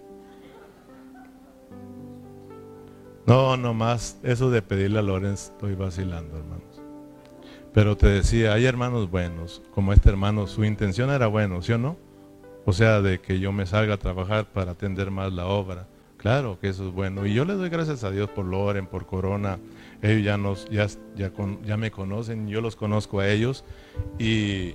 No, 3.27 3.57
nomás 3.57 4.19
eso 4.23 4.51
de 4.51 4.63
pedirle 4.63 4.99
a 4.99 5.03
Lorenz 5.03 5.51
estoy 5.51 5.75
vacilando, 5.75 6.37
hermanos. 6.37 6.81
Pero 7.73 7.97
te 7.97 8.09
decía, 8.09 8.53
hay 8.53 8.67
hermanos 8.67 9.11
buenos, 9.11 9.63
como 9.73 9.93
este 9.93 10.09
hermano, 10.09 10.47
su 10.47 10.65
intención 10.65 11.11
era 11.11 11.29
bueno, 11.29 11.63
¿sí 11.63 11.73
o 11.73 11.79
no? 11.79 11.97
O 12.65 12.73
sea, 12.73 13.01
de 13.01 13.21
que 13.21 13.39
yo 13.39 13.53
me 13.53 13.67
salga 13.67 13.95
a 13.95 13.99
trabajar 13.99 14.47
para 14.47 14.73
atender 14.73 15.11
más 15.11 15.33
la 15.33 15.47
obra. 15.47 15.87
Claro 16.17 16.59
que 16.61 16.69
eso 16.69 16.89
es 16.89 16.93
bueno. 16.93 17.25
Y 17.25 17.33
yo 17.33 17.45
le 17.45 17.55
doy 17.55 17.71
gracias 17.71 18.05
a 18.05 18.11
Dios 18.11 18.29
por 18.29 18.45
Loren, 18.45 18.87
por 18.87 19.07
Corona. 19.07 19.59
Ellos 20.03 20.23
ya, 20.23 20.37
nos, 20.37 20.69
ya, 20.69 20.87
ya, 21.17 21.33
ya 21.65 21.77
me 21.79 21.91
conocen, 21.91 22.49
yo 22.49 22.61
los 22.61 22.77
conozco 22.77 23.21
a 23.21 23.29
ellos. 23.29 23.65
Y 24.19 24.75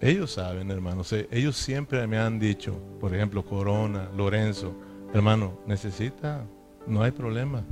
ellos 0.00 0.32
saben, 0.32 0.70
hermanos. 0.70 1.12
Eh, 1.12 1.28
ellos 1.30 1.56
siempre 1.56 2.04
me 2.08 2.18
han 2.18 2.40
dicho, 2.40 2.80
por 3.00 3.14
ejemplo, 3.14 3.44
Corona, 3.44 4.10
Lorenzo, 4.16 4.74
hermano, 5.14 5.60
necesita, 5.66 6.44
no 6.88 7.02
hay 7.02 7.10
problema. 7.12 7.62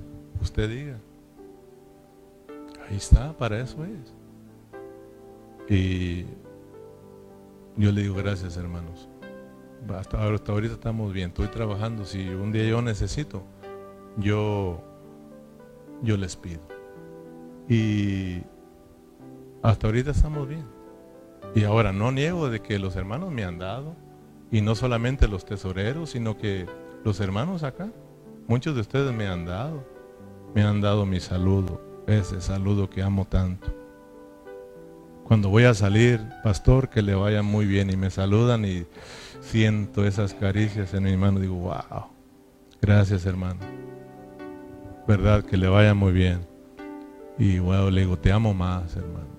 Usted 0.41 0.69
diga. 0.69 0.99
Ahí 2.89 2.97
está, 2.97 3.33
para 3.33 3.61
eso 3.61 3.85
es. 3.85 4.15
Y 5.69 6.25
yo 7.77 7.91
le 7.91 8.03
digo 8.03 8.15
gracias, 8.15 8.57
hermanos. 8.57 9.09
Hasta, 9.95 10.23
ahorita 10.23 10.75
estamos 10.75 11.13
bien, 11.13 11.29
estoy 11.29 11.49
trabajando. 11.49 12.05
Si 12.05 12.29
un 12.29 12.53
día 12.53 12.65
yo 12.65 12.83
necesito, 12.83 13.43
yo, 14.17 14.81
yo 16.03 16.17
les 16.17 16.37
pido. 16.37 16.61
Y 17.69 18.43
hasta 19.63 19.89
ahorita 19.89 20.13
estamos 20.13 20.49
bien. 20.49 20.65
Y 21.55 21.65
ahora 21.65 21.93
no 21.93 22.13
niego 22.13 22.49
de 22.51 22.61
que 22.61 22.79
los 22.79 22.97
hermanos 22.97 23.33
me 23.33 23.45
han 23.45 23.59
dado, 23.59 23.95
y 24.51 24.61
no 24.61 24.75
solamente 24.75 25.27
los 25.27 25.45
tesoreros, 25.45 26.11
sino 26.11 26.37
que 26.37 26.67
los 27.05 27.19
hermanos 27.21 27.63
acá, 27.63 27.91
muchos 28.47 28.75
de 28.75 28.81
ustedes 28.81 29.13
me 29.13 29.27
han 29.27 29.45
dado, 29.45 29.85
me 30.55 30.63
han 30.63 30.81
dado 30.81 31.07
mi 31.07 31.21
saludo, 31.21 31.81
ese 32.07 32.41
saludo 32.41 32.89
que 32.89 33.03
amo 33.03 33.25
tanto. 33.27 33.75
Cuando 35.25 35.49
voy 35.49 35.65
a 35.65 35.75
salir, 35.75 36.21
pastor, 36.45 36.89
que 36.89 37.03
le 37.03 37.15
vaya 37.15 37.43
muy 37.43 37.67
bien 37.67 37.91
y 37.91 37.97
me 37.97 38.11
saludan 38.11 38.65
y 38.65 38.87
siento 39.41 40.07
esas 40.07 40.35
caricias 40.35 40.95
en 40.95 41.03
mi 41.03 41.17
mano, 41.17 41.41
digo, 41.41 41.57
wow, 41.57 42.07
gracias 42.81 43.27
hermano. 43.27 43.61
Verdad, 45.09 45.45
que 45.45 45.57
le 45.57 45.69
vaya 45.69 45.95
muy 45.95 46.13
bien. 46.13 46.47
Y 47.39 47.59
wow, 47.59 47.91
le 47.91 48.03
digo, 48.03 48.19
te 48.19 48.33
amo 48.33 48.55
más, 48.55 48.97
hermano. 48.97 49.37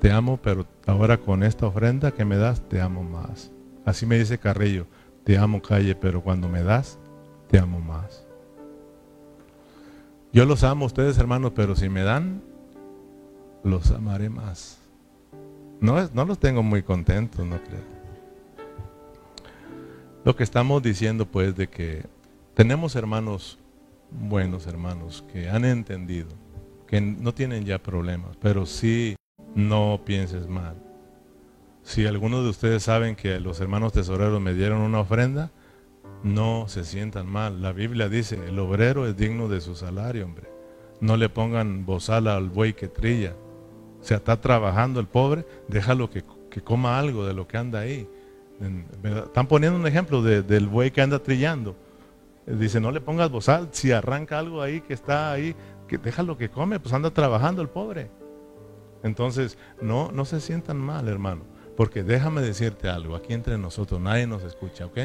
Te 0.00 0.10
amo, 0.10 0.38
pero 0.42 0.66
ahora 0.86 1.18
con 1.18 1.42
esta 1.42 1.66
ofrenda 1.66 2.10
que 2.10 2.24
me 2.24 2.36
das, 2.36 2.66
te 2.68 2.80
amo 2.80 3.02
más. 3.02 3.52
Así 3.84 4.06
me 4.06 4.18
dice 4.18 4.38
Carrillo, 4.38 4.86
te 5.24 5.38
amo 5.38 5.62
calle, 5.62 5.94
pero 5.94 6.22
cuando 6.22 6.48
me 6.48 6.62
das, 6.62 6.98
te 7.48 7.58
amo 7.58 7.80
más. 7.80 8.26
Yo 10.32 10.44
los 10.44 10.64
amo 10.64 10.84
a 10.84 10.86
ustedes, 10.86 11.18
hermanos, 11.18 11.52
pero 11.54 11.76
si 11.76 11.88
me 11.88 12.02
dan, 12.02 12.42
los 13.62 13.90
amaré 13.90 14.30
más. 14.30 14.78
No, 15.80 16.08
no 16.12 16.24
los 16.24 16.38
tengo 16.38 16.62
muy 16.62 16.82
contentos, 16.82 17.46
no 17.46 17.62
creo. 17.62 17.94
Lo 20.24 20.34
que 20.34 20.42
estamos 20.42 20.82
diciendo 20.82 21.26
pues 21.26 21.54
de 21.54 21.68
que 21.68 22.06
tenemos 22.54 22.96
hermanos 22.96 23.58
buenos 24.10 24.66
hermanos 24.66 25.24
que 25.32 25.48
han 25.48 25.64
entendido, 25.64 26.28
que 26.86 27.00
no 27.00 27.34
tienen 27.34 27.64
ya 27.64 27.78
problemas, 27.78 28.36
pero 28.40 28.66
sí 28.66 29.16
no 29.54 30.00
pienses 30.04 30.46
mal. 30.46 30.76
Si 31.82 32.06
algunos 32.06 32.44
de 32.44 32.50
ustedes 32.50 32.82
saben 32.82 33.16
que 33.16 33.38
los 33.40 33.60
hermanos 33.60 33.92
tesoreros 33.92 34.40
me 34.40 34.54
dieron 34.54 34.80
una 34.80 35.00
ofrenda, 35.00 35.50
no 36.24 36.64
se 36.66 36.84
sientan 36.84 37.26
mal. 37.26 37.62
La 37.62 37.72
Biblia 37.72 38.08
dice, 38.08 38.38
el 38.48 38.58
obrero 38.58 39.06
es 39.06 39.16
digno 39.16 39.46
de 39.46 39.60
su 39.60 39.76
salario, 39.76 40.24
hombre. 40.24 40.48
No 41.00 41.16
le 41.16 41.28
pongan 41.28 41.84
bozala 41.84 42.34
al 42.36 42.48
buey 42.48 42.72
que 42.72 42.88
trilla. 42.88 43.34
O 44.00 44.04
sea, 44.04 44.16
está 44.16 44.40
trabajando 44.40 45.00
el 45.00 45.06
pobre, 45.06 45.46
déjalo 45.68 46.10
que, 46.10 46.24
que 46.50 46.62
coma 46.62 46.98
algo 46.98 47.24
de 47.26 47.34
lo 47.34 47.46
que 47.46 47.58
anda 47.58 47.80
ahí. 47.80 48.08
Están 49.02 49.46
poniendo 49.46 49.78
un 49.78 49.86
ejemplo 49.86 50.22
del 50.22 50.66
buey 50.66 50.90
que 50.90 51.02
anda 51.02 51.22
trillando. 51.22 51.76
Dice, 52.46 52.80
no 52.80 52.90
le 52.90 53.00
pongas 53.00 53.30
bozal, 53.30 53.68
si 53.72 53.92
arranca 53.92 54.38
algo 54.38 54.60
ahí 54.60 54.80
que 54.80 54.94
está 54.94 55.32
ahí, 55.32 55.54
que 55.88 55.98
déjalo 55.98 56.36
que 56.36 56.50
come, 56.50 56.80
pues 56.80 56.92
anda 56.92 57.10
trabajando 57.10 57.62
el 57.62 57.68
pobre. 57.68 58.10
Entonces, 59.02 59.58
no, 59.80 60.10
no 60.12 60.24
se 60.24 60.40
sientan 60.40 60.78
mal, 60.78 61.08
hermano, 61.08 61.42
porque 61.76 62.02
déjame 62.02 62.40
decirte 62.42 62.88
algo, 62.88 63.14
aquí 63.14 63.32
entre 63.34 63.58
nosotros 63.58 64.00
nadie 64.00 64.26
nos 64.26 64.42
escucha, 64.42 64.86
¿ok? 64.86 64.98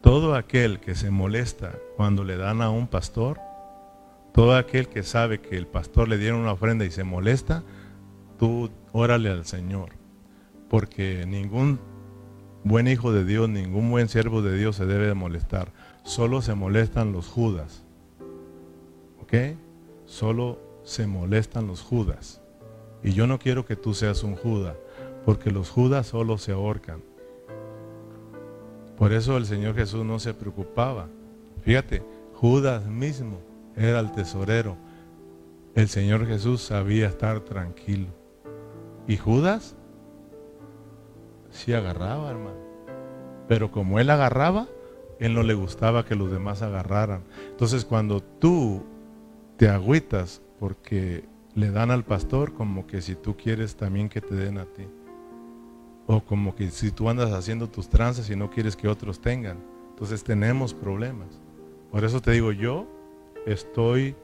Todo 0.00 0.34
aquel 0.34 0.80
que 0.80 0.94
se 0.94 1.10
molesta 1.10 1.78
cuando 1.96 2.24
le 2.24 2.36
dan 2.36 2.62
a 2.62 2.70
un 2.70 2.86
pastor, 2.86 3.40
todo 4.32 4.56
aquel 4.56 4.88
que 4.88 5.02
sabe 5.02 5.40
que 5.40 5.56
el 5.56 5.66
pastor 5.66 6.08
le 6.08 6.18
dieron 6.18 6.40
una 6.40 6.52
ofrenda 6.52 6.84
y 6.84 6.90
se 6.90 7.04
molesta, 7.04 7.64
tú 8.38 8.70
órale 8.92 9.30
al 9.30 9.44
Señor 9.44 9.98
porque 10.68 11.24
ningún 11.26 11.80
buen 12.64 12.88
hijo 12.88 13.12
de 13.12 13.24
Dios, 13.24 13.48
ningún 13.48 13.90
buen 13.90 14.08
siervo 14.08 14.42
de 14.42 14.56
Dios 14.56 14.76
se 14.76 14.86
debe 14.86 15.06
de 15.06 15.14
molestar. 15.14 15.72
Solo 16.04 16.42
se 16.42 16.54
molestan 16.54 17.12
los 17.12 17.26
judas. 17.26 17.84
¿Ok? 19.22 19.56
Solo 20.06 20.60
se 20.84 21.06
molestan 21.06 21.66
los 21.66 21.82
judas. 21.82 22.40
Y 23.02 23.12
yo 23.12 23.26
no 23.26 23.38
quiero 23.38 23.64
que 23.64 23.76
tú 23.76 23.94
seas 23.94 24.22
un 24.22 24.34
judas, 24.34 24.76
porque 25.24 25.50
los 25.50 25.70
judas 25.70 26.08
solo 26.08 26.38
se 26.38 26.52
ahorcan. 26.52 27.02
Por 28.98 29.12
eso 29.12 29.36
el 29.36 29.46
Señor 29.46 29.76
Jesús 29.76 30.04
no 30.04 30.18
se 30.18 30.34
preocupaba. 30.34 31.06
Fíjate, 31.62 32.02
Judas 32.34 32.84
mismo 32.86 33.38
era 33.76 34.00
el 34.00 34.10
tesorero. 34.10 34.76
El 35.74 35.88
Señor 35.88 36.26
Jesús 36.26 36.62
sabía 36.62 37.06
estar 37.06 37.40
tranquilo. 37.40 38.08
Y 39.06 39.16
Judas 39.16 39.76
sí 41.50 41.72
agarraba, 41.72 42.30
hermano. 42.30 42.58
Pero 43.46 43.70
como 43.70 44.00
él 44.00 44.10
agarraba, 44.10 44.66
él 45.20 45.32
no 45.32 45.44
le 45.44 45.54
gustaba 45.54 46.04
que 46.04 46.16
los 46.16 46.32
demás 46.32 46.62
agarraran. 46.62 47.22
Entonces 47.50 47.84
cuando 47.84 48.20
tú 48.20 48.82
te 49.56 49.68
agüitas 49.68 50.42
porque 50.58 51.24
le 51.54 51.70
dan 51.70 51.92
al 51.92 52.04
pastor, 52.04 52.52
como 52.52 52.86
que 52.86 53.00
si 53.00 53.14
tú 53.14 53.36
quieres 53.36 53.76
también 53.76 54.08
que 54.08 54.20
te 54.20 54.34
den 54.34 54.58
a 54.58 54.64
ti. 54.64 54.86
O 56.08 56.24
como 56.24 56.56
que 56.56 56.72
si 56.72 56.90
tú 56.90 57.08
andas 57.08 57.30
haciendo 57.30 57.68
tus 57.68 57.88
trances 57.88 58.28
y 58.30 58.34
no 58.34 58.50
quieres 58.50 58.74
que 58.74 58.88
otros 58.88 59.20
tengan. 59.20 59.58
Entonces 59.90 60.24
tenemos 60.24 60.74
problemas. 60.74 61.28
Por 61.92 62.04
eso 62.04 62.20
te 62.20 62.32
digo, 62.32 62.50
yo 62.50 62.88
estoy 63.46 64.16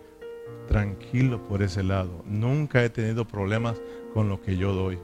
tranquilo 0.66 1.43
por 1.45 1.62
ese 1.62 1.82
lado. 1.82 2.22
Nunca 2.26 2.82
he 2.82 2.91
tenido 2.91 3.26
problemas 3.26 3.80
con 4.12 4.28
lo 4.28 4.41
que 4.41 4.57
yo 4.57 4.72
doy. 4.72 4.99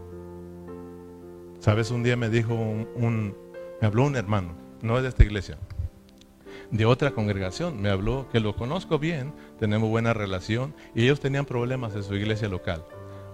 Sabes, 1.58 1.90
un 1.90 2.02
día 2.02 2.16
me 2.16 2.30
dijo 2.30 2.54
un, 2.54 3.36
me 3.80 3.86
habló 3.86 4.04
un 4.04 4.16
hermano, 4.16 4.54
no 4.80 4.96
es 4.96 5.02
de 5.02 5.10
esta 5.10 5.24
iglesia, 5.24 5.58
de 6.70 6.86
otra 6.86 7.10
congregación, 7.10 7.82
me 7.82 7.90
habló 7.90 8.28
que 8.30 8.40
lo 8.40 8.56
conozco 8.56 8.98
bien, 8.98 9.34
tenemos 9.58 9.90
buena 9.90 10.14
relación 10.14 10.74
y 10.94 11.02
ellos 11.02 11.20
tenían 11.20 11.44
problemas 11.44 11.94
en 11.94 12.02
su 12.02 12.14
iglesia 12.14 12.48
local. 12.48 12.84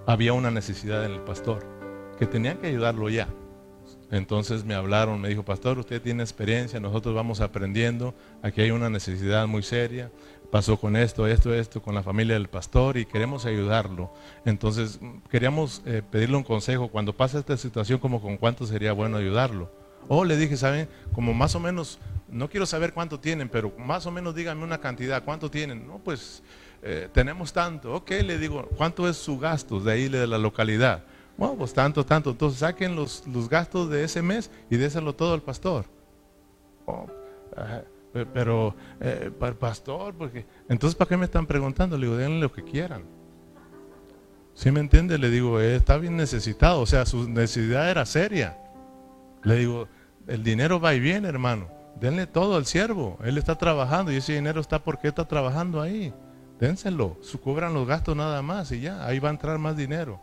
Había 0.07 0.33
una 0.33 0.51
necesidad 0.51 1.05
en 1.05 1.13
el 1.13 1.21
pastor, 1.21 1.65
que 2.19 2.27
tenían 2.27 2.59
que 2.59 2.69
ayudarlo 2.69 3.09
ya. 3.09 3.29
Entonces 4.11 4.65
me 4.65 4.75
hablaron, 4.75 5.21
me 5.21 5.29
dijo, 5.29 5.45
pastor, 5.45 5.79
usted 5.79 6.01
tiene 6.01 6.23
experiencia, 6.23 6.79
nosotros 6.79 7.15
vamos 7.15 7.41
aprendiendo, 7.41 8.15
aquí 8.43 8.61
hay 8.61 8.71
una 8.71 8.89
necesidad 8.89 9.47
muy 9.49 9.63
seria, 9.63 10.13
pasó 10.51 10.77
con 10.77 10.97
esto, 10.97 11.27
esto, 11.27 11.53
esto, 11.53 11.83
con 11.83 11.95
la 11.95 12.05
familia 12.05 12.35
del 12.35 12.49
pastor 12.49 12.97
y 12.97 13.05
queremos 13.05 13.47
ayudarlo. 13.47 14.13
Entonces 14.45 15.01
queríamos 15.29 15.83
eh, 15.87 16.03
pedirle 16.09 16.37
un 16.37 16.45
consejo, 16.45 16.89
cuando 16.89 17.17
pasa 17.17 17.39
esta 17.39 17.57
situación, 17.57 17.99
como 17.99 18.21
con 18.21 18.37
cuánto 18.37 18.65
sería 18.67 18.93
bueno 18.93 19.17
ayudarlo. 19.17 19.71
O 20.09 20.25
le 20.25 20.37
dije, 20.37 20.57
¿saben? 20.57 20.89
Como 21.13 21.35
más 21.35 21.57
o 21.57 21.61
menos, 21.61 21.99
no 22.29 22.49
quiero 22.49 22.65
saber 22.65 22.93
cuánto 22.93 23.19
tienen, 23.19 23.49
pero 23.49 23.73
más 23.77 24.07
o 24.07 24.13
menos 24.13 24.37
díganme 24.37 24.63
una 24.63 24.79
cantidad, 24.79 25.25
¿cuánto 25.25 25.51
tienen? 25.51 25.85
No, 25.87 25.99
pues 25.99 26.45
eh, 26.83 27.09
tenemos 27.13 27.53
tanto. 27.53 27.93
Ok, 27.93 28.11
le 28.25 28.39
digo, 28.39 28.69
¿cuánto 28.77 29.09
es 29.09 29.17
su 29.17 29.37
gasto 29.39 29.81
de 29.81 29.93
ahí 29.93 30.09
de 30.09 30.29
la 30.29 30.39
localidad? 30.39 31.03
Bueno, 31.37 31.57
pues 31.57 31.75
tanto, 31.75 32.05
tanto. 32.05 32.31
Entonces 32.31 32.61
saquen 32.61 32.97
los, 32.97 33.27
los 33.27 33.49
gastos 33.49 33.91
de 33.91 34.05
ese 34.05 34.23
mes 34.23 34.51
y 34.71 34.77
déselo 34.77 35.15
todo 35.15 35.35
al 35.35 35.43
pastor. 35.43 35.85
Oh, 36.87 37.07
pero, 38.33 38.75
eh, 39.01 39.31
para 39.39 39.53
el 39.53 39.59
pastor, 39.59 40.15
porque 40.15 40.47
entonces 40.69 40.95
¿para 40.97 41.09
qué 41.09 41.17
me 41.17 41.27
están 41.27 41.47
preguntando? 41.47 41.99
Le 41.99 42.07
digo, 42.07 42.17
denle 42.17 42.41
lo 42.41 42.53
que 42.53 42.65
quieran. 42.65 43.05
¿Sí 44.55 44.71
me 44.71 44.81
entiende? 44.81 45.19
Le 45.19 45.29
digo, 45.29 45.61
eh, 45.61 45.77
está 45.77 45.99
bien 45.99 46.17
necesitado, 46.17 46.81
o 46.81 46.87
sea, 46.87 47.05
su 47.05 47.29
necesidad 47.29 47.91
era 47.91 48.07
seria. 48.07 48.57
Le 49.43 49.57
digo, 49.57 49.89
el 50.27 50.43
dinero 50.43 50.81
va 50.81 50.95
y 50.95 51.01
viene, 51.01 51.29
hermano. 51.29 51.69
Denle 52.01 52.27
todo 52.27 52.57
al 52.57 52.67
siervo. 52.67 53.19
Él 53.23 53.37
está 53.37 53.57
trabajando 53.57 54.13
y 54.13 54.17
ese 54.17 54.35
dinero 54.35 54.61
está 54.61 54.83
porque 54.83 55.09
está 55.09 55.27
trabajando 55.27 55.81
ahí. 55.81 56.13
dénselo, 56.59 57.19
cubran 57.43 57.75
los 57.75 57.87
gastos 57.87 58.17
nada 58.17 58.41
más 58.41 58.73
y 58.73 58.81
ya, 58.81 59.05
ahí 59.05 59.19
va 59.19 59.29
a 59.29 59.33
entrar 59.33 59.59
más 59.59 59.77
dinero. 59.77 60.21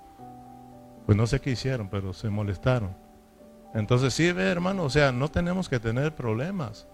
Pues 1.05 1.17
no 1.17 1.27
sé 1.27 1.41
qué 1.41 1.51
hicieron, 1.51 1.89
pero 1.89 2.13
se 2.13 2.29
molestaron. 2.29 2.95
Entonces 3.73 4.13
sí, 4.13 4.31
ve 4.31 4.43
hermano, 4.43 4.83
o 4.83 4.89
sea, 4.89 5.11
no 5.11 5.29
tenemos 5.29 5.67
que 5.67 5.79
tener 5.79 6.15
problemas. 6.15 6.87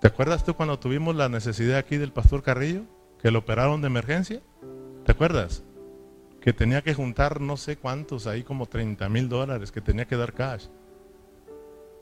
¿Te 0.00 0.08
acuerdas 0.08 0.44
tú 0.44 0.54
cuando 0.54 0.78
tuvimos 0.78 1.16
la 1.16 1.28
necesidad 1.28 1.78
aquí 1.78 1.96
del 1.96 2.12
pastor 2.12 2.42
Carrillo? 2.42 2.82
Que 3.20 3.30
lo 3.30 3.40
operaron 3.40 3.80
de 3.80 3.86
emergencia. 3.86 4.40
¿Te 5.04 5.12
acuerdas? 5.12 5.62
Que 6.40 6.52
tenía 6.52 6.82
que 6.82 6.94
juntar 6.94 7.40
no 7.40 7.56
sé 7.56 7.76
cuántos, 7.76 8.26
ahí 8.26 8.42
como 8.42 8.66
30 8.66 9.08
mil 9.08 9.28
dólares, 9.28 9.72
que 9.72 9.80
tenía 9.80 10.06
que 10.06 10.16
dar 10.16 10.32
cash. 10.32 10.66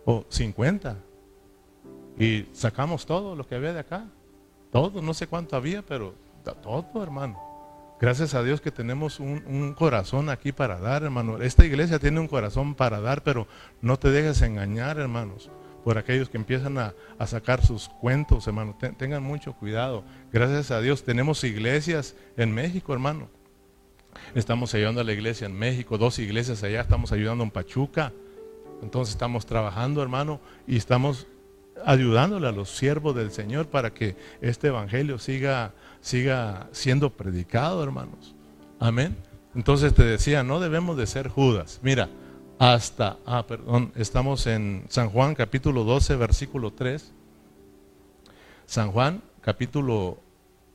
O 0.05 0.25
50. 0.29 0.99
Y 2.19 2.47
sacamos 2.53 3.07
todo 3.07 3.37
lo 3.37 3.47
que 3.47 3.55
había 3.55 3.73
de 3.73 3.81
acá. 3.81 4.07
Todo, 4.73 5.01
no 5.01 5.15
sé 5.15 5.29
cuánto 5.29 5.57
había, 5.57 5.83
pero 5.83 6.15
todo, 6.63 7.03
hermano. 7.03 7.54
Gracias 8.05 8.35
a 8.35 8.43
Dios 8.43 8.61
que 8.61 8.71
tenemos 8.71 9.19
un, 9.19 9.73
corazón 9.73 10.29
aquí 10.29 10.53
para 10.53 10.79
dar, 10.79 11.05
hermano. 11.05 11.41
Esta 11.41 11.65
iglesia 11.65 11.99
tiene 11.99 12.21
un 12.21 12.29
corazón 12.29 12.75
para 12.75 13.01
dar, 13.01 13.23
pero 13.23 13.49
no 13.81 13.99
te 13.99 14.11
dejes 14.11 14.43
engañar, 14.43 14.99
hermanos, 14.99 15.49
por 15.85 15.97
aquellos 15.97 16.29
que 16.29 16.37
empiezan 16.37 16.77
a, 16.77 16.93
sacar 17.25 17.65
sus 17.65 17.89
cuentos, 17.89 18.47
hermano. 18.47 18.77
tengan 18.99 19.23
mucho 19.23 19.55
cuidado. 19.55 20.05
Gracias 20.35 20.71
a 20.71 20.83
Dios 20.83 21.03
tenemos 21.03 21.43
iglesias 21.45 22.15
en 22.37 22.53
México, 22.53 22.93
hermano. 22.93 23.31
Estamos 24.35 24.75
ayudando 24.75 25.01
a 25.01 25.05
la 25.05 25.15
iglesia 25.15 25.47
en 25.47 25.59
México, 25.59 25.97
dos 25.97 26.19
iglesias 26.19 26.63
allá, 26.63 26.83
estamos 26.83 27.11
ayudando 27.11 27.43
en 27.43 27.51
Pachuca. 27.51 28.13
Entonces 28.83 29.15
estamos 29.15 29.47
trabajando, 29.47 30.03
hermano, 30.03 30.41
y 30.67 30.77
estamos 30.77 31.27
ayudándole 31.87 32.49
a 32.49 32.53
los 32.53 32.71
siervos 32.71 33.15
del 33.15 33.31
Señor 33.31 33.69
para 33.69 33.95
que 33.95 34.15
este 34.41 34.69
evangelio 34.69 35.19
siga, 35.19 35.73
siga 36.05 36.69
siendo 36.73 37.09
predicado, 37.09 37.83
hermanos. 37.83 38.35
Amén. 38.79 39.17
Entonces 39.55 39.95
te 39.95 40.05
decía, 40.05 40.43
no 40.43 40.61
debemos 40.61 40.99
de 40.99 41.07
ser 41.07 41.29
Judas. 41.29 41.81
Mira, 41.83 42.11
hasta, 42.59 43.17
ah, 43.25 43.47
perdón, 43.47 43.91
estamos 43.97 44.47
en 44.47 44.85
San 44.91 45.09
Juan 45.09 45.35
capítulo 45.35 45.83
12, 45.83 46.17
versículo 46.17 46.73
3. 46.73 47.11
San 48.67 48.93
Juan 48.93 49.23
capítulo 49.41 50.19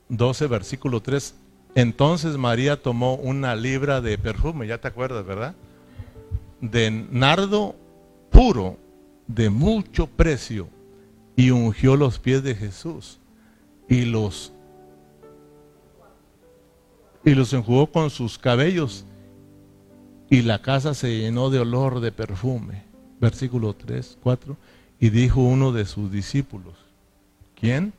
12, 0.08 0.48
versículo 0.48 1.00
3. 1.00 1.34
Entonces 1.76 2.36
María 2.36 2.82
tomó 2.82 3.14
una 3.14 3.54
libra 3.54 4.00
de 4.00 4.18
perfume, 4.18 4.66
ya 4.66 4.78
te 4.78 4.88
acuerdas, 4.88 5.24
¿verdad? 5.24 5.54
De 6.60 6.90
nardo 6.90 7.76
puro, 8.30 8.78
de 9.28 9.48
mucho 9.48 10.08
precio 10.08 10.66
y 11.36 11.50
ungió 11.50 11.94
los 11.94 12.18
pies 12.18 12.42
de 12.42 12.56
Jesús 12.56 13.20
y 13.88 14.06
los 14.06 14.52
y 17.24 17.34
los 17.34 17.52
enjugó 17.52 17.90
con 17.90 18.10
sus 18.10 18.38
cabellos 18.38 19.04
y 20.28 20.42
la 20.42 20.62
casa 20.62 20.94
se 20.94 21.18
llenó 21.18 21.50
de 21.50 21.58
olor 21.58 22.00
de 22.00 22.12
perfume. 22.12 22.84
Versículo 23.20 23.74
3, 23.74 24.18
4. 24.22 24.56
Y 24.98 25.10
dijo 25.10 25.40
uno 25.40 25.72
de 25.72 25.84
sus 25.84 26.10
discípulos, 26.10 26.74
¿quién? 27.54 27.92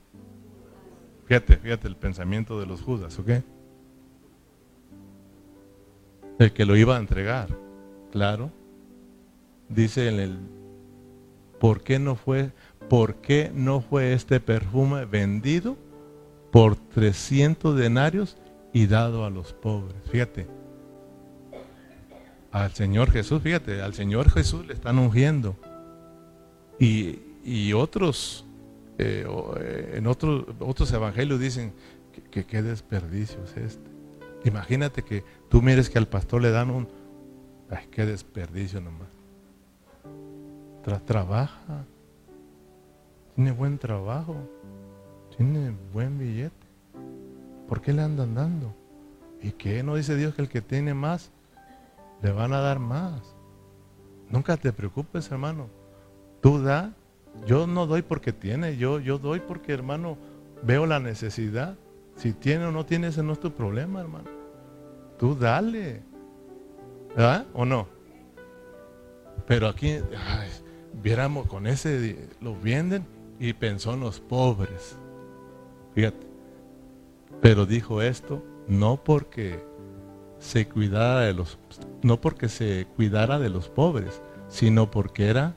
Fíjate, 1.25 1.57
fíjate 1.57 1.87
el 1.87 1.95
pensamiento 1.95 2.59
de 2.59 2.65
los 2.65 2.81
judas, 2.81 3.19
¿ok? 3.19 3.29
El 6.39 6.53
que 6.53 6.65
lo 6.65 6.75
iba 6.75 6.95
a 6.95 6.99
entregar, 6.99 7.49
claro. 8.11 8.51
Dice 9.69 10.07
en 10.07 10.19
el, 10.19 10.37
¿por 11.59 11.81
qué 11.81 11.99
no 11.99 12.15
fue? 12.15 12.51
¿por 12.91 13.15
qué 13.21 13.49
no 13.55 13.79
fue 13.79 14.11
este 14.11 14.41
perfume 14.41 15.05
vendido 15.05 15.77
por 16.51 16.75
300 16.75 17.77
denarios 17.77 18.35
y 18.73 18.87
dado 18.87 19.25
a 19.25 19.29
los 19.29 19.53
pobres? 19.53 20.01
Fíjate, 20.09 20.47
al 22.51 22.71
Señor 22.73 23.11
Jesús, 23.11 23.41
fíjate, 23.41 23.81
al 23.81 23.93
Señor 23.93 24.29
Jesús 24.29 24.65
le 24.67 24.73
están 24.73 24.99
ungiendo. 24.99 25.55
Y, 26.79 27.73
otros, 27.73 28.45
eh, 28.97 29.25
eh, 29.59 29.93
en 29.95 30.07
otros, 30.07 30.45
otros 30.59 30.91
evangelios 30.91 31.39
dicen 31.39 31.73
que, 32.31 32.45
qué 32.45 32.61
desperdicio 32.61 33.43
es 33.43 33.57
este. 33.57 33.89
Imagínate 34.43 35.03
que 35.03 35.23
tú 35.49 35.61
mires 35.61 35.89
que 35.89 35.99
al 35.99 36.07
pastor 36.07 36.41
le 36.41 36.49
dan 36.49 36.71
un, 36.71 36.87
ay, 37.69 37.87
qué 37.91 38.05
desperdicio 38.05 38.81
nomás. 38.81 39.09
trabaja, 41.05 41.85
tiene 43.35 43.51
buen 43.51 43.77
trabajo, 43.77 44.35
tiene 45.37 45.75
buen 45.93 46.17
billete. 46.17 46.60
¿Por 47.71 47.79
qué 47.79 47.93
le 47.93 48.01
andan 48.01 48.35
dando? 48.35 48.75
¿Y 49.41 49.53
qué? 49.53 49.81
¿No 49.81 49.95
dice 49.95 50.17
Dios 50.17 50.35
que 50.35 50.41
el 50.41 50.49
que 50.49 50.61
tiene 50.61 50.93
más, 50.93 51.31
le 52.21 52.33
van 52.33 52.51
a 52.51 52.59
dar 52.59 52.79
más? 52.79 53.21
Nunca 54.29 54.57
te 54.57 54.73
preocupes, 54.73 55.31
hermano. 55.31 55.69
Tú 56.41 56.61
da. 56.61 56.91
Yo 57.45 57.67
no 57.67 57.87
doy 57.87 58.01
porque 58.01 58.33
tiene, 58.33 58.75
yo, 58.75 58.99
yo 58.99 59.19
doy 59.19 59.39
porque, 59.39 59.71
hermano, 59.71 60.17
veo 60.63 60.85
la 60.85 60.99
necesidad. 60.99 61.77
Si 62.17 62.33
tiene 62.33 62.65
o 62.65 62.73
no 62.73 62.85
tiene, 62.85 63.07
ese 63.07 63.23
no 63.23 63.31
es 63.31 63.39
tu 63.39 63.53
problema, 63.53 64.01
hermano. 64.01 64.29
Tú 65.17 65.33
dale. 65.33 66.01
¿Verdad? 67.15 67.45
¿O 67.53 67.63
no? 67.63 67.87
Pero 69.47 69.69
aquí, 69.69 69.95
viéramos 71.01 71.47
con 71.47 71.67
ese, 71.67 72.27
lo 72.41 72.53
venden 72.59 73.05
y 73.39 73.53
pensó 73.53 73.93
en 73.93 74.01
los 74.01 74.19
pobres. 74.19 74.97
Fíjate. 75.95 76.30
Pero 77.41 77.65
dijo 77.65 78.01
esto 78.01 78.43
no 78.67 79.03
porque 79.03 79.63
se 80.39 80.67
cuidara 80.67 81.21
de 81.21 81.33
los 81.33 81.59
no 82.01 82.19
porque 82.21 82.49
se 82.49 82.87
cuidara 82.95 83.39
de 83.39 83.49
los 83.49 83.69
pobres, 83.69 84.21
sino 84.47 84.89
porque 84.89 85.27
era 85.27 85.55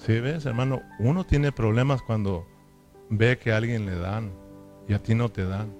Si 0.00 0.18
ves, 0.18 0.46
hermano, 0.46 0.80
uno 0.98 1.24
tiene 1.24 1.52
problemas 1.52 2.00
cuando 2.00 2.46
ve 3.10 3.36
que 3.36 3.52
a 3.52 3.58
alguien 3.58 3.84
le 3.84 3.96
dan 3.96 4.32
y 4.88 4.94
a 4.94 5.02
ti 5.02 5.14
no 5.14 5.28
te 5.28 5.44
dan. 5.44 5.74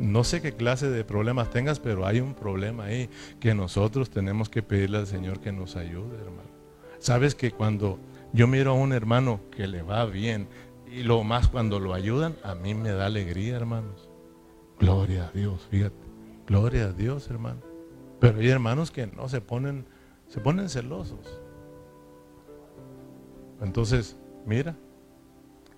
No 0.00 0.24
sé 0.24 0.42
qué 0.42 0.52
clase 0.52 0.90
de 0.90 1.04
problemas 1.04 1.50
tengas, 1.50 1.78
pero 1.78 2.06
hay 2.06 2.18
un 2.18 2.34
problema 2.34 2.86
ahí 2.86 3.08
que 3.38 3.54
nosotros 3.54 4.10
tenemos 4.10 4.48
que 4.48 4.64
pedirle 4.64 4.98
al 4.98 5.06
Señor 5.06 5.38
que 5.38 5.52
nos 5.52 5.76
ayude, 5.76 6.18
hermano. 6.18 6.50
Sabes 6.98 7.36
que 7.36 7.52
cuando 7.52 8.00
yo 8.32 8.48
miro 8.48 8.72
a 8.72 8.74
un 8.74 8.92
hermano 8.92 9.40
que 9.52 9.68
le 9.68 9.82
va 9.82 10.04
bien 10.06 10.48
y 10.90 11.02
lo 11.02 11.24
más 11.24 11.48
cuando 11.48 11.78
lo 11.78 11.94
ayudan, 11.94 12.36
a 12.42 12.54
mí 12.54 12.74
me 12.74 12.90
da 12.90 13.06
alegría, 13.06 13.56
hermanos. 13.56 14.08
Gloria 14.78 15.28
a 15.28 15.30
Dios, 15.32 15.66
fíjate. 15.70 15.96
Gloria 16.46 16.86
a 16.86 16.92
Dios, 16.92 17.28
hermano. 17.28 17.60
Pero 18.20 18.38
hay 18.38 18.48
hermanos 18.48 18.90
que 18.90 19.06
no 19.06 19.28
se 19.28 19.40
ponen, 19.40 19.86
se 20.28 20.40
ponen 20.40 20.68
celosos. 20.68 21.40
Entonces, 23.60 24.16
mira, 24.44 24.76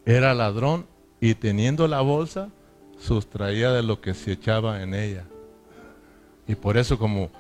era 0.04 0.34
ladrón 0.34 0.86
y 1.20 1.34
teniendo 1.34 1.88
la 1.88 2.00
bolsa, 2.00 2.50
sustraía 2.98 3.72
de 3.72 3.82
lo 3.82 4.00
que 4.00 4.14
se 4.14 4.32
echaba 4.32 4.82
en 4.82 4.94
ella. 4.94 5.24
Y 6.46 6.54
por 6.54 6.76
eso 6.76 6.98
como, 6.98 7.30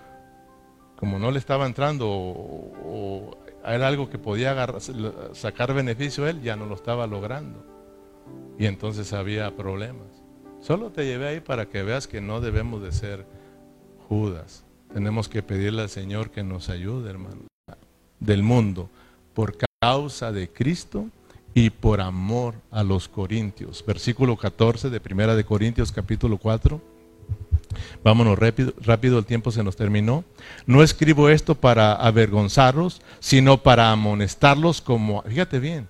como 0.96 1.18
no 1.18 1.30
le 1.30 1.38
estaba 1.38 1.66
entrando 1.66 2.08
o 2.08 3.36
era 3.64 3.88
algo 3.88 4.08
que 4.08 4.18
podía 4.18 4.54
sacar 5.32 5.74
beneficio 5.74 6.26
él, 6.26 6.42
ya 6.42 6.56
no 6.56 6.66
lo 6.66 6.74
estaba 6.74 7.06
logrando. 7.06 7.64
Y 8.58 8.66
entonces 8.66 9.12
había 9.12 9.54
problemas. 9.56 10.06
Solo 10.60 10.90
te 10.90 11.04
llevé 11.04 11.28
ahí 11.28 11.40
para 11.40 11.66
que 11.66 11.82
veas 11.82 12.06
que 12.06 12.20
no 12.20 12.40
debemos 12.40 12.82
de 12.82 12.92
ser 12.92 13.26
Judas. 14.08 14.64
Tenemos 14.92 15.28
que 15.28 15.42
pedirle 15.42 15.82
al 15.82 15.88
Señor 15.88 16.30
que 16.30 16.42
nos 16.42 16.68
ayude, 16.68 17.10
hermano, 17.10 17.42
del 18.18 18.42
mundo, 18.42 18.88
por 19.34 19.56
causa 19.80 20.32
de 20.32 20.48
Cristo 20.48 21.06
y 21.54 21.70
por 21.70 22.00
amor 22.00 22.54
a 22.70 22.82
los 22.82 23.08
corintios. 23.08 23.84
Versículo 23.86 24.36
14 24.36 24.90
de 24.90 25.00
Primera 25.00 25.36
de 25.36 25.44
Corintios 25.44 25.92
capítulo 25.92 26.38
4. 26.38 26.97
Vámonos 28.02 28.38
rápido, 28.38 28.74
rápido, 28.80 29.18
el 29.18 29.24
tiempo 29.24 29.50
se 29.50 29.62
nos 29.62 29.76
terminó. 29.76 30.24
No 30.66 30.82
escribo 30.82 31.28
esto 31.28 31.54
para 31.54 31.92
avergonzarlos, 31.92 33.02
sino 33.20 33.62
para 33.62 33.92
amonestarlos 33.92 34.80
como, 34.80 35.22
fíjate 35.22 35.58
bien, 35.58 35.88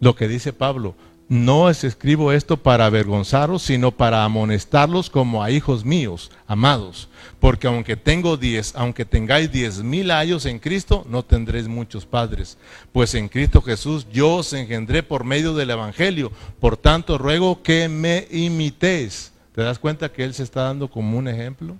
lo 0.00 0.14
que 0.14 0.28
dice 0.28 0.52
Pablo, 0.52 0.94
no 1.30 1.70
es 1.70 1.84
escribo 1.84 2.32
esto 2.32 2.56
para 2.56 2.86
avergonzaros, 2.86 3.62
sino 3.62 3.92
para 3.92 4.24
amonestarlos 4.24 5.10
como 5.10 5.44
a 5.44 5.52
hijos 5.52 5.84
míos, 5.84 6.32
amados. 6.48 7.08
Porque 7.38 7.68
aunque 7.68 7.96
tengo 7.96 8.36
diez, 8.36 8.74
aunque 8.74 9.04
tengáis 9.04 9.52
diez 9.52 9.80
mil 9.80 10.10
años 10.10 10.44
en 10.44 10.58
Cristo, 10.58 11.06
no 11.08 11.24
tendréis 11.24 11.68
muchos 11.68 12.04
padres. 12.04 12.58
Pues 12.90 13.14
en 13.14 13.28
Cristo 13.28 13.62
Jesús 13.62 14.08
yo 14.12 14.34
os 14.38 14.52
engendré 14.52 15.04
por 15.04 15.22
medio 15.22 15.54
del 15.54 15.70
Evangelio. 15.70 16.32
Por 16.58 16.76
tanto, 16.76 17.16
ruego 17.16 17.62
que 17.62 17.88
me 17.88 18.26
imitéis 18.32 19.30
¿Te 19.60 19.64
das 19.64 19.78
cuenta 19.78 20.10
que 20.10 20.24
Él 20.24 20.32
se 20.32 20.42
está 20.42 20.62
dando 20.62 20.88
como 20.88 21.18
un 21.18 21.28
ejemplo? 21.28 21.76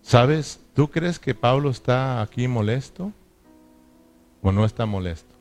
¿Sabes? 0.00 0.60
¿Tú 0.72 0.88
crees 0.88 1.18
que 1.18 1.34
Pablo 1.34 1.68
está 1.68 2.22
aquí 2.22 2.48
molesto? 2.48 3.12
¿O 4.40 4.50
no 4.50 4.64
está 4.64 4.86
molesto? 4.86 5.34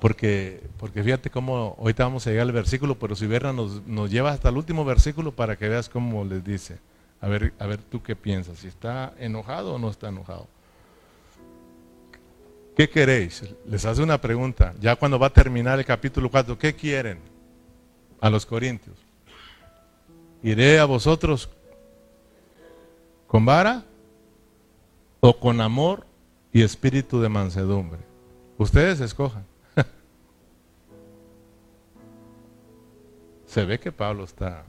Porque, 0.00 0.62
porque 0.78 1.02
fíjate 1.02 1.28
cómo, 1.28 1.76
ahorita 1.78 2.04
vamos 2.04 2.26
a 2.26 2.30
llegar 2.30 2.46
al 2.46 2.52
versículo, 2.52 2.98
pero 2.98 3.16
si 3.16 3.26
Berna 3.26 3.52
nos, 3.52 3.86
nos 3.86 4.10
lleva 4.10 4.30
hasta 4.30 4.48
el 4.48 4.56
último 4.56 4.86
versículo 4.86 5.32
para 5.32 5.56
que 5.56 5.68
veas 5.68 5.90
cómo 5.90 6.24
les 6.24 6.42
dice. 6.42 6.78
A 7.20 7.28
ver, 7.28 7.52
a 7.58 7.66
ver 7.66 7.82
tú 7.82 8.02
qué 8.02 8.16
piensas, 8.16 8.60
si 8.60 8.68
está 8.68 9.12
enojado 9.18 9.74
o 9.74 9.78
no 9.78 9.90
está 9.90 10.08
enojado. 10.08 10.48
¿Qué 12.76 12.88
queréis? 12.88 13.42
Les 13.66 13.84
hace 13.84 14.02
una 14.02 14.20
pregunta. 14.20 14.74
Ya 14.80 14.96
cuando 14.96 15.18
va 15.18 15.26
a 15.26 15.32
terminar 15.32 15.78
el 15.78 15.84
capítulo 15.84 16.30
4, 16.30 16.58
¿qué 16.58 16.74
quieren? 16.74 17.18
A 18.20 18.30
los 18.30 18.46
corintios. 18.46 18.96
¿Iré 20.42 20.78
a 20.78 20.86
vosotros 20.86 21.50
con 23.26 23.44
vara 23.44 23.84
o 25.20 25.38
con 25.38 25.60
amor 25.60 26.06
y 26.52 26.62
espíritu 26.62 27.20
de 27.20 27.28
mansedumbre? 27.28 28.00
Ustedes 28.56 29.00
escojan. 29.00 29.44
Se 33.46 33.64
ve 33.64 33.78
que 33.78 33.92
Pablo 33.92 34.24
está... 34.24 34.64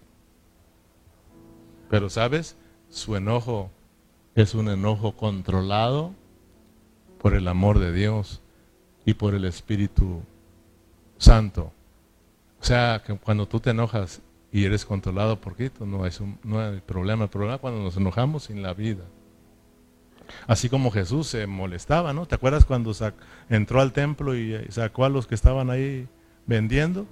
Pero 1.90 2.10
sabes, 2.10 2.58
su 2.90 3.16
enojo 3.16 3.70
es 4.36 4.56
un 4.56 4.68
enojo 4.68 5.16
controlado 5.16 6.14
por 7.24 7.36
el 7.36 7.48
amor 7.48 7.80
de 7.80 7.94
Dios 7.94 8.42
y 9.06 9.14
por 9.14 9.34
el 9.34 9.46
Espíritu 9.46 10.22
Santo. 11.18 11.72
O 12.60 12.66
sea, 12.66 13.02
que 13.08 13.16
cuando 13.16 13.48
tú 13.48 13.62
te 13.62 13.70
enojas 13.70 14.22
y 14.52 14.66
eres 14.66 14.86
controlado 14.86 15.40
por 15.40 15.56
Cristo, 15.56 15.86
no 15.86 16.06
es 16.06 16.20
un, 16.20 16.38
no 16.44 16.60
hay 16.60 16.82
problema. 16.82 17.24
El 17.24 17.30
problema 17.30 17.56
es 17.56 17.62
cuando 17.62 17.82
nos 17.82 17.96
enojamos 17.96 18.44
sin 18.44 18.62
la 18.62 18.74
vida. 18.74 19.06
Así 20.48 20.68
como 20.68 20.92
Jesús 20.92 21.28
se 21.28 21.48
molestaba, 21.48 22.12
¿no? 22.12 22.26
¿Te 22.26 22.36
acuerdas 22.36 22.66
cuando 22.66 22.92
entró 23.50 23.80
al 23.80 23.94
templo 23.94 24.36
y 24.36 24.60
sacó 24.68 25.06
a 25.06 25.10
los 25.10 25.26
que 25.26 25.36
estaban 25.36 25.70
ahí 25.70 26.10
vendiendo? 26.46 27.08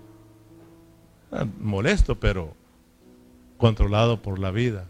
Ah, 1.31 1.45
molesto, 1.61 2.19
pero 2.19 2.53
controlado 3.57 4.21
por 4.21 4.39
la 4.39 4.51
vida. 4.51 4.87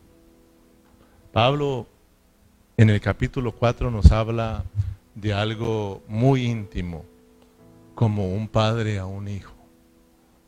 Pablo 1.31 1.85
en 2.75 2.89
el 2.89 2.99
capítulo 2.99 3.51
4 3.51 3.91
nos 3.91 4.11
habla 4.11 4.63
de 5.15 5.33
algo 5.33 6.03
muy 6.07 6.45
íntimo, 6.45 7.05
como 7.95 8.33
un 8.33 8.47
padre 8.47 8.99
a 8.99 9.05
un 9.05 9.27
hijo. 9.27 9.53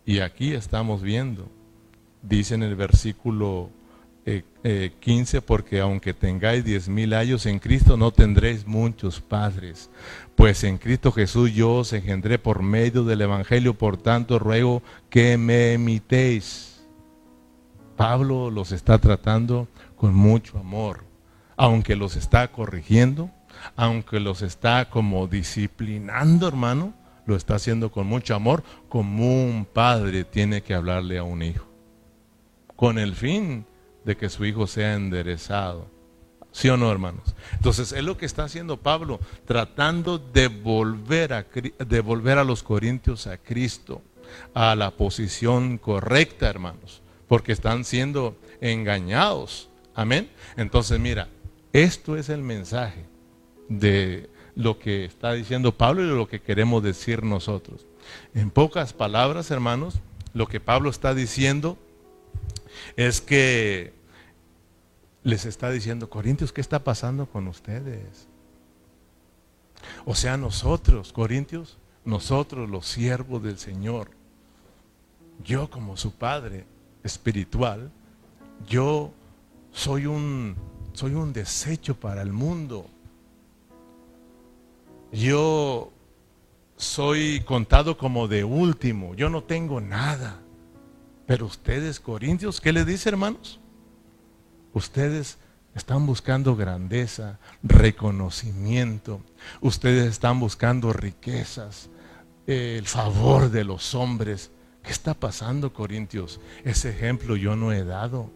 Y 0.06 0.20
aquí 0.20 0.54
estamos 0.54 1.02
viendo, 1.02 1.50
dice 2.22 2.56
en 2.56 2.64
el 2.64 2.76
versículo 2.76 3.70
15, 4.26 4.38
eh, 4.64 4.92
eh, 5.04 5.42
porque 5.46 5.82
aunque 5.82 6.14
tengáis 6.14 6.64
diez 6.64 6.88
mil 6.88 7.14
años 7.14 7.46
en 7.46 7.60
Cristo, 7.60 7.98
no 7.98 8.12
tendréis 8.12 8.66
muchos 8.66 9.20
padres. 9.20 9.90
Pues 10.36 10.64
en 10.64 10.78
Cristo 10.78 11.12
Jesús 11.12 11.54
yo 11.54 11.76
os 11.76 11.94
engendré 11.94 12.40
por 12.40 12.64
medio 12.64 13.04
del 13.04 13.22
Evangelio, 13.22 13.74
por 13.74 13.98
tanto 13.98 14.40
ruego 14.40 14.82
que 15.10 15.38
me 15.38 15.74
imitéis. 15.74 16.86
Pablo 17.98 18.50
los 18.50 18.72
está 18.72 18.98
tratando 18.98 19.68
con 19.96 20.16
mucho 20.16 20.58
amor, 20.58 21.04
aunque 21.56 21.96
los 21.96 22.16
está 22.16 22.52
corrigiendo, 22.52 23.30
aunque 23.76 24.20
los 24.20 24.42
está 24.42 24.90
como 24.90 25.28
disciplinando, 25.28 26.48
hermano, 26.48 26.94
lo 27.26 27.36
está 27.36 27.56
haciendo 27.56 27.92
con 27.92 28.08
mucho 28.08 28.36
amor, 28.36 28.64
como 28.90 29.44
un 29.46 29.66
padre 29.66 30.24
tiene 30.24 30.62
que 30.62 30.74
hablarle 30.74 31.18
a 31.18 31.24
un 31.24 31.42
hijo, 31.42 31.66
con 32.76 33.00
el 33.00 33.16
fin 33.16 33.66
de 34.04 34.18
que 34.18 34.30
su 34.30 34.46
hijo 34.46 34.68
sea 34.68 34.94
enderezado. 34.94 35.92
¿Sí 36.52 36.70
o 36.70 36.78
no, 36.78 36.92
hermanos? 36.92 37.36
Entonces, 37.54 37.92
es 37.94 38.04
lo 38.04 38.16
que 38.16 38.28
está 38.28 38.44
haciendo 38.44 38.78
Pablo, 38.78 39.20
tratando 39.46 40.20
de 40.20 40.50
volver 40.50 41.34
a, 41.34 41.44
de 41.44 42.00
volver 42.02 42.38
a 42.38 42.44
los 42.44 42.62
corintios 42.62 43.26
a 43.26 43.40
Cristo, 43.40 44.04
a 44.54 44.76
la 44.76 44.92
posición 44.92 45.80
correcta, 45.80 46.48
hermanos, 46.48 47.02
porque 47.28 47.54
están 47.54 47.84
siendo 47.86 48.38
engañados. 48.62 49.70
Amén. 49.96 50.30
Entonces, 50.56 51.00
mira, 51.00 51.28
esto 51.72 52.18
es 52.18 52.30
el 52.30 52.44
mensaje 52.44 53.06
de 53.70 54.30
lo 54.56 54.80
que 54.80 55.06
está 55.06 55.34
diciendo 55.34 55.76
Pablo 55.76 56.04
y 56.04 56.08
de 56.08 56.16
lo 56.16 56.28
que 56.28 56.42
queremos 56.42 56.84
decir 56.84 57.24
nosotros. 57.24 57.86
En 58.34 58.52
pocas 58.52 58.94
palabras, 58.94 59.52
hermanos, 59.52 60.00
lo 60.34 60.48
que 60.48 60.60
Pablo 60.60 60.90
está 60.90 61.14
diciendo 61.14 61.78
es 62.96 63.22
que 63.22 63.94
les 65.24 65.46
está 65.46 65.72
diciendo, 65.72 66.10
Corintios, 66.10 66.52
¿qué 66.52 66.62
está 66.62 66.84
pasando 66.84 67.26
con 67.28 67.48
ustedes? 67.48 68.28
O 70.06 70.16
sea, 70.16 70.38
nosotros, 70.38 71.14
Corintios, 71.14 71.78
nosotros 72.06 72.70
los 72.70 72.86
siervos 72.86 73.42
del 73.42 73.58
Señor, 73.58 74.12
yo 75.44 75.70
como 75.70 75.98
su 75.98 76.14
padre 76.14 76.66
espiritual, 77.04 77.92
yo 78.68 79.14
soy 79.72 80.06
un, 80.06 80.56
soy 80.94 81.14
un 81.14 81.34
desecho 81.34 81.96
para 81.96 82.22
el 82.22 82.34
mundo. 82.34 82.88
Yo 85.14 85.94
soy 86.76 87.42
contado 87.42 88.00
como 88.00 88.28
de 88.28 88.44
último, 88.44 89.14
yo 89.14 89.30
no 89.30 89.44
tengo 89.44 89.80
nada. 89.80 90.42
Pero 91.28 91.46
ustedes, 91.46 92.00
Corintios, 92.00 92.60
¿qué 92.60 92.74
le 92.74 92.84
dice, 92.84 93.10
hermanos? 93.10 93.60
Ustedes 94.74 95.38
están 95.76 96.08
buscando 96.08 96.56
grandeza, 96.56 97.40
reconocimiento. 97.62 99.22
Ustedes 99.62 100.08
están 100.08 100.40
buscando 100.40 100.92
riquezas, 100.94 101.92
el 102.48 102.88
favor 102.88 103.52
de 103.52 103.64
los 103.64 103.94
hombres. 103.94 104.52
¿Qué 104.82 104.92
está 104.92 105.14
pasando, 105.14 105.74
Corintios? 105.74 106.42
Ese 106.64 106.90
ejemplo 106.90 107.36
yo 107.36 107.56
no 107.56 107.72
he 107.72 107.84
dado. 107.84 108.32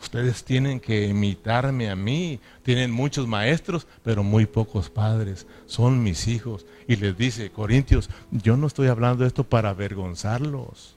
Ustedes 0.00 0.44
tienen 0.44 0.80
que 0.80 1.06
imitarme 1.06 1.90
a 1.90 1.96
mí. 1.96 2.40
Tienen 2.62 2.90
muchos 2.90 3.26
maestros, 3.26 3.86
pero 4.02 4.22
muy 4.22 4.46
pocos 4.46 4.90
padres. 4.90 5.46
Son 5.66 6.02
mis 6.02 6.28
hijos. 6.28 6.66
Y 6.86 6.96
les 6.96 7.16
dice, 7.16 7.50
Corintios, 7.50 8.08
yo 8.30 8.56
no 8.56 8.66
estoy 8.66 8.88
hablando 8.88 9.26
esto 9.26 9.44
para 9.44 9.70
avergonzarlos. 9.70 10.96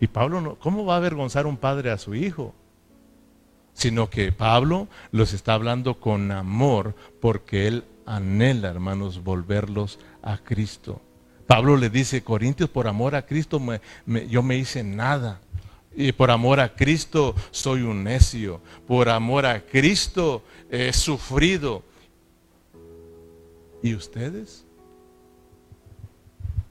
Y 0.00 0.06
Pablo, 0.08 0.40
no, 0.40 0.56
¿cómo 0.56 0.84
va 0.84 0.94
a 0.94 0.98
avergonzar 0.98 1.46
un 1.46 1.56
padre 1.56 1.90
a 1.90 1.98
su 1.98 2.14
hijo? 2.14 2.54
Sino 3.74 4.08
que 4.08 4.32
Pablo 4.32 4.88
los 5.10 5.32
está 5.32 5.54
hablando 5.54 6.00
con 6.00 6.30
amor 6.32 6.94
porque 7.20 7.66
él 7.66 7.84
anhela, 8.06 8.68
hermanos, 8.68 9.22
volverlos 9.22 9.98
a 10.22 10.38
Cristo. 10.38 11.00
Pablo 11.46 11.76
le 11.76 11.90
dice, 11.90 12.24
Corintios, 12.24 12.70
por 12.70 12.88
amor 12.88 13.14
a 13.14 13.26
Cristo 13.26 13.60
yo 14.28 14.42
me 14.42 14.56
hice 14.56 14.82
nada. 14.82 15.40
Y 15.96 16.12
por 16.12 16.30
amor 16.30 16.60
a 16.60 16.74
Cristo 16.74 17.34
soy 17.50 17.80
un 17.82 18.04
necio. 18.04 18.60
Por 18.86 19.08
amor 19.08 19.46
a 19.46 19.62
Cristo 19.62 20.44
he 20.70 20.92
sufrido. 20.92 21.82
¿Y 23.82 23.94
ustedes? 23.94 24.64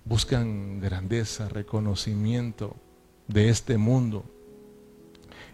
Buscan 0.06 0.80
grandeza, 0.80 1.50
reconocimiento 1.50 2.76
de 3.28 3.50
este 3.50 3.78
mundo. 3.78 4.24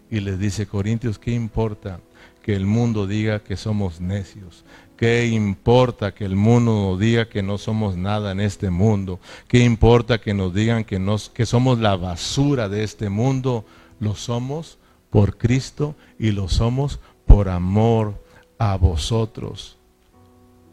Y 0.09 0.19
les 0.19 0.37
dice, 0.37 0.67
Corintios, 0.67 1.17
¿qué 1.17 1.31
importa 1.31 2.01
que 2.43 2.53
el 2.53 2.65
mundo 2.65 3.07
diga 3.07 3.41
que 3.41 3.55
somos 3.55 4.01
necios? 4.01 4.65
¿Qué 5.01 5.25
importa 5.25 6.13
que 6.13 6.25
el 6.25 6.35
mundo 6.35 6.89
nos 6.91 6.99
diga 6.99 7.27
que 7.27 7.41
no 7.41 7.57
somos 7.57 7.97
nada 7.97 8.33
en 8.33 8.39
este 8.39 8.69
mundo? 8.69 9.19
¿Qué 9.47 9.63
importa 9.63 10.21
que 10.21 10.35
nos 10.35 10.53
digan 10.53 10.83
que, 10.83 11.03
que 11.33 11.47
somos 11.47 11.79
la 11.79 11.95
basura 11.95 12.69
de 12.69 12.83
este 12.83 13.09
mundo? 13.09 13.65
Lo 13.99 14.13
somos 14.13 14.77
por 15.09 15.39
Cristo 15.39 15.95
y 16.19 16.33
lo 16.33 16.49
somos 16.49 16.99
por 17.25 17.49
amor 17.49 18.23
a 18.59 18.77
vosotros. 18.77 19.79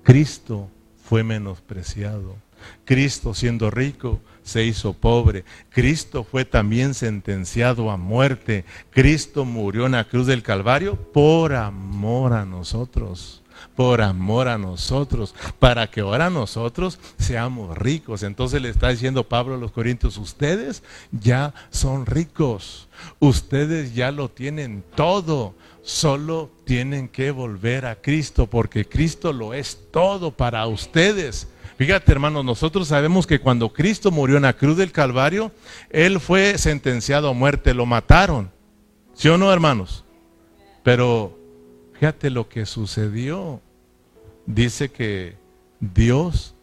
Cristo 0.03 0.69
fue 1.03 1.25
menospreciado. 1.25 2.37
Cristo 2.85 3.33
siendo 3.33 3.71
rico 3.71 4.21
se 4.43 4.63
hizo 4.63 4.93
pobre. 4.93 5.47
Cristo 5.71 6.23
fue 6.23 6.45
también 6.45 6.93
sentenciado 6.93 7.91
a 7.91 7.97
muerte. 7.97 8.67
Cristo 8.91 9.47
murió 9.47 9.87
en 9.87 9.93
la 9.93 10.05
cruz 10.05 10.27
del 10.27 10.43
Calvario 10.43 10.97
por 10.97 11.55
amor 11.55 12.35
a 12.35 12.45
nosotros 12.45 13.43
por 13.77 14.01
amor 14.03 14.49
a 14.49 14.59
nosotros, 14.59 15.35
para 15.59 15.91
que 15.91 16.01
ahora 16.01 16.31
nosotros 16.31 16.99
seamos 17.19 17.77
ricos. 17.77 18.23
Entonces 18.23 18.61
le 18.63 18.69
está 18.69 18.89
diciendo 18.89 19.29
Pablo 19.29 19.55
a 19.55 19.59
los 19.59 19.73
Corintios, 19.73 20.17
ustedes 20.17 20.83
ya 21.13 21.55
son 21.71 22.07
ricos, 22.07 22.89
ustedes 23.19 23.95
ya 23.95 24.11
lo 24.11 24.31
tienen 24.31 24.85
todo, 24.95 25.55
solo 25.83 26.51
tienen 26.65 27.09
que 27.09 27.31
volver 27.31 27.87
a 27.87 27.97
Cristo, 27.97 28.47
porque 28.47 28.87
Cristo 28.87 29.33
lo 29.33 29.55
es 29.55 29.79
todo 29.91 30.31
para 30.31 30.67
ustedes. 30.67 31.49
Fíjate, 31.79 32.11
hermanos, 32.11 32.45
nosotros 32.45 32.89
sabemos 32.89 33.27
que 33.27 33.39
cuando 33.39 33.73
Cristo 33.73 34.11
murió 34.11 34.37
en 34.37 34.43
la 34.43 34.53
cruz 34.53 34.77
del 34.77 34.91
Calvario, 34.91 35.53
Él 35.91 36.19
fue 36.19 36.59
sentenciado 36.59 37.29
a 37.29 37.33
muerte, 37.33 37.73
lo 37.73 37.87
mataron. 37.87 38.51
¿Sí 39.15 39.29
o 39.29 39.39
no, 39.39 39.53
hermanos? 39.53 40.05
Pero 40.83 41.38
fíjate 41.99 42.31
lo 42.31 42.49
que 42.49 42.67
sucedió 42.67 43.61
dice 44.47 44.91
que 44.91 45.37
Dios 45.81 46.55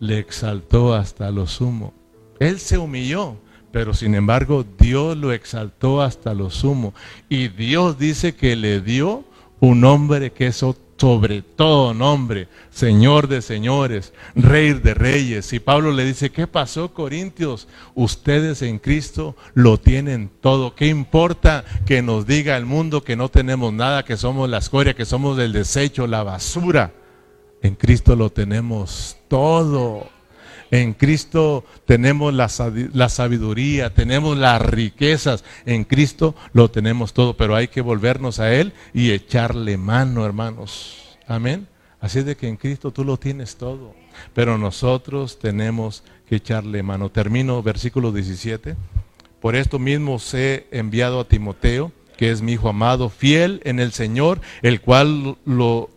le 0.00 0.18
exaltó 0.18 0.94
hasta 0.94 1.30
lo 1.30 1.46
sumo. 1.46 1.94
Él 2.40 2.58
se 2.58 2.78
humilló, 2.78 3.36
pero 3.70 3.94
sin 3.94 4.14
embargo 4.14 4.64
Dios 4.78 5.16
lo 5.16 5.32
exaltó 5.32 6.02
hasta 6.02 6.34
lo 6.34 6.50
sumo. 6.50 6.94
Y 7.28 7.48
Dios 7.48 7.98
dice 7.98 8.34
que 8.34 8.56
le 8.56 8.80
dio 8.80 9.24
un 9.60 9.80
nombre 9.80 10.32
que 10.32 10.48
es 10.48 10.62
sobre 11.02 11.42
todo 11.42 11.94
nombre, 11.94 12.46
Señor 12.70 13.26
de 13.26 13.42
señores, 13.42 14.12
Rey 14.36 14.72
de 14.74 14.94
reyes. 14.94 15.52
Y 15.52 15.58
Pablo 15.58 15.90
le 15.90 16.04
dice, 16.04 16.30
¿qué 16.30 16.46
pasó 16.46 16.94
Corintios? 16.94 17.66
Ustedes 17.96 18.62
en 18.62 18.78
Cristo 18.78 19.34
lo 19.52 19.80
tienen 19.80 20.30
todo. 20.40 20.76
¿Qué 20.76 20.86
importa 20.86 21.64
que 21.86 22.02
nos 22.02 22.24
diga 22.24 22.56
el 22.56 22.66
mundo 22.66 23.02
que 23.02 23.16
no 23.16 23.28
tenemos 23.30 23.72
nada, 23.72 24.04
que 24.04 24.16
somos 24.16 24.48
la 24.48 24.58
escoria, 24.58 24.94
que 24.94 25.04
somos 25.04 25.36
el 25.40 25.52
desecho, 25.52 26.06
la 26.06 26.22
basura? 26.22 26.92
En 27.62 27.74
Cristo 27.74 28.14
lo 28.14 28.30
tenemos 28.30 29.16
todo. 29.26 30.06
En 30.72 30.94
Cristo 30.94 31.66
tenemos 31.84 32.32
la, 32.32 32.48
sabiduría, 32.48 33.92
tenemos 33.92 34.38
las 34.38 34.62
riquezas. 34.62 35.44
En 35.66 35.84
Cristo 35.84 36.34
lo 36.54 36.70
tenemos 36.70 37.12
todo, 37.12 37.36
pero 37.36 37.54
hay 37.54 37.68
que 37.68 37.82
volvernos 37.82 38.40
a 38.40 38.54
Él 38.54 38.72
y 38.94 39.10
echarle 39.10 39.76
mano, 39.76 40.24
hermanos. 40.24 41.18
Amén. 41.26 41.68
Así 42.00 42.20
es 42.20 42.24
de 42.24 42.38
que 42.38 42.48
en 42.48 42.56
Cristo 42.56 42.90
tú 42.90 43.04
lo 43.04 43.18
tienes 43.18 43.56
todo, 43.56 43.94
pero 44.32 44.56
nosotros 44.56 45.38
tenemos 45.38 46.04
que 46.26 46.36
echarle 46.36 46.82
mano. 46.82 47.10
Termino 47.10 47.62
versículo 47.62 48.10
17. 48.10 48.74
Por 49.42 49.56
esto 49.56 49.78
mismo 49.78 50.14
os 50.14 50.32
he 50.32 50.68
enviado 50.70 51.20
a 51.20 51.28
Timoteo, 51.28 51.92
que 52.16 52.30
es 52.30 52.40
mi 52.40 52.52
hijo 52.52 52.70
amado, 52.70 53.10
fiel 53.10 53.60
en 53.64 53.78
el 53.78 53.92
Señor, 53.92 54.40
el 54.62 54.80
cual 54.80 55.36
lo 55.44 55.90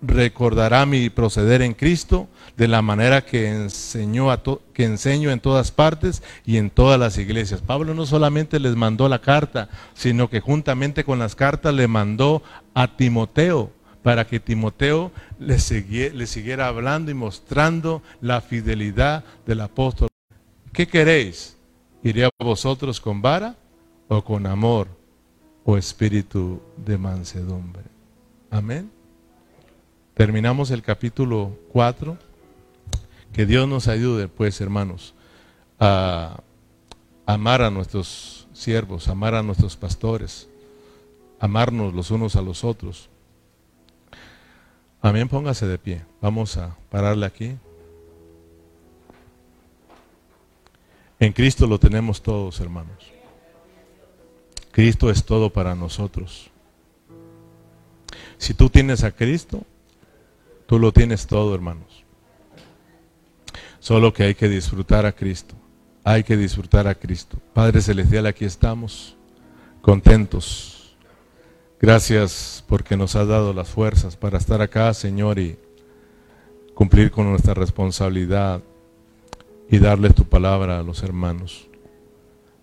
recordará 0.00 0.86
mi 0.86 1.10
proceder 1.10 1.60
en 1.62 1.74
Cristo 1.74 2.28
de 2.56 2.68
la 2.68 2.82
manera 2.82 3.24
que, 3.24 3.48
enseñó 3.48 4.30
a 4.30 4.42
que 4.72 4.84
enseño 4.84 5.30
en 5.30 5.40
todas 5.40 5.70
partes 5.70 6.22
y 6.44 6.56
en 6.56 6.70
todas 6.70 6.98
las 6.98 7.18
iglesias. 7.18 7.60
Pablo 7.60 7.94
no 7.94 8.06
solamente 8.06 8.60
les 8.60 8.76
mandó 8.76 9.08
la 9.08 9.20
carta, 9.20 9.68
sino 9.94 10.28
que 10.28 10.40
juntamente 10.40 11.04
con 11.04 11.18
las 11.18 11.34
cartas 11.34 11.74
le 11.74 11.88
mandó 11.88 12.42
a 12.74 12.96
Timoteo 12.96 13.70
para 14.02 14.26
que 14.26 14.40
Timoteo 14.40 15.12
le, 15.38 15.58
siguiera 15.58 16.66
hablando 16.66 17.10
y 17.10 17.14
mostrando 17.14 18.02
la 18.20 18.40
fidelidad 18.40 19.24
del 19.46 19.60
apóstol. 19.60 20.08
¿Qué 20.72 20.86
queréis? 20.86 21.56
¿Iré 22.02 22.24
a 22.24 22.30
vosotros 22.38 23.00
con 23.00 23.22
vara 23.22 23.56
o 24.08 24.24
con 24.24 24.46
amor 24.46 24.88
o 25.64 25.76
espíritu 25.76 26.60
de 26.76 26.98
mansedumbre? 26.98 27.84
Amén. 28.50 28.90
Terminamos 30.14 30.70
el 30.70 30.82
capítulo 30.82 31.56
4. 31.72 32.31
Que 33.32 33.46
Dios 33.46 33.66
nos 33.68 33.88
ayude, 33.88 34.28
pues, 34.28 34.60
hermanos, 34.60 35.14
a 35.80 36.42
amar 37.26 37.62
a 37.62 37.70
nuestros 37.70 38.46
siervos, 38.52 39.08
amar 39.08 39.34
a 39.34 39.42
nuestros 39.42 39.76
pastores, 39.76 40.48
amarnos 41.40 41.94
los 41.94 42.10
unos 42.10 42.36
a 42.36 42.42
los 42.42 42.64
otros. 42.64 43.08
Amén, 45.00 45.28
póngase 45.28 45.66
de 45.66 45.78
pie. 45.78 46.04
Vamos 46.20 46.56
a 46.56 46.76
pararle 46.90 47.26
aquí. 47.26 47.56
En 51.18 51.32
Cristo 51.32 51.66
lo 51.66 51.78
tenemos 51.78 52.22
todos, 52.22 52.60
hermanos. 52.60 53.10
Cristo 54.70 55.10
es 55.10 55.24
todo 55.24 55.50
para 55.50 55.74
nosotros. 55.74 56.50
Si 58.38 58.54
tú 58.54 58.68
tienes 58.68 59.04
a 59.04 59.12
Cristo, 59.12 59.64
Tú 60.72 60.78
lo 60.78 60.90
tienes 60.90 61.26
todo, 61.26 61.54
hermanos. 61.54 62.01
Solo 63.82 64.12
que 64.12 64.22
hay 64.22 64.34
que 64.36 64.48
disfrutar 64.48 65.06
a 65.06 65.12
Cristo. 65.12 65.56
Hay 66.04 66.22
que 66.22 66.36
disfrutar 66.36 66.86
a 66.86 66.94
Cristo. 66.94 67.38
Padre 67.52 67.80
Celestial, 67.80 68.26
aquí 68.26 68.44
estamos, 68.44 69.16
contentos. 69.80 70.96
Gracias 71.80 72.64
porque 72.68 72.96
nos 72.96 73.16
has 73.16 73.26
dado 73.26 73.52
las 73.52 73.68
fuerzas 73.68 74.16
para 74.16 74.38
estar 74.38 74.62
acá, 74.62 74.94
Señor, 74.94 75.40
y 75.40 75.58
cumplir 76.74 77.10
con 77.10 77.28
nuestra 77.28 77.54
responsabilidad 77.54 78.62
y 79.68 79.78
darle 79.78 80.10
tu 80.10 80.26
palabra 80.26 80.78
a 80.78 80.84
los 80.84 81.02
hermanos. 81.02 81.68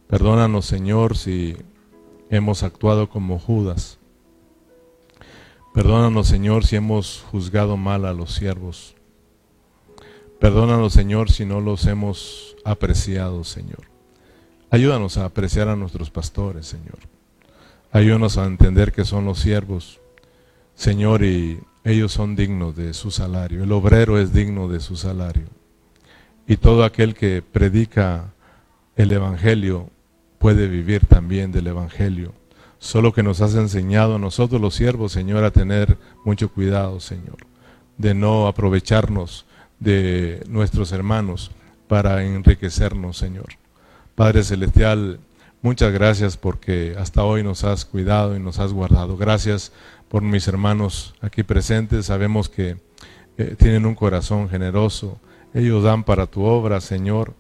Perdónanos, 0.08 0.66
Señor, 0.66 1.18
si 1.18 1.58
hemos 2.30 2.64
actuado 2.64 3.10
como 3.10 3.40
Judas 3.40 4.00
Perdónanos, 5.74 6.28
Señor, 6.28 6.66
si 6.66 6.78
hemos 6.78 7.24
juzgado 7.30 7.78
mal 7.78 8.06
a 8.06 8.14
los 8.14 8.34
siervos. 8.34 8.96
Perdónanos, 10.40 10.94
Señor, 10.94 11.32
si 11.32 11.46
no 11.46 11.62
los 11.62 11.86
hemos 11.86 12.56
apreciado, 12.64 13.44
Señor. 13.44 13.82
Ayúdanos 14.72 15.18
a 15.18 15.26
apreciar 15.26 15.68
a 15.68 15.76
nuestros 15.76 16.10
pastores, 16.10 16.66
Señor. 16.66 17.00
Ayúdanos 17.92 18.38
a 18.38 18.46
entender 18.46 18.92
que 18.92 19.06
son 19.06 19.26
los 19.26 19.40
siervos, 19.40 20.00
Señor, 20.76 21.24
y 21.24 21.60
ellos 21.84 22.12
son 22.12 22.36
dignos 22.36 22.76
de 22.76 22.94
su 22.94 23.12
salario. 23.12 23.64
El 23.64 23.72
obrero 23.72 24.20
es 24.20 24.34
digno 24.34 24.68
de 24.68 24.80
su 24.80 24.96
salario. 24.96 25.48
Y 26.48 26.58
todo 26.58 26.84
aquel 26.84 27.16
que 27.16 27.42
predica 27.42 28.34
el 28.96 29.12
Evangelio 29.12 29.90
puede 30.38 30.68
vivir 30.68 31.06
también 31.06 31.52
del 31.52 31.68
Evangelio 31.68 32.34
solo 32.80 33.12
que 33.14 33.24
nos 33.24 33.42
has 33.42 33.56
enseñado 33.56 34.16
a 34.16 34.20
nosotros 34.20 34.60
los 34.60 34.74
siervos, 34.74 35.12
Señor, 35.12 35.44
a 35.44 35.52
tener 35.52 35.98
mucho 36.26 36.50
cuidado, 36.50 37.00
Señor, 37.00 37.38
de 37.98 38.14
no 38.14 38.48
aprovecharnos 38.48 39.46
de 39.80 40.44
nuestros 40.48 40.92
hermanos 40.92 41.52
para 41.88 42.24
enriquecernos, 42.24 43.18
Señor. 43.18 43.48
Padre 44.16 44.44
Celestial, 44.44 45.20
muchas 45.62 45.92
gracias 45.94 46.38
porque 46.38 46.96
hasta 46.98 47.24
hoy 47.24 47.44
nos 47.44 47.64
has 47.64 47.86
cuidado 47.86 48.36
y 48.36 48.40
nos 48.40 48.60
has 48.60 48.74
guardado. 48.74 49.18
Gracias 49.18 49.72
por 50.10 50.22
mis 50.22 50.48
hermanos 50.48 51.16
aquí 51.22 51.44
presentes. 51.44 52.08
Sabemos 52.08 52.50
que 52.50 52.78
eh, 53.38 53.56
tienen 53.58 53.86
un 53.86 53.96
corazón 53.96 54.50
generoso. 54.50 55.20
Ellos 55.54 55.84
dan 55.84 56.04
para 56.04 56.28
tu 56.28 56.44
obra, 56.44 56.82
Señor. 56.82 57.34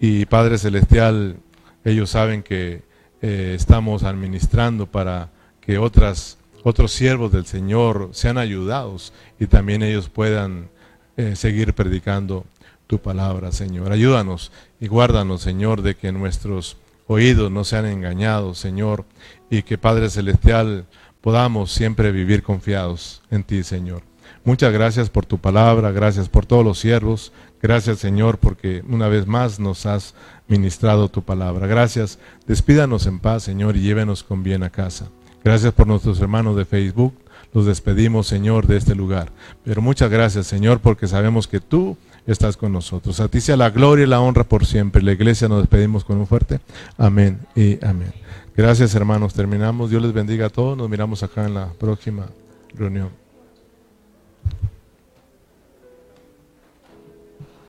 Y 0.00 0.26
Padre 0.26 0.58
Celestial, 0.58 1.36
ellos 1.84 2.10
saben 2.10 2.42
que 2.42 2.82
eh, 3.22 3.54
estamos 3.56 4.02
administrando 4.02 4.86
para 4.86 5.30
que 5.60 5.78
otras, 5.78 6.38
otros 6.62 6.92
siervos 6.92 7.32
del 7.32 7.46
Señor 7.46 8.10
sean 8.12 8.36
ayudados 8.36 9.12
y 9.38 9.46
también 9.46 9.82
ellos 9.82 10.10
puedan 10.10 10.68
eh, 11.16 11.36
seguir 11.36 11.74
predicando 11.74 12.44
tu 12.86 12.98
palabra, 12.98 13.52
Señor. 13.52 13.92
Ayúdanos 13.92 14.52
y 14.80 14.88
guárdanos, 14.88 15.42
Señor, 15.42 15.82
de 15.82 15.94
que 15.94 16.12
nuestros 16.12 16.76
oídos 17.06 17.50
no 17.50 17.64
sean 17.64 17.86
engañados, 17.86 18.58
Señor, 18.58 19.04
y 19.50 19.62
que 19.62 19.78
Padre 19.78 20.10
Celestial 20.10 20.86
podamos 21.20 21.72
siempre 21.72 22.12
vivir 22.12 22.42
confiados 22.42 23.22
en 23.30 23.44
ti, 23.44 23.62
Señor. 23.62 24.02
Muchas 24.44 24.72
gracias 24.72 25.08
por 25.08 25.24
tu 25.24 25.38
palabra, 25.38 25.90
gracias 25.90 26.28
por 26.28 26.44
todos 26.44 26.62
los 26.62 26.78
siervos, 26.78 27.32
gracias 27.62 27.98
Señor 27.98 28.36
porque 28.36 28.82
una 28.86 29.08
vez 29.08 29.26
más 29.26 29.58
nos 29.58 29.86
has 29.86 30.14
ministrado 30.48 31.08
tu 31.08 31.22
palabra. 31.22 31.66
Gracias, 31.66 32.18
despídanos 32.46 33.06
en 33.06 33.20
paz 33.20 33.42
Señor 33.42 33.76
y 33.76 33.80
llévenos 33.80 34.22
con 34.22 34.42
bien 34.42 34.62
a 34.62 34.68
casa. 34.68 35.08
Gracias 35.42 35.72
por 35.72 35.86
nuestros 35.86 36.20
hermanos 36.20 36.56
de 36.56 36.66
Facebook, 36.66 37.14
los 37.54 37.64
despedimos 37.64 38.26
Señor 38.26 38.66
de 38.66 38.76
este 38.76 38.94
lugar. 38.94 39.32
Pero 39.64 39.80
muchas 39.80 40.10
gracias 40.10 40.46
Señor 40.46 40.80
porque 40.80 41.06
sabemos 41.06 41.48
que 41.48 41.60
tú 41.60 41.96
estás 42.26 42.56
con 42.56 42.72
nosotros. 42.72 43.20
A 43.20 43.28
ti 43.28 43.40
sea 43.40 43.56
la 43.56 43.70
gloria 43.70 44.04
y 44.04 44.08
la 44.08 44.20
honra 44.20 44.44
por 44.44 44.66
siempre. 44.66 45.02
La 45.02 45.12
iglesia 45.12 45.48
nos 45.48 45.60
despedimos 45.60 46.04
con 46.04 46.18
un 46.18 46.26
fuerte 46.26 46.60
amén 46.98 47.38
y 47.54 47.82
amén. 47.84 48.12
Gracias 48.56 48.94
hermanos, 48.94 49.32
terminamos. 49.32 49.90
Dios 49.90 50.02
les 50.02 50.12
bendiga 50.12 50.46
a 50.46 50.50
todos. 50.50 50.76
Nos 50.76 50.90
miramos 50.90 51.22
acá 51.22 51.46
en 51.46 51.54
la 51.54 51.72
próxima 51.72 52.26
reunión. 52.74 53.23